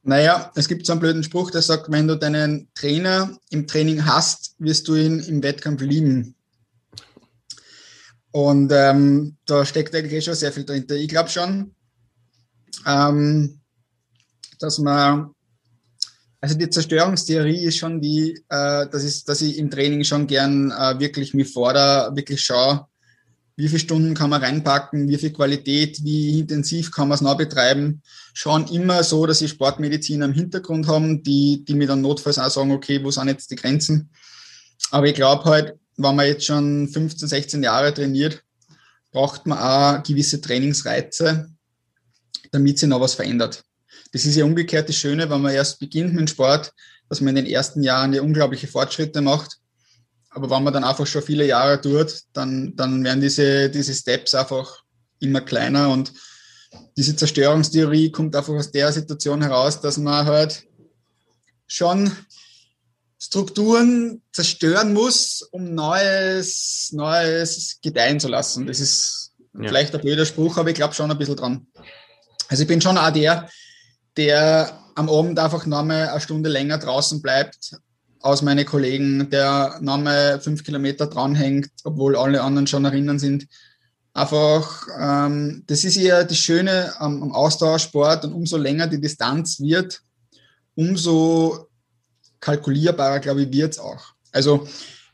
Naja, 0.04 0.52
es 0.56 0.68
gibt 0.68 0.86
so 0.86 0.92
einen 0.92 1.00
blöden 1.00 1.24
Spruch, 1.24 1.52
der 1.52 1.62
sagt, 1.62 1.90
wenn 1.90 2.10
du 2.10 2.18
deinen 2.18 2.70
Trainer 2.76 3.38
im 3.50 3.68
Training 3.68 4.06
hast, 4.06 4.56
wirst 4.60 4.90
du 4.90 4.96
ihn 4.96 5.20
im 5.20 5.42
Wettkampf 5.42 5.82
lieben. 5.82 6.36
Und 8.32 8.72
ähm, 8.74 9.38
da 9.46 9.64
steckt 9.64 9.96
eigentlich 9.96 10.26
schon 10.26 10.34
sehr 10.34 10.52
viel 10.52 10.66
drin. 10.66 10.86
Ich 10.90 11.08
glaube 11.08 11.30
schon, 11.30 11.73
ähm, 12.86 13.60
dass 14.60 14.80
man, 14.80 15.32
also 16.42 16.58
die 16.58 16.70
Zerstörungstheorie 16.70 17.66
ist 17.66 17.78
schon 17.78 18.02
die, 18.02 18.34
äh, 18.50 18.88
das 18.90 19.04
ist, 19.04 19.28
dass 19.30 19.42
ich 19.42 19.58
im 19.58 19.70
Training 19.70 20.04
schon 20.04 20.28
gern 20.28 20.72
äh, 20.72 21.00
wirklich 21.00 21.34
mich 21.34 21.52
fordere, 21.52 22.16
wirklich 22.16 22.42
schaue, 22.42 22.88
wie 23.56 23.68
viele 23.68 23.80
Stunden 23.80 24.14
kann 24.16 24.32
man 24.32 24.42
reinpacken, 24.42 25.08
wie 25.08 25.18
viel 25.18 25.32
Qualität, 25.32 26.04
wie 26.04 26.40
intensiv 26.40 26.92
kann 26.92 27.08
man 27.08 27.16
es 27.16 27.22
noch 27.22 27.38
betreiben. 27.38 28.02
Schon 28.34 28.68
immer 28.68 29.04
so, 29.04 29.28
dass 29.28 29.42
ich 29.42 29.52
Sportmediziner 29.52 30.26
im 30.26 30.34
Hintergrund 30.34 30.88
haben, 30.88 31.22
die, 31.22 31.64
die 31.64 31.76
mir 31.76 31.88
dann 31.88 32.02
notfalls 32.02 32.40
auch 32.40 32.50
sagen, 32.50 32.72
okay, 32.72 33.04
wo 33.04 33.12
sind 33.12 33.28
jetzt 33.28 33.52
die 33.52 33.56
Grenzen? 33.56 34.10
Aber 34.90 35.08
ich 35.08 35.14
glaube 35.14 35.44
halt, 35.46 35.76
wenn 35.98 36.16
man 36.16 36.26
jetzt 36.26 36.46
schon 36.46 36.88
15, 36.88 37.28
16 37.28 37.64
Jahre 37.64 37.94
trainiert, 37.94 38.44
braucht 39.12 39.46
man 39.46 39.60
auch 39.60 40.04
gewisse 40.04 40.42
Trainingsreize, 40.42 41.53
damit 42.54 42.80
sich 42.80 42.88
noch 42.88 43.02
was 43.02 43.16
verändert. 43.16 43.64
Das 44.14 44.26
ist 44.26 44.36
ja 44.36 44.46
umgekehrt 44.46 44.88
das 44.88 44.96
Schöne, 44.96 45.30
wenn 45.30 45.42
man 45.42 45.54
erst 45.54 45.80
beginnt 45.80 46.14
mit 46.14 46.22
dem 46.22 46.28
Sport, 46.28 46.72
dass 47.10 47.20
man 47.20 47.36
in 47.36 47.44
den 47.44 47.54
ersten 47.54 47.84
Jahren 47.84 48.14
ja 48.14 48.22
unglaubliche 48.22 48.68
Fortschritte 48.68 49.22
macht 49.22 49.60
aber 50.34 50.50
wenn 50.50 50.64
man 50.64 50.74
dann 50.74 50.84
einfach 50.84 51.06
schon 51.06 51.22
viele 51.22 51.46
Jahre 51.46 51.80
tut, 51.80 52.24
dann, 52.34 52.76
dann 52.76 53.04
werden 53.04 53.22
diese, 53.22 53.70
diese 53.70 53.94
Steps 53.94 54.34
einfach 54.34 54.84
immer 55.20 55.42
kleiner 55.42 55.90
und 55.90 56.12
diese 56.98 57.16
Zerstörungstheorie 57.16 58.12
kommt 58.12 58.36
einfach 58.36 58.54
aus 58.54 58.72
der 58.72 58.92
Situation 58.92 59.44
heraus, 59.44 59.80
dass 59.80 59.98
man 59.98 60.26
halt 60.26 60.66
schon 61.68 62.12
Strukturen 63.20 64.22
zerstören 64.32 64.94
muss, 64.94 65.44
um 65.52 65.76
Neues, 65.76 66.90
Neues 66.94 67.80
gedeihen 67.82 68.20
zu 68.20 68.28
lassen. 68.28 68.66
Das 68.66 68.80
ist 68.80 69.34
ja. 69.54 69.68
vielleicht 69.68 69.94
ein 69.94 70.02
blöder 70.02 70.26
Spruch, 70.26 70.58
aber 70.58 70.70
ich 70.70 70.76
glaube 70.76 70.96
schon 70.96 71.12
ein 71.12 71.18
bisschen 71.18 71.36
dran. 71.36 71.68
Also 72.54 72.62
ich 72.62 72.68
bin 72.68 72.82
schon 72.82 73.00
auch 73.00 73.10
der, 73.10 73.50
der 74.16 74.78
am 74.94 75.10
Abend 75.10 75.40
einfach 75.40 75.66
nochmal 75.66 76.10
eine 76.10 76.22
Stunde 76.22 76.52
länger 76.52 76.78
draußen 76.78 77.20
bleibt, 77.20 77.78
aus 78.20 78.44
meinen 78.44 78.64
Kollegen, 78.64 79.28
der 79.32 79.80
Name 79.82 80.40
fünf 80.40 80.64
Kilometer 80.64 81.08
dranhängt, 81.08 81.72
obwohl 81.84 82.16
alle 82.16 82.44
anderen 82.44 82.68
schon 82.68 82.86
erinnern 82.86 83.18
sind. 83.18 83.48
Einfach, 84.14 84.88
ähm, 85.00 85.64
das 85.66 85.84
ist 85.84 85.96
ja 85.96 86.24
das 86.24 86.38
Schöne 86.38 86.94
am, 87.00 87.24
am 87.24 87.32
Ausdauersport 87.32 88.24
und 88.26 88.34
umso 88.34 88.58
länger 88.58 88.86
die 88.86 89.02
Distanz 89.02 89.60
wird, 89.60 90.02
umso 90.76 91.70
kalkulierbarer, 92.40 93.20
glaube 93.20 93.42
ich, 93.42 93.52
wird 93.52 93.72
es 93.72 93.80
auch. 93.80 94.14
Also, 94.32 94.68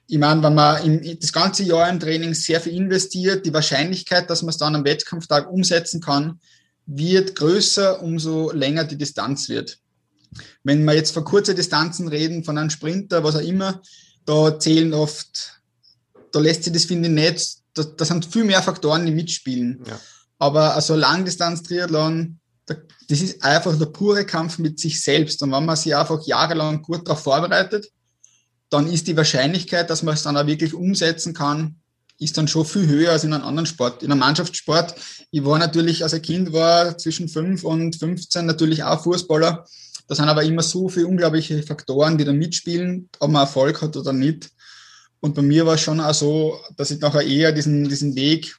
ich 0.07 0.17
meine, 0.17 0.43
wenn 0.43 0.55
man 0.55 0.83
im, 0.83 1.19
das 1.21 1.31
ganze 1.31 1.63
Jahr 1.63 1.87
im 1.87 2.01
Training 2.01 2.33
sehr 2.33 2.59
viel 2.59 2.73
investiert, 2.73 3.45
die 3.45 3.53
Wahrscheinlichkeit, 3.53 4.29
dass 4.29 4.41
man 4.41 4.49
es 4.49 4.57
dann 4.57 4.75
am 4.75 4.83
Wettkampftag 4.83 5.49
umsetzen 5.49 6.01
kann, 6.01 6.37
wird 6.91 7.35
größer, 7.35 8.01
umso 8.01 8.51
länger 8.51 8.83
die 8.83 8.97
Distanz 8.97 9.47
wird. 9.47 9.77
Wenn 10.63 10.83
wir 10.85 10.93
jetzt 10.93 11.11
von 11.11 11.23
kurzen 11.23 11.55
Distanzen 11.55 12.07
reden, 12.07 12.43
von 12.43 12.57
einem 12.57 12.69
Sprinter, 12.69 13.23
was 13.23 13.35
auch 13.35 13.41
immer, 13.41 13.81
da 14.25 14.59
zählen 14.59 14.93
oft, 14.93 15.61
da 16.31 16.39
lässt 16.39 16.63
sich 16.63 16.73
das, 16.73 16.85
finde 16.85 17.09
ich, 17.09 17.15
nicht, 17.15 17.57
da, 17.73 17.83
da 17.83 18.05
sind 18.05 18.25
viel 18.25 18.43
mehr 18.43 18.61
Faktoren, 18.61 19.05
die 19.05 19.11
mitspielen. 19.11 19.83
Ja. 19.87 19.99
Aber 20.39 20.75
also 20.75 20.95
Langdistanz-Triathlon, 20.95 22.39
das 22.65 23.21
ist 23.21 23.43
einfach 23.43 23.77
der 23.77 23.87
pure 23.87 24.25
Kampf 24.25 24.57
mit 24.57 24.79
sich 24.79 25.01
selbst. 25.01 25.41
Und 25.43 25.51
wenn 25.51 25.65
man 25.65 25.75
sich 25.75 25.95
einfach 25.95 26.25
jahrelang 26.25 26.81
gut 26.81 27.07
darauf 27.07 27.21
vorbereitet, 27.21 27.91
dann 28.69 28.91
ist 28.91 29.07
die 29.07 29.17
Wahrscheinlichkeit, 29.17 29.89
dass 29.89 30.03
man 30.03 30.13
es 30.13 30.23
dann 30.23 30.37
auch 30.37 30.47
wirklich 30.47 30.73
umsetzen 30.73 31.33
kann, 31.33 31.78
ist 32.19 32.37
dann 32.37 32.47
schon 32.47 32.65
viel 32.65 32.87
höher 32.87 33.11
als 33.11 33.23
in 33.23 33.33
einem 33.33 33.45
anderen 33.45 33.65
Sport. 33.65 34.03
In 34.03 34.11
einem 34.11 34.19
Mannschaftssport, 34.19 34.93
ich 35.31 35.43
war 35.43 35.57
natürlich, 35.57 36.03
als 36.03 36.13
ein 36.13 36.21
Kind 36.21 36.51
war, 36.51 36.97
zwischen 36.97 37.29
5 37.29 37.63
und 37.63 37.95
15 37.95 38.45
natürlich 38.45 38.83
auch 38.83 39.01
Fußballer. 39.03 39.65
Da 40.07 40.15
sind 40.15 40.27
aber 40.27 40.43
immer 40.43 40.61
so 40.61 40.89
viele 40.89 41.07
unglaubliche 41.07 41.63
Faktoren, 41.63 42.17
die 42.17 42.25
da 42.25 42.33
mitspielen, 42.33 43.09
ob 43.19 43.31
man 43.31 43.43
Erfolg 43.43 43.81
hat 43.81 43.95
oder 43.95 44.11
nicht. 44.11 44.49
Und 45.21 45.35
bei 45.35 45.41
mir 45.41 45.65
war 45.65 45.75
es 45.75 45.81
schon 45.81 46.01
auch 46.01 46.13
so, 46.13 46.59
dass 46.75 46.91
ich 46.91 46.99
nachher 46.99 47.21
eher 47.21 47.51
diesen, 47.51 47.87
diesen 47.87 48.15
Weg 48.15 48.55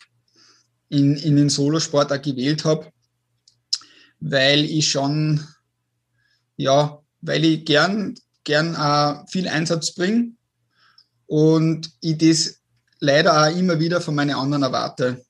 in, 0.88 1.16
in 1.16 1.36
den 1.36 1.48
Solosport 1.48 2.12
auch 2.12 2.22
gewählt 2.22 2.64
habe, 2.64 2.90
weil 4.20 4.64
ich 4.64 4.90
schon, 4.90 5.44
ja, 6.56 6.98
weil 7.20 7.44
ich 7.44 7.64
gern, 7.64 8.14
gern 8.44 8.76
auch 8.76 9.28
viel 9.28 9.48
Einsatz 9.48 9.94
bringe 9.94 10.32
und 11.26 11.90
ich 12.00 12.18
das 12.18 12.59
leider 13.00 13.42
auch 13.42 13.56
immer 13.56 13.80
wieder 13.80 14.00
von 14.00 14.14
meinen 14.14 14.36
anderen 14.36 14.62
erwarte. 14.62 15.24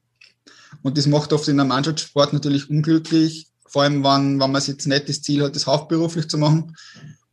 Und 0.82 0.98
das 0.98 1.06
macht 1.06 1.32
oft 1.32 1.48
in 1.48 1.56
der 1.56 1.66
Mannschaftssport 1.66 2.32
natürlich 2.32 2.68
unglücklich, 2.68 3.48
vor 3.66 3.82
allem 3.82 4.02
wenn, 4.02 4.40
wenn 4.40 4.50
man 4.50 4.62
jetzt 4.62 4.86
nicht 4.86 5.08
das 5.08 5.22
Ziel 5.22 5.44
hat, 5.44 5.54
das 5.54 5.66
hauptberuflich 5.66 6.28
zu 6.28 6.38
machen. 6.38 6.76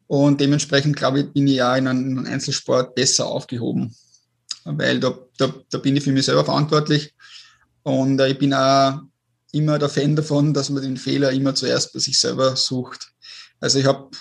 Und 0.06 0.40
dementsprechend, 0.40 0.96
glaube 0.96 1.22
ich, 1.22 1.34
bin 1.34 1.48
ich 1.48 1.56
ja 1.56 1.76
in 1.76 1.88
einem 1.88 2.26
Einzelsport 2.26 2.96
besser 2.96 3.26
aufgehoben, 3.26 3.96
weil 4.64 5.00
da, 5.00 5.18
da, 5.38 5.54
da 5.70 5.78
bin 5.80 5.98
ich 5.98 6.04
für 6.04 6.12
mich 6.12 6.26
selber 6.26 6.46
verantwortlich. 6.46 7.14
Und 7.84 8.20
äh, 8.20 8.30
ich 8.30 8.38
bin 8.38 8.54
auch 8.54 9.02
immer 9.52 9.80
der 9.80 9.90
Fan 9.90 10.16
davon, 10.16 10.54
dass 10.54 10.70
man 10.70 10.84
den 10.84 10.98
Fehler 10.98 11.32
immer 11.32 11.56
zuerst 11.56 11.94
bei 11.94 12.00
sich 12.00 12.20
selber 12.20 12.56
sucht. 12.56 13.12
Also 13.60 13.80
ich 13.80 13.86
hab, 13.86 14.16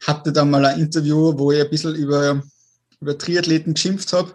hatte 0.00 0.32
da 0.32 0.44
mal 0.44 0.64
ein 0.64 0.80
Interview, 0.80 1.38
wo 1.38 1.52
ich 1.52 1.60
ein 1.60 1.70
bisschen 1.70 1.94
über, 1.94 2.42
über 3.00 3.16
Triathleten 3.16 3.74
geschimpft 3.74 4.12
habe, 4.12 4.34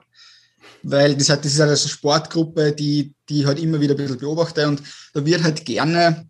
weil 0.89 1.15
das, 1.15 1.29
hat, 1.29 1.43
das 1.43 1.53
ist 1.53 1.59
halt 1.59 1.69
eine 1.69 1.77
Sportgruppe, 1.77 2.71
die, 2.71 3.13
die 3.29 3.45
halt 3.45 3.59
immer 3.59 3.79
wieder 3.79 3.93
ein 3.93 3.97
bisschen 3.97 4.17
beobachte 4.17 4.67
und 4.67 4.81
da 5.13 5.25
wird 5.25 5.43
halt 5.43 5.65
gerne 5.65 6.27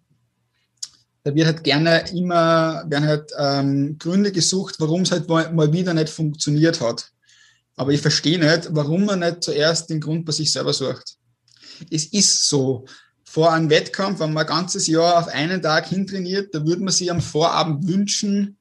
da 1.28 1.36
wird 1.36 1.48
halt 1.48 1.64
gerne 1.66 2.06
immer, 2.14 2.86
werden 2.88 3.06
halt 3.06 3.32
ähm, 3.38 3.98
Gründe 4.00 4.32
gesucht, 4.32 4.76
warum 4.80 5.02
es 5.02 5.12
halt 5.12 5.28
mal, 5.28 5.52
mal 5.52 5.74
wieder 5.74 5.94
nicht 5.94 6.08
funktioniert 6.08 6.80
hat. 6.80 7.12
Aber 7.76 7.92
ich 7.92 8.00
verstehe 8.00 8.40
nicht, 8.40 8.70
warum 8.72 9.04
man 9.04 9.20
nicht 9.20 9.44
zuerst 9.44 9.90
den 9.90 10.00
Grund 10.00 10.26
bei 10.26 10.32
sich 10.32 10.54
selber 10.54 10.72
sucht. 10.72 11.18
Es 11.92 12.06
ist 12.06 12.48
so. 12.48 12.86
Vor 13.26 13.52
einem 13.52 13.70
Wettkampf, 13.70 14.22
wenn 14.22 14.32
man 14.32 14.46
ein 14.46 14.50
ganzes 14.50 14.88
Jahr 14.88 15.18
auf 15.18 15.28
einen 15.28 15.62
Tag 15.62 15.88
hintrainiert, 15.88 16.56
da 16.56 16.66
würde 16.66 16.82
man 16.82 16.94
sich 16.94 17.12
am 17.12 17.20
Vorabend 17.20 17.86
wünschen, 17.86 18.58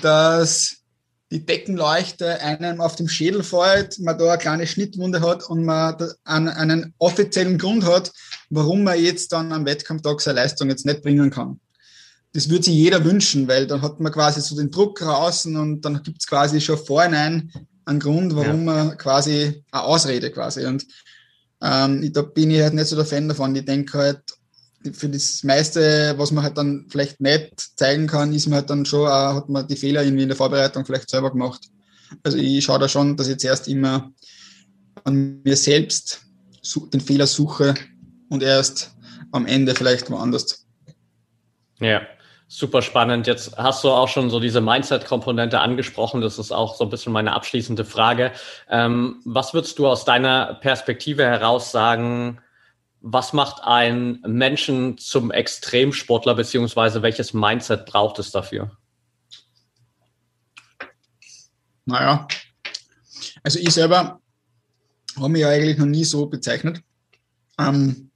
dass 0.00 0.83
die 1.30 1.44
Deckenleuchte 1.44 2.40
einem 2.40 2.80
auf 2.80 2.96
dem 2.96 3.08
Schädel 3.08 3.42
fällt, 3.42 3.98
man 3.98 4.18
da 4.18 4.30
eine 4.32 4.38
kleine 4.38 4.66
Schnittwunde 4.66 5.20
hat 5.20 5.48
und 5.48 5.64
man 5.64 5.96
einen, 6.24 6.48
einen 6.48 6.94
offiziellen 6.98 7.58
Grund 7.58 7.84
hat, 7.84 8.12
warum 8.50 8.84
man 8.84 9.02
jetzt 9.02 9.32
dann 9.32 9.52
am 9.52 9.66
Wettkampftag 9.66 10.20
seine 10.20 10.40
Leistung 10.40 10.68
jetzt 10.68 10.86
nicht 10.86 11.02
bringen 11.02 11.30
kann 11.30 11.60
das 12.34 12.50
würde 12.50 12.64
sich 12.64 12.74
jeder 12.74 13.04
wünschen, 13.04 13.46
weil 13.48 13.66
dann 13.66 13.80
hat 13.80 14.00
man 14.00 14.12
quasi 14.12 14.40
so 14.40 14.56
den 14.56 14.70
Druck 14.70 14.98
draußen 14.98 15.56
und 15.56 15.82
dann 15.82 16.02
gibt 16.02 16.20
es 16.20 16.26
quasi 16.26 16.60
schon 16.60 16.76
vorhinein 16.76 17.50
einen 17.84 18.00
Grund, 18.00 18.34
warum 18.34 18.66
ja. 18.66 18.84
man 18.84 18.98
quasi 18.98 19.64
eine 19.70 19.82
Ausrede 19.84 20.32
quasi. 20.32 20.66
Und 20.66 20.84
ähm, 21.62 22.12
da 22.12 22.22
bin 22.22 22.50
ich 22.50 22.60
halt 22.60 22.74
nicht 22.74 22.88
so 22.88 22.96
der 22.96 23.04
Fan 23.04 23.28
davon. 23.28 23.54
Ich 23.54 23.64
denke 23.64 23.96
halt, 23.96 24.20
für 24.92 25.08
das 25.08 25.42
meiste, 25.44 26.14
was 26.16 26.30
man 26.30 26.44
halt 26.44 26.58
dann 26.58 26.86
vielleicht 26.88 27.20
nicht 27.20 27.78
zeigen 27.78 28.06
kann, 28.06 28.32
ist 28.32 28.46
man 28.46 28.58
halt 28.58 28.70
dann 28.70 28.84
schon, 28.84 29.06
auch, 29.06 29.34
hat 29.34 29.48
man 29.48 29.66
die 29.66 29.76
Fehler 29.76 30.02
irgendwie 30.02 30.22
in 30.24 30.28
der 30.28 30.36
Vorbereitung 30.36 30.84
vielleicht 30.84 31.10
selber 31.10 31.30
gemacht. 31.30 31.62
Also 32.22 32.38
ich 32.38 32.64
schaue 32.64 32.78
da 32.78 32.88
schon, 32.88 33.16
dass 33.16 33.28
ich 33.28 33.38
zuerst 33.38 33.68
immer 33.68 34.12
an 35.04 35.40
mir 35.42 35.56
selbst 35.56 36.22
den 36.92 37.00
Fehler 37.00 37.26
suche 37.26 37.74
und 38.28 38.42
erst 38.42 38.94
am 39.32 39.46
Ende 39.46 39.74
vielleicht 39.74 40.10
woanders. 40.10 40.66
Ja, 41.80 42.02
Super 42.46 42.82
spannend. 42.82 43.26
Jetzt 43.26 43.56
hast 43.56 43.82
du 43.82 43.90
auch 43.90 44.06
schon 44.06 44.28
so 44.30 44.38
diese 44.38 44.60
Mindset-Komponente 44.60 45.58
angesprochen. 45.58 46.20
Das 46.20 46.38
ist 46.38 46.52
auch 46.52 46.76
so 46.76 46.84
ein 46.84 46.90
bisschen 46.90 47.12
meine 47.12 47.32
abschließende 47.32 47.84
Frage. 47.84 48.32
Ähm, 48.70 49.20
was 49.24 49.54
würdest 49.54 49.78
du 49.78 49.88
aus 49.88 50.04
deiner 50.04 50.54
Perspektive 50.54 51.24
heraus 51.24 51.72
sagen, 51.72 52.38
was 53.06 53.34
macht 53.34 53.62
einen 53.62 54.22
Menschen 54.26 54.96
zum 54.96 55.30
Extremsportler, 55.30 56.34
beziehungsweise 56.34 57.02
welches 57.02 57.34
Mindset 57.34 57.84
braucht 57.84 58.18
es 58.18 58.30
dafür? 58.30 58.78
Naja, 61.84 62.26
also 63.42 63.58
ich 63.58 63.68
selber 63.72 64.22
habe 65.16 65.28
mich 65.28 65.42
ja 65.42 65.50
eigentlich 65.50 65.76
noch 65.76 65.84
nie 65.84 66.06
so 66.06 66.24
bezeichnet, 66.24 66.80
ähm, 67.58 68.10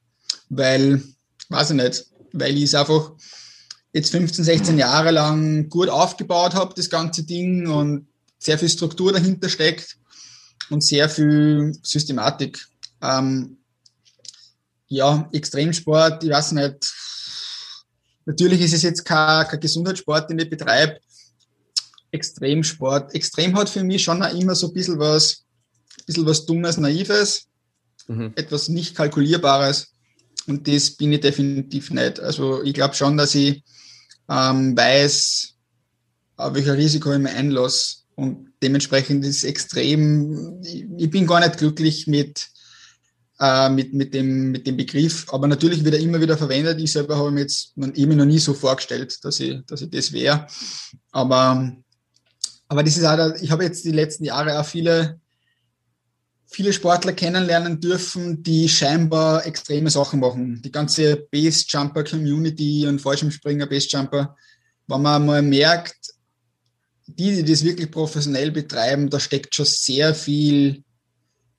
weil, 0.49 1.03
weiß 1.51 1.71
ich 1.73 1.77
nicht, 1.77 2.07
weil 2.33 2.57
ich 2.57 2.65
es 2.65 2.75
einfach 2.75 3.13
jetzt 3.93 4.11
15, 4.11 4.43
16 4.43 4.79
Jahre 4.79 5.11
lang 5.11 5.69
gut 5.69 5.91
aufgebaut 5.91 6.55
habe, 6.55 6.73
das 6.75 6.89
ganze 6.89 7.25
Ding 7.25 7.67
und 7.67 8.09
sehr 8.39 8.59
viel 8.59 8.71
Struktur 8.71 9.13
dahinter 9.13 9.51
steckt 9.51 9.99
und 10.71 10.83
sehr 10.83 11.11
viel 11.11 11.75
Systematik. 11.83 12.67
Ähm, 13.03 13.58
ja, 14.89 15.29
Extremsport, 15.33 16.25
ich 16.25 16.31
weiß 16.31 16.53
nicht. 16.53 16.93
Natürlich 18.27 18.61
ist 18.61 18.75
es 18.75 18.83
jetzt 18.83 19.05
kein, 19.05 19.47
kein 19.47 19.61
Gesundheitssport, 19.61 20.29
den 20.29 20.39
ich 20.39 20.51
betreibe, 20.51 20.99
Extremsport. 22.11 23.15
Extrem 23.15 23.57
hat 23.57 23.69
für 23.69 23.85
mich 23.85 24.03
schon 24.03 24.23
auch 24.23 24.35
immer 24.35 24.55
so 24.55 24.69
ein 24.69 24.75
bisschen 24.75 24.99
was, 24.99 25.45
ein 25.99 26.05
bisschen 26.07 26.27
was 26.27 26.47
Dummes, 26.47 26.77
Naives, 26.79 27.47
mhm. 28.07 28.33
etwas 28.37 28.69
nicht 28.69 28.95
Kalkulierbares. 28.95 29.89
Und 30.47 30.67
das 30.67 30.91
bin 30.91 31.13
ich 31.13 31.21
definitiv 31.21 31.91
nicht. 31.91 32.21
Also 32.21 32.63
ich 32.63 32.73
glaube 32.73 32.95
schon, 32.95 33.17
dass 33.17 33.35
ich 33.35 33.63
ähm, 34.29 34.77
weiß, 34.77 35.55
auf 36.37 36.55
welcher 36.55 36.77
Risiko 36.77 37.13
ich 37.13 37.19
mir 37.19 37.31
einlasse. 37.31 37.99
Und 38.15 38.53
dementsprechend 38.63 39.25
ist 39.25 39.39
es 39.39 39.45
extrem, 39.45 40.61
ich, 40.63 40.87
ich 40.97 41.11
bin 41.11 41.27
gar 41.27 41.41
nicht 41.41 41.59
glücklich 41.59 42.07
mit, 42.07 42.49
äh, 43.41 43.69
mit, 43.71 43.95
mit, 43.95 44.15
dem, 44.15 44.51
mit 44.51 44.67
dem 44.67 44.77
Begriff. 44.77 45.27
Aber 45.33 45.47
natürlich 45.47 45.85
wird 45.85 45.95
er 45.95 46.01
immer 46.01 46.21
wieder 46.21 46.37
verwendet. 46.37 46.81
Ich 46.81 46.93
selber 46.93 47.17
habe 47.17 47.31
mir 47.31 47.41
jetzt 47.41 47.75
eben 47.95 48.17
noch 48.17 48.25
nie 48.25 48.39
so 48.39 48.55
vorgestellt, 48.55 49.19
dass 49.23 49.41
ich, 49.41 49.65
dass 49.67 49.83
ich 49.83 49.91
das 49.91 50.13
wäre. 50.13 50.47
Aber 51.13 51.73
aber 52.69 52.83
das 52.83 52.97
ist 52.97 53.05
auch, 53.05 53.35
ich 53.41 53.51
habe 53.51 53.65
jetzt 53.65 53.85
die 53.85 53.93
letzten 53.93 54.25
Jahre 54.25 54.61
auch 54.61 54.65
viele, 54.65 55.21
viele 56.47 56.73
Sportler 56.73 57.15
kennenlernen 57.15 57.81
dürfen, 57.81 58.43
die 58.43 58.69
scheinbar 58.69 59.47
extreme 59.47 59.91
Sachen 59.91 60.21
machen. 60.21 60.61
Die 60.63 60.71
ganze 60.71 61.17
Base-Jumper 61.31 62.05
Community 62.05 62.87
und 62.87 63.01
Fallschirmspringer 63.01 63.67
Base-Jumper, 63.67 64.37
wenn 64.87 65.03
man 65.03 65.25
mal 65.25 65.43
merkt, 65.43 66.15
die, 67.07 67.43
die 67.43 67.51
das 67.51 67.65
wirklich 67.65 67.91
professionell 67.91 68.51
betreiben, 68.51 69.09
da 69.09 69.19
steckt 69.19 69.55
schon 69.55 69.65
sehr 69.65 70.15
viel 70.15 70.85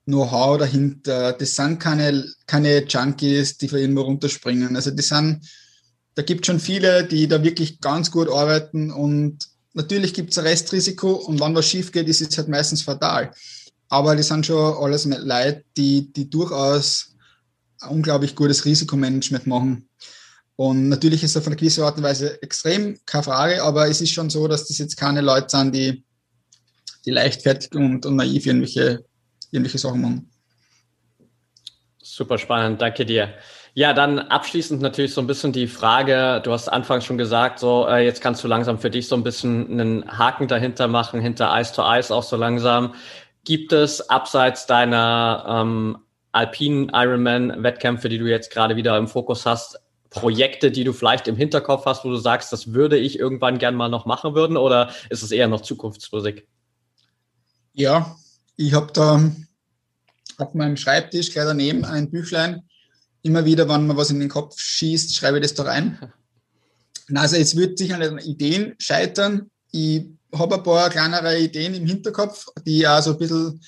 Know-how 0.10 0.57
dahinter. 0.57 1.34
Das 1.34 1.55
sind 1.55 1.80
keine, 1.80 2.26
keine 2.47 2.86
Junkies, 2.86 3.57
die 3.57 3.68
von 3.68 3.80
irgendwo 3.80 4.01
runterspringen. 4.01 4.76
Also 4.76 4.91
das 4.91 5.07
sind, 5.07 5.47
da 6.16 6.22
gibt 6.22 6.41
es 6.41 6.47
schon 6.47 6.60
viele, 6.60 7.03
die 7.03 7.28
da 7.28 7.43
wirklich 7.43 7.80
ganz 7.80 8.12
gut 8.12 8.30
arbeiten 8.30 8.91
und 8.91 9.47
Natürlich 9.74 10.14
gibt 10.14 10.32
es 10.32 10.38
ein 10.38 10.45
Restrisiko 10.45 11.14
und 11.14 11.39
wenn 11.39 11.55
was 11.55 11.68
schief 11.68 11.91
geht, 11.91 12.07
ist 12.07 12.22
es 12.22 12.38
halt 12.38 12.47
meistens 12.47 12.82
fatal. 12.82 13.32
Aber 13.88 14.16
das 14.16 14.28
sind 14.28 14.45
schon 14.45 14.76
alles 14.76 15.05
Leute, 15.05 15.64
die, 15.78 16.12
die 16.12 16.30
durchaus 16.30 17.14
ein 17.80 17.91
unglaublich 17.91 18.36
gutes 18.36 18.66
Risikomanagement 18.66 19.47
machen. 19.47 19.88
Und 20.55 20.89
natürlich 20.89 21.24
ist 21.24 21.32
es 21.32 21.38
auf 21.38 21.47
eine 21.47 21.55
gewisse 21.55 21.86
Art 21.86 21.97
und 21.97 22.03
Weise 22.03 22.41
extrem, 22.41 22.99
keine 23.05 23.24
Frage, 23.24 23.64
aber 23.64 23.88
es 23.88 24.01
ist 24.01 24.12
schon 24.12 24.30
so, 24.30 24.47
dass 24.47 24.68
das 24.68 24.78
jetzt 24.80 24.97
keine 24.97 25.22
Leute 25.22 25.49
sind, 25.49 25.74
die, 25.74 26.03
die 27.05 27.12
leichtfertig 27.12 27.74
und, 27.74 28.05
und 28.05 28.18
naiv 28.18 28.45
irgendwelche, 28.45 29.05
irgendwelche 29.52 29.78
Sachen 29.78 30.02
machen. 30.02 30.30
Super 32.02 32.38
spannend, 32.38 32.82
danke 32.82 33.06
dir. 33.06 33.34
Ja, 33.74 33.93
dann 33.93 34.20
abschließend 34.20 34.82
natürlich 34.82 35.14
so 35.14 35.22
ein 35.22 35.28
bisschen 35.28 35.54
die 35.54 35.68
Frage, 35.68 36.41
du 36.43 36.52
hast 36.52 36.68
anfangs 36.68 37.06
schon 37.06 37.18
gesagt, 37.18 37.60
so 37.60 37.88
äh, 37.88 38.04
jetzt 38.04 38.20
kannst 38.20 38.43
du 38.43 38.47
langsam 38.47 38.80
für 38.80 38.89
dich 38.89 39.08
so 39.08 39.16
ein 39.16 39.24
bisschen 39.24 39.72
einen 39.72 40.18
Haken 40.18 40.47
dahinter 40.47 40.88
machen, 40.88 41.22
hinter 41.22 41.54
Eis 41.54 41.72
to 41.72 41.84
Eis 41.84 42.12
auch 42.12 42.24
so 42.24 42.36
langsam. 42.36 42.95
Gibt 43.45 43.72
es 43.72 44.10
abseits 44.10 44.66
deiner 44.66 45.45
ähm, 45.47 45.97
alpinen 46.32 46.91
Ironman-Wettkämpfe, 46.93 48.10
die 48.10 48.18
du 48.18 48.26
jetzt 48.26 48.52
gerade 48.52 48.76
wieder 48.76 48.97
im 48.97 49.08
Fokus 49.08 49.45
hast, 49.45 49.80
Projekte, 50.10 50.72
die 50.72 50.84
du 50.84 50.91
vielleicht 50.91 51.28
im 51.28 51.36
Hinterkopf 51.36 51.86
hast, 51.86 52.04
wo 52.04 52.10
du 52.10 52.18
sagst, 52.18 52.52
das 52.52 52.74
würde 52.74 52.97
ich 52.97 53.20
irgendwann 53.20 53.60
gern 53.60 53.76
mal 53.76 53.89
noch 53.89 54.06
machen 54.06 54.34
würden 54.34 54.58
oder 54.58 54.91
ist 55.10 55.22
es 55.22 55.32
eher 55.32 55.47
noch 55.47 55.62
Zukunftsmusik? 55.62 56.47
Ja, 57.74 58.16
ich 58.60 58.74
habe 58.74 58.91
da 58.91 59.32
auf 60.38 60.53
meinem 60.53 60.76
Schreibtisch 60.76 61.32
gleich 61.32 61.45
daneben 61.45 61.86
ein 61.86 62.12
Büchlein 62.12 62.62
immer 63.22 63.45
wieder, 63.45 63.70
wenn 63.70 63.88
mir 63.88 63.95
was 63.95 64.10
in 64.10 64.20
den 64.20 64.28
Kopf 64.28 64.60
schießt, 64.60 65.16
schreibe 65.16 65.38
ich 65.38 65.43
das 65.43 65.53
da 65.53 65.64
rein. 65.64 65.97
Also 67.16 67.38
es 67.38 67.55
wird 67.55 67.78
sicher 67.78 67.97
nicht 67.97 68.12
an 68.12 68.20
Ideen 68.20 68.76
scheitern. 68.78 69.49
Ich 69.72 70.05
habe 70.34 70.55
ein 70.55 70.64
paar 70.64 70.89
kleinere 70.89 71.39
Ideen 71.39 71.74
im 71.74 71.86
Hinterkopf, 71.86 72.47
die 72.66 72.80
ich 72.80 72.88
auch 72.88 73.01
so 73.01 73.12
ein 73.12 73.18
bisschen 73.18 73.62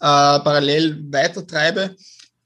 äh, 0.00 0.40
parallel 0.40 1.04
weitertreibe. 1.12 1.94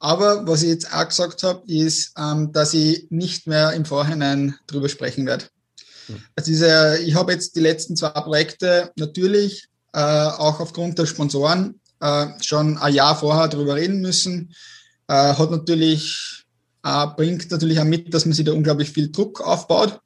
Aber 0.00 0.46
was 0.48 0.64
ich 0.64 0.70
jetzt 0.70 0.92
auch 0.92 1.08
gesagt 1.08 1.44
habe, 1.44 1.62
ist, 1.66 2.12
ähm, 2.18 2.50
dass 2.52 2.74
ich 2.74 3.06
nicht 3.10 3.46
mehr 3.46 3.72
im 3.72 3.84
Vorhinein 3.84 4.56
drüber 4.66 4.88
sprechen 4.88 5.26
werde. 5.26 5.46
Hm. 6.08 6.22
Also 6.34 6.50
diese, 6.50 6.98
ich 7.04 7.14
habe 7.14 7.32
jetzt 7.32 7.54
die 7.54 7.60
letzten 7.60 7.96
zwei 7.96 8.10
Projekte 8.10 8.90
natürlich 8.96 9.68
äh, 9.92 10.00
auch 10.00 10.58
aufgrund 10.58 10.98
der 10.98 11.06
Sponsoren 11.06 11.80
äh, 12.04 12.26
schon 12.42 12.76
ein 12.78 12.94
Jahr 12.94 13.16
vorher 13.16 13.48
drüber 13.48 13.76
reden 13.76 14.00
müssen. 14.00 14.54
Äh, 15.08 15.34
hat 15.34 15.50
natürlich 15.50 16.44
äh, 16.84 17.06
bringt 17.16 17.50
natürlich 17.50 17.80
auch 17.80 17.84
mit, 17.84 18.12
dass 18.12 18.26
man 18.26 18.34
sich 18.34 18.44
da 18.44 18.52
unglaublich 18.52 18.90
viel 18.90 19.10
Druck 19.10 19.40
aufbaut 19.40 20.00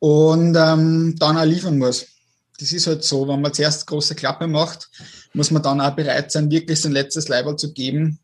und 0.00 0.56
ähm, 0.56 1.14
dann 1.18 1.38
auch 1.38 1.44
liefern 1.44 1.78
muss. 1.78 2.06
Das 2.58 2.72
ist 2.72 2.86
halt 2.86 3.04
so, 3.04 3.28
wenn 3.28 3.40
man 3.40 3.54
zuerst 3.54 3.86
große 3.86 4.14
Klappe 4.14 4.46
macht, 4.46 4.90
muss 5.34 5.50
man 5.50 5.62
dann 5.62 5.80
auch 5.80 5.94
bereit 5.94 6.32
sein, 6.32 6.50
wirklich 6.50 6.80
sein 6.80 6.92
letztes 6.92 7.28
Leiberl 7.28 7.56
zu 7.56 7.72
geben. 7.72 8.18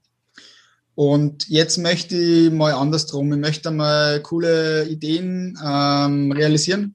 Und 0.95 1.49
jetzt 1.49 1.79
möchte 1.79 2.17
ich 2.17 2.51
mal 2.51 2.73
andersrum. 2.73 3.33
Ich 3.33 3.39
möchte 3.39 3.71
mal 3.71 4.21
coole 4.21 4.87
Ideen 4.89 5.59
ähm, 5.65 6.33
realisieren 6.33 6.95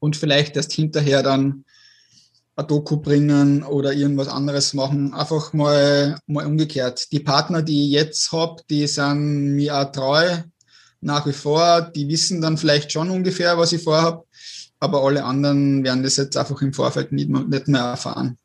und 0.00 0.16
vielleicht 0.16 0.56
erst 0.56 0.72
hinterher 0.72 1.22
dann 1.22 1.63
ein 2.56 2.66
Doku 2.66 2.98
bringen 2.98 3.62
oder 3.62 3.92
irgendwas 3.92 4.28
anderes 4.28 4.74
machen. 4.74 5.12
Einfach 5.12 5.52
mal, 5.52 6.18
mal 6.26 6.46
umgekehrt. 6.46 7.10
Die 7.12 7.20
Partner, 7.20 7.62
die 7.62 7.86
ich 7.86 7.90
jetzt 7.92 8.32
habe, 8.32 8.62
die 8.70 8.86
sind 8.86 9.54
mir 9.56 9.76
auch 9.76 9.90
treu 9.90 10.38
nach 11.00 11.26
wie 11.26 11.32
vor. 11.32 11.80
Die 11.80 12.08
wissen 12.08 12.40
dann 12.40 12.56
vielleicht 12.56 12.92
schon 12.92 13.10
ungefähr, 13.10 13.58
was 13.58 13.72
ich 13.72 13.82
vorhabe. 13.82 14.24
Aber 14.78 15.02
alle 15.02 15.24
anderen 15.24 15.82
werden 15.82 16.02
das 16.02 16.16
jetzt 16.16 16.36
einfach 16.36 16.60
im 16.62 16.72
Vorfeld 16.72 17.10
nicht 17.12 17.28
mehr 17.28 17.80
erfahren. 17.80 18.38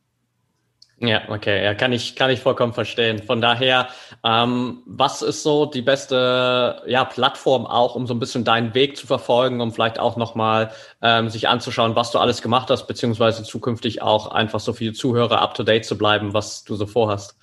Ja, 1.01 1.21
okay, 1.29 1.63
ja, 1.63 1.73
kann 1.75 1.93
ich, 1.93 2.15
kann 2.17 2.29
ich 2.29 2.41
vollkommen 2.41 2.73
verstehen. 2.73 3.23
Von 3.23 3.39
daher, 3.39 3.87
ähm, 4.25 4.83
was 4.85 5.21
ist 5.21 5.43
so 5.43 5.65
die 5.65 5.81
beste 5.81 6.81
ja, 6.87 7.05
Plattform 7.05 7.65
auch, 7.65 7.95
um 7.95 8.05
so 8.05 8.13
ein 8.13 8.19
bisschen 8.19 8.43
deinen 8.43 8.73
Weg 8.73 8.97
zu 8.97 9.07
verfolgen, 9.07 9.61
um 9.61 9.71
vielleicht 9.71 9.97
auch 9.97 10.17
nochmal 10.17 10.71
ähm, 11.01 11.29
sich 11.29 11.47
anzuschauen, 11.47 11.95
was 11.95 12.11
du 12.11 12.19
alles 12.19 12.41
gemacht 12.41 12.69
hast, 12.69 12.85
beziehungsweise 12.87 13.43
zukünftig 13.43 14.01
auch 14.01 14.27
einfach 14.31 14.59
so 14.59 14.73
viele 14.73 14.91
Zuhörer 14.91 15.41
up 15.41 15.53
to 15.53 15.63
date 15.63 15.85
zu 15.85 15.97
bleiben, 15.97 16.33
was 16.33 16.65
du 16.65 16.75
so 16.75 16.85
vorhast? 16.85 17.37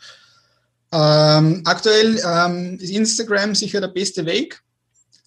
Ähm, 0.93 1.63
aktuell 1.65 2.21
ähm, 2.27 2.79
ist 2.79 2.91
Instagram 2.91 3.55
sicher 3.55 3.81
der 3.81 3.89
beste 3.89 4.27
Weg. 4.27 4.63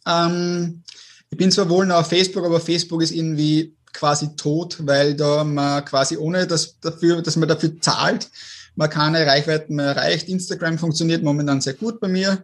Ähm, 0.07 0.83
ich 1.31 1.37
bin 1.37 1.51
zwar 1.51 1.69
wohl 1.69 1.87
noch 1.87 1.97
auf 1.97 2.09
Facebook, 2.09 2.45
aber 2.45 2.59
Facebook 2.59 3.01
ist 3.01 3.11
irgendwie 3.11 3.75
quasi 3.93 4.35
tot, 4.35 4.77
weil 4.85 5.15
da 5.15 5.43
man 5.43 5.83
quasi 5.85 6.17
ohne 6.17 6.47
dass, 6.47 6.79
dafür, 6.79 7.21
dass 7.21 7.35
man 7.35 7.49
dafür 7.49 7.79
zahlt, 7.81 8.29
man 8.75 8.89
keine 8.89 9.25
Reichweiten 9.25 9.75
mehr 9.75 9.87
erreicht. 9.87 10.29
Instagram 10.29 10.77
funktioniert 10.77 11.23
momentan 11.23 11.61
sehr 11.61 11.73
gut 11.73 11.99
bei 11.99 12.07
mir. 12.07 12.43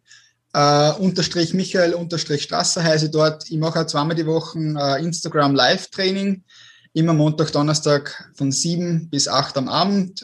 Uh, 0.56 0.93
unterstrich 1.00 1.54
Michael 1.54 1.93
unterstrich 1.93 2.43
Strasser 2.43 2.82
heiße 2.82 3.10
dort. 3.10 3.50
Ich 3.50 3.58
mache 3.58 3.82
auch 3.82 3.88
zweimal 3.88 4.16
die 4.16 4.26
Woche 4.26 4.58
uh, 4.58 4.96
Instagram 5.04 5.54
Live-Training. 5.54 6.46
Immer 6.93 7.14
Montag, 7.14 7.52
Donnerstag 7.52 8.32
von 8.36 8.54
sieben 8.54 9.10
bis 9.10 9.28
acht 9.28 9.58
am 9.58 9.68
Abend. 9.68 10.24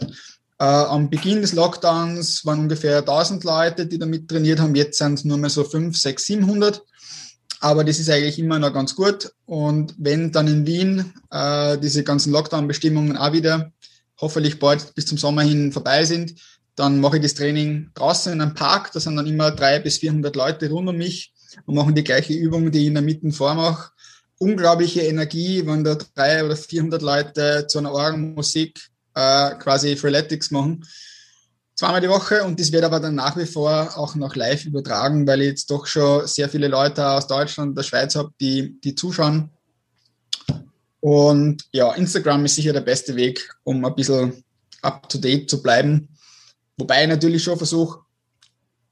Uh, 0.62 0.64
am 0.64 1.10
Beginn 1.10 1.42
des 1.42 1.52
Lockdowns 1.52 2.46
waren 2.46 2.60
ungefähr 2.60 3.00
1000 3.00 3.44
Leute, 3.44 3.88
die 3.88 4.00
damit 4.00 4.30
trainiert 4.30 4.62
haben. 4.62 4.74
Jetzt 4.76 5.00
sind 5.00 5.16
es 5.16 5.26
nur 5.26 5.38
mehr 5.38 5.50
so 5.50 5.66
5, 5.66 5.98
6, 5.98 6.26
700. 6.26 6.82
Aber 7.62 7.84
das 7.84 8.00
ist 8.00 8.10
eigentlich 8.10 8.40
immer 8.40 8.58
noch 8.58 8.74
ganz 8.74 8.96
gut. 8.96 9.32
Und 9.46 9.94
wenn 10.00 10.32
dann 10.32 10.48
in 10.48 10.66
Wien 10.66 11.14
äh, 11.30 11.78
diese 11.78 12.04
ganzen 12.04 12.34
Lockdown-Bestimmungen 12.34 13.16
auch 13.16 13.34
wieder 13.34 13.72
hoffentlich 14.20 14.58
bald 14.58 14.96
bis 14.96 15.06
zum 15.06 15.20
Sommer 15.20 15.44
hin 15.44 15.72
vorbei 15.72 16.04
sind, 16.04 16.34
dann 16.76 17.00
mache 17.00 17.18
ich 17.18 17.22
das 17.22 17.36
Training 17.36 17.92
draußen 17.94 18.34
in 18.34 18.42
einem 18.42 18.56
Park. 18.56 18.92
Da 18.94 19.00
sind 19.00 19.16
dann 19.16 19.28
immer 19.28 19.52
drei 19.52 19.78
bis 19.80 20.00
400 20.00 20.36
Leute 20.36 20.70
rund 20.72 20.90
um 20.90 20.98
mich 20.98 21.34
und 21.66 21.76
machen 21.76 21.94
die 21.94 22.04
gleiche 22.04 22.34
Übung, 22.34 22.72
die 22.72 22.80
ich 22.80 22.88
in 22.88 22.96
der 22.96 23.04
Mitte 23.04 23.32
vormache. 23.32 23.92
Unglaubliche 24.40 25.02
Energie, 25.02 25.64
wenn 25.68 25.84
da 25.84 25.96
drei 26.16 26.44
oder 26.44 26.56
400 26.56 27.00
Leute 27.04 27.68
zu 27.68 27.78
einer 27.78 27.92
Orgenmusik 27.92 28.90
äh, 29.14 29.52
quasi 29.56 29.96
Freeletics 29.96 30.50
machen 30.50 30.84
zweimal 31.82 32.00
die 32.00 32.10
Woche 32.10 32.44
und 32.44 32.60
das 32.60 32.72
wird 32.72 32.84
aber 32.84 33.00
dann 33.00 33.16
nach 33.16 33.36
wie 33.38 33.48
vor 33.48 33.98
auch 33.98 34.14
noch 34.14 34.36
live 34.36 34.66
übertragen, 34.66 35.26
weil 35.26 35.42
ich 35.42 35.48
jetzt 35.48 35.72
doch 35.72 35.88
schon 35.88 36.28
sehr 36.28 36.48
viele 36.48 36.68
Leute 36.68 37.10
aus 37.10 37.26
Deutschland 37.26 37.70
und 37.70 37.76
der 37.76 37.82
Schweiz 37.82 38.14
habe, 38.14 38.32
die, 38.40 38.80
die 38.82 38.94
zuschauen. 38.94 39.50
Und 41.00 41.66
ja, 41.72 41.92
Instagram 41.94 42.46
ist 42.46 42.54
sicher 42.54 42.72
der 42.72 42.82
beste 42.82 43.16
Weg, 43.16 43.50
um 43.64 43.84
ein 43.84 43.96
bisschen 43.96 44.44
up 44.84 45.10
to 45.10 45.18
date 45.18 45.50
zu 45.50 45.64
bleiben. 45.64 46.08
Wobei 46.78 47.02
ich 47.02 47.10
natürlich 47.10 47.44
schon 47.44 47.58
versuche, 47.58 48.02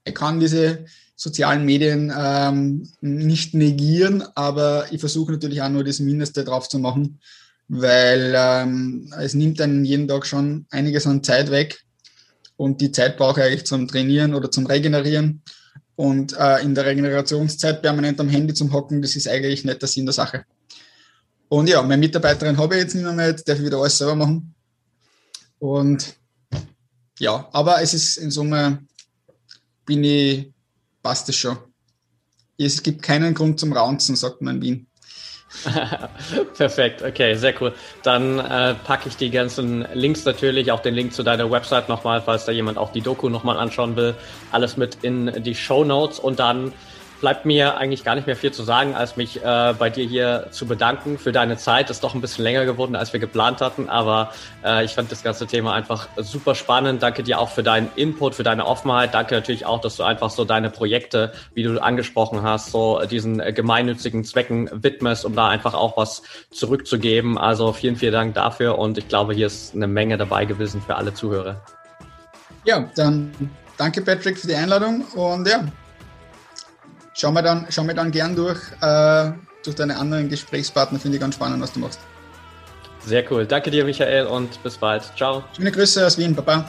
ich 0.02 0.14
kann 0.16 0.40
diese 0.40 0.84
sozialen 1.14 1.64
Medien 1.64 2.12
ähm, 2.12 2.90
nicht 3.00 3.54
negieren, 3.54 4.24
aber 4.34 4.86
ich 4.90 4.98
versuche 4.98 5.30
natürlich 5.30 5.62
auch 5.62 5.68
nur 5.68 5.84
das 5.84 6.00
Mindeste 6.00 6.42
drauf 6.42 6.68
zu 6.68 6.80
machen, 6.80 7.20
weil 7.68 8.34
ähm, 8.36 9.14
es 9.16 9.34
nimmt 9.34 9.60
dann 9.60 9.84
jeden 9.84 10.08
Tag 10.08 10.26
schon 10.26 10.66
einiges 10.70 11.06
an 11.06 11.22
Zeit 11.22 11.52
weg 11.52 11.84
und 12.60 12.82
die 12.82 12.92
Zeit 12.92 13.16
brauche 13.16 13.40
ich 13.40 13.46
eigentlich 13.46 13.64
zum 13.64 13.88
Trainieren 13.88 14.34
oder 14.34 14.50
zum 14.50 14.66
Regenerieren. 14.66 15.42
Und 15.96 16.36
äh, 16.36 16.62
in 16.62 16.74
der 16.74 16.84
Regenerationszeit 16.84 17.80
permanent 17.80 18.20
am 18.20 18.28
Handy 18.28 18.52
zum 18.52 18.70
Hocken, 18.70 19.00
das 19.00 19.16
ist 19.16 19.26
eigentlich 19.26 19.64
nicht 19.64 19.80
der 19.80 19.88
Sinn 19.88 20.04
der 20.04 20.12
Sache. 20.12 20.44
Und 21.48 21.70
ja, 21.70 21.80
meine 21.80 21.96
Mitarbeiterin 21.96 22.58
habe 22.58 22.74
ich 22.74 22.82
jetzt 22.82 22.94
nicht 22.94 23.10
mehr, 23.14 23.28
jetzt 23.28 23.48
darf 23.48 23.58
ich 23.58 23.64
wieder 23.64 23.78
alles 23.78 23.96
selber 23.96 24.14
machen. 24.14 24.54
Und 25.58 26.16
ja, 27.18 27.48
aber 27.50 27.80
es 27.80 27.94
ist 27.94 28.18
in 28.18 28.30
Summe, 28.30 28.80
bin 29.86 30.04
ich, 30.04 30.52
passt 31.02 31.30
es 31.30 31.36
schon. 31.36 31.56
Es 32.58 32.82
gibt 32.82 33.00
keinen 33.00 33.32
Grund 33.32 33.58
zum 33.58 33.72
Raunzen, 33.72 34.16
sagt 34.16 34.42
man 34.42 34.56
in 34.56 34.62
Wien. 34.62 34.86
Perfekt, 36.56 37.02
okay, 37.02 37.34
sehr 37.34 37.60
cool. 37.60 37.72
Dann 38.02 38.38
äh, 38.38 38.74
packe 38.74 39.08
ich 39.08 39.16
die 39.16 39.30
ganzen 39.30 39.86
Links 39.94 40.24
natürlich, 40.24 40.70
auch 40.70 40.80
den 40.80 40.94
Link 40.94 41.12
zu 41.12 41.22
deiner 41.22 41.50
Website 41.50 41.88
nochmal, 41.88 42.22
falls 42.22 42.44
da 42.44 42.52
jemand 42.52 42.78
auch 42.78 42.92
die 42.92 43.00
Doku 43.00 43.28
nochmal 43.28 43.58
anschauen 43.58 43.96
will. 43.96 44.14
Alles 44.52 44.76
mit 44.76 44.98
in 45.02 45.42
die 45.42 45.54
Show 45.54 45.84
Notes 45.84 46.20
und 46.20 46.38
dann 46.38 46.72
bleibt 47.20 47.44
mir 47.44 47.76
eigentlich 47.76 48.04
gar 48.04 48.14
nicht 48.14 48.26
mehr 48.26 48.36
viel 48.36 48.52
zu 48.52 48.62
sagen, 48.62 48.94
als 48.94 49.16
mich 49.16 49.42
äh, 49.44 49.74
bei 49.78 49.90
dir 49.90 50.04
hier 50.06 50.46
zu 50.50 50.66
bedanken 50.66 51.18
für 51.18 51.32
deine 51.32 51.56
Zeit. 51.56 51.90
Ist 51.90 52.02
doch 52.02 52.14
ein 52.14 52.20
bisschen 52.20 52.44
länger 52.44 52.64
geworden, 52.64 52.96
als 52.96 53.12
wir 53.12 53.20
geplant 53.20 53.60
hatten, 53.60 53.88
aber 53.88 54.32
äh, 54.64 54.84
ich 54.84 54.92
fand 54.92 55.12
das 55.12 55.22
ganze 55.22 55.46
Thema 55.46 55.74
einfach 55.74 56.08
super 56.16 56.54
spannend. 56.54 57.02
Danke 57.02 57.22
dir 57.22 57.38
auch 57.38 57.50
für 57.50 57.62
deinen 57.62 57.90
Input, 57.96 58.34
für 58.34 58.42
deine 58.42 58.66
Offenheit. 58.66 59.14
Danke 59.14 59.34
natürlich 59.34 59.66
auch, 59.66 59.80
dass 59.80 59.96
du 59.96 60.02
einfach 60.02 60.30
so 60.30 60.44
deine 60.44 60.70
Projekte, 60.70 61.32
wie 61.54 61.62
du 61.62 61.80
angesprochen 61.82 62.42
hast, 62.42 62.70
so 62.70 63.00
diesen 63.10 63.40
äh, 63.40 63.52
gemeinnützigen 63.52 64.24
Zwecken 64.24 64.70
widmest, 64.72 65.24
um 65.24 65.34
da 65.34 65.48
einfach 65.48 65.74
auch 65.74 65.96
was 65.96 66.22
zurückzugeben. 66.50 67.38
Also 67.38 67.72
vielen, 67.72 67.96
vielen 67.96 68.12
Dank 68.12 68.34
dafür 68.34 68.78
und 68.78 68.98
ich 68.98 69.08
glaube, 69.08 69.34
hier 69.34 69.46
ist 69.46 69.74
eine 69.74 69.86
Menge 69.86 70.16
dabei 70.16 70.44
gewesen 70.44 70.82
für 70.82 70.96
alle 70.96 71.14
Zuhörer. 71.14 71.60
Ja, 72.64 72.88
dann 72.94 73.32
danke 73.76 74.02
Patrick 74.02 74.38
für 74.38 74.46
die 74.46 74.54
Einladung 74.54 75.02
und 75.14 75.48
ja, 75.48 75.64
schau 77.20 77.30
mir 77.30 77.42
dann, 77.42 77.66
schau 77.68 77.84
mir 77.84 77.94
dann 77.94 78.10
gern 78.10 78.34
durch, 78.34 78.60
äh, 78.80 79.32
durch 79.62 79.76
deine 79.76 79.98
anderen 79.98 80.28
Gesprächspartner. 80.28 80.98
Finde 80.98 81.16
ich 81.16 81.20
ganz 81.20 81.34
spannend, 81.34 81.62
was 81.62 81.72
du 81.72 81.80
machst. 81.80 82.00
Sehr 83.04 83.30
cool. 83.30 83.46
Danke 83.46 83.70
dir, 83.70 83.84
Michael, 83.84 84.26
und 84.26 84.62
bis 84.62 84.76
bald. 84.76 85.04
Ciao. 85.16 85.44
Schöne 85.56 85.70
Grüße 85.70 86.06
aus 86.06 86.18
Wien, 86.18 86.34
Papa. 86.34 86.64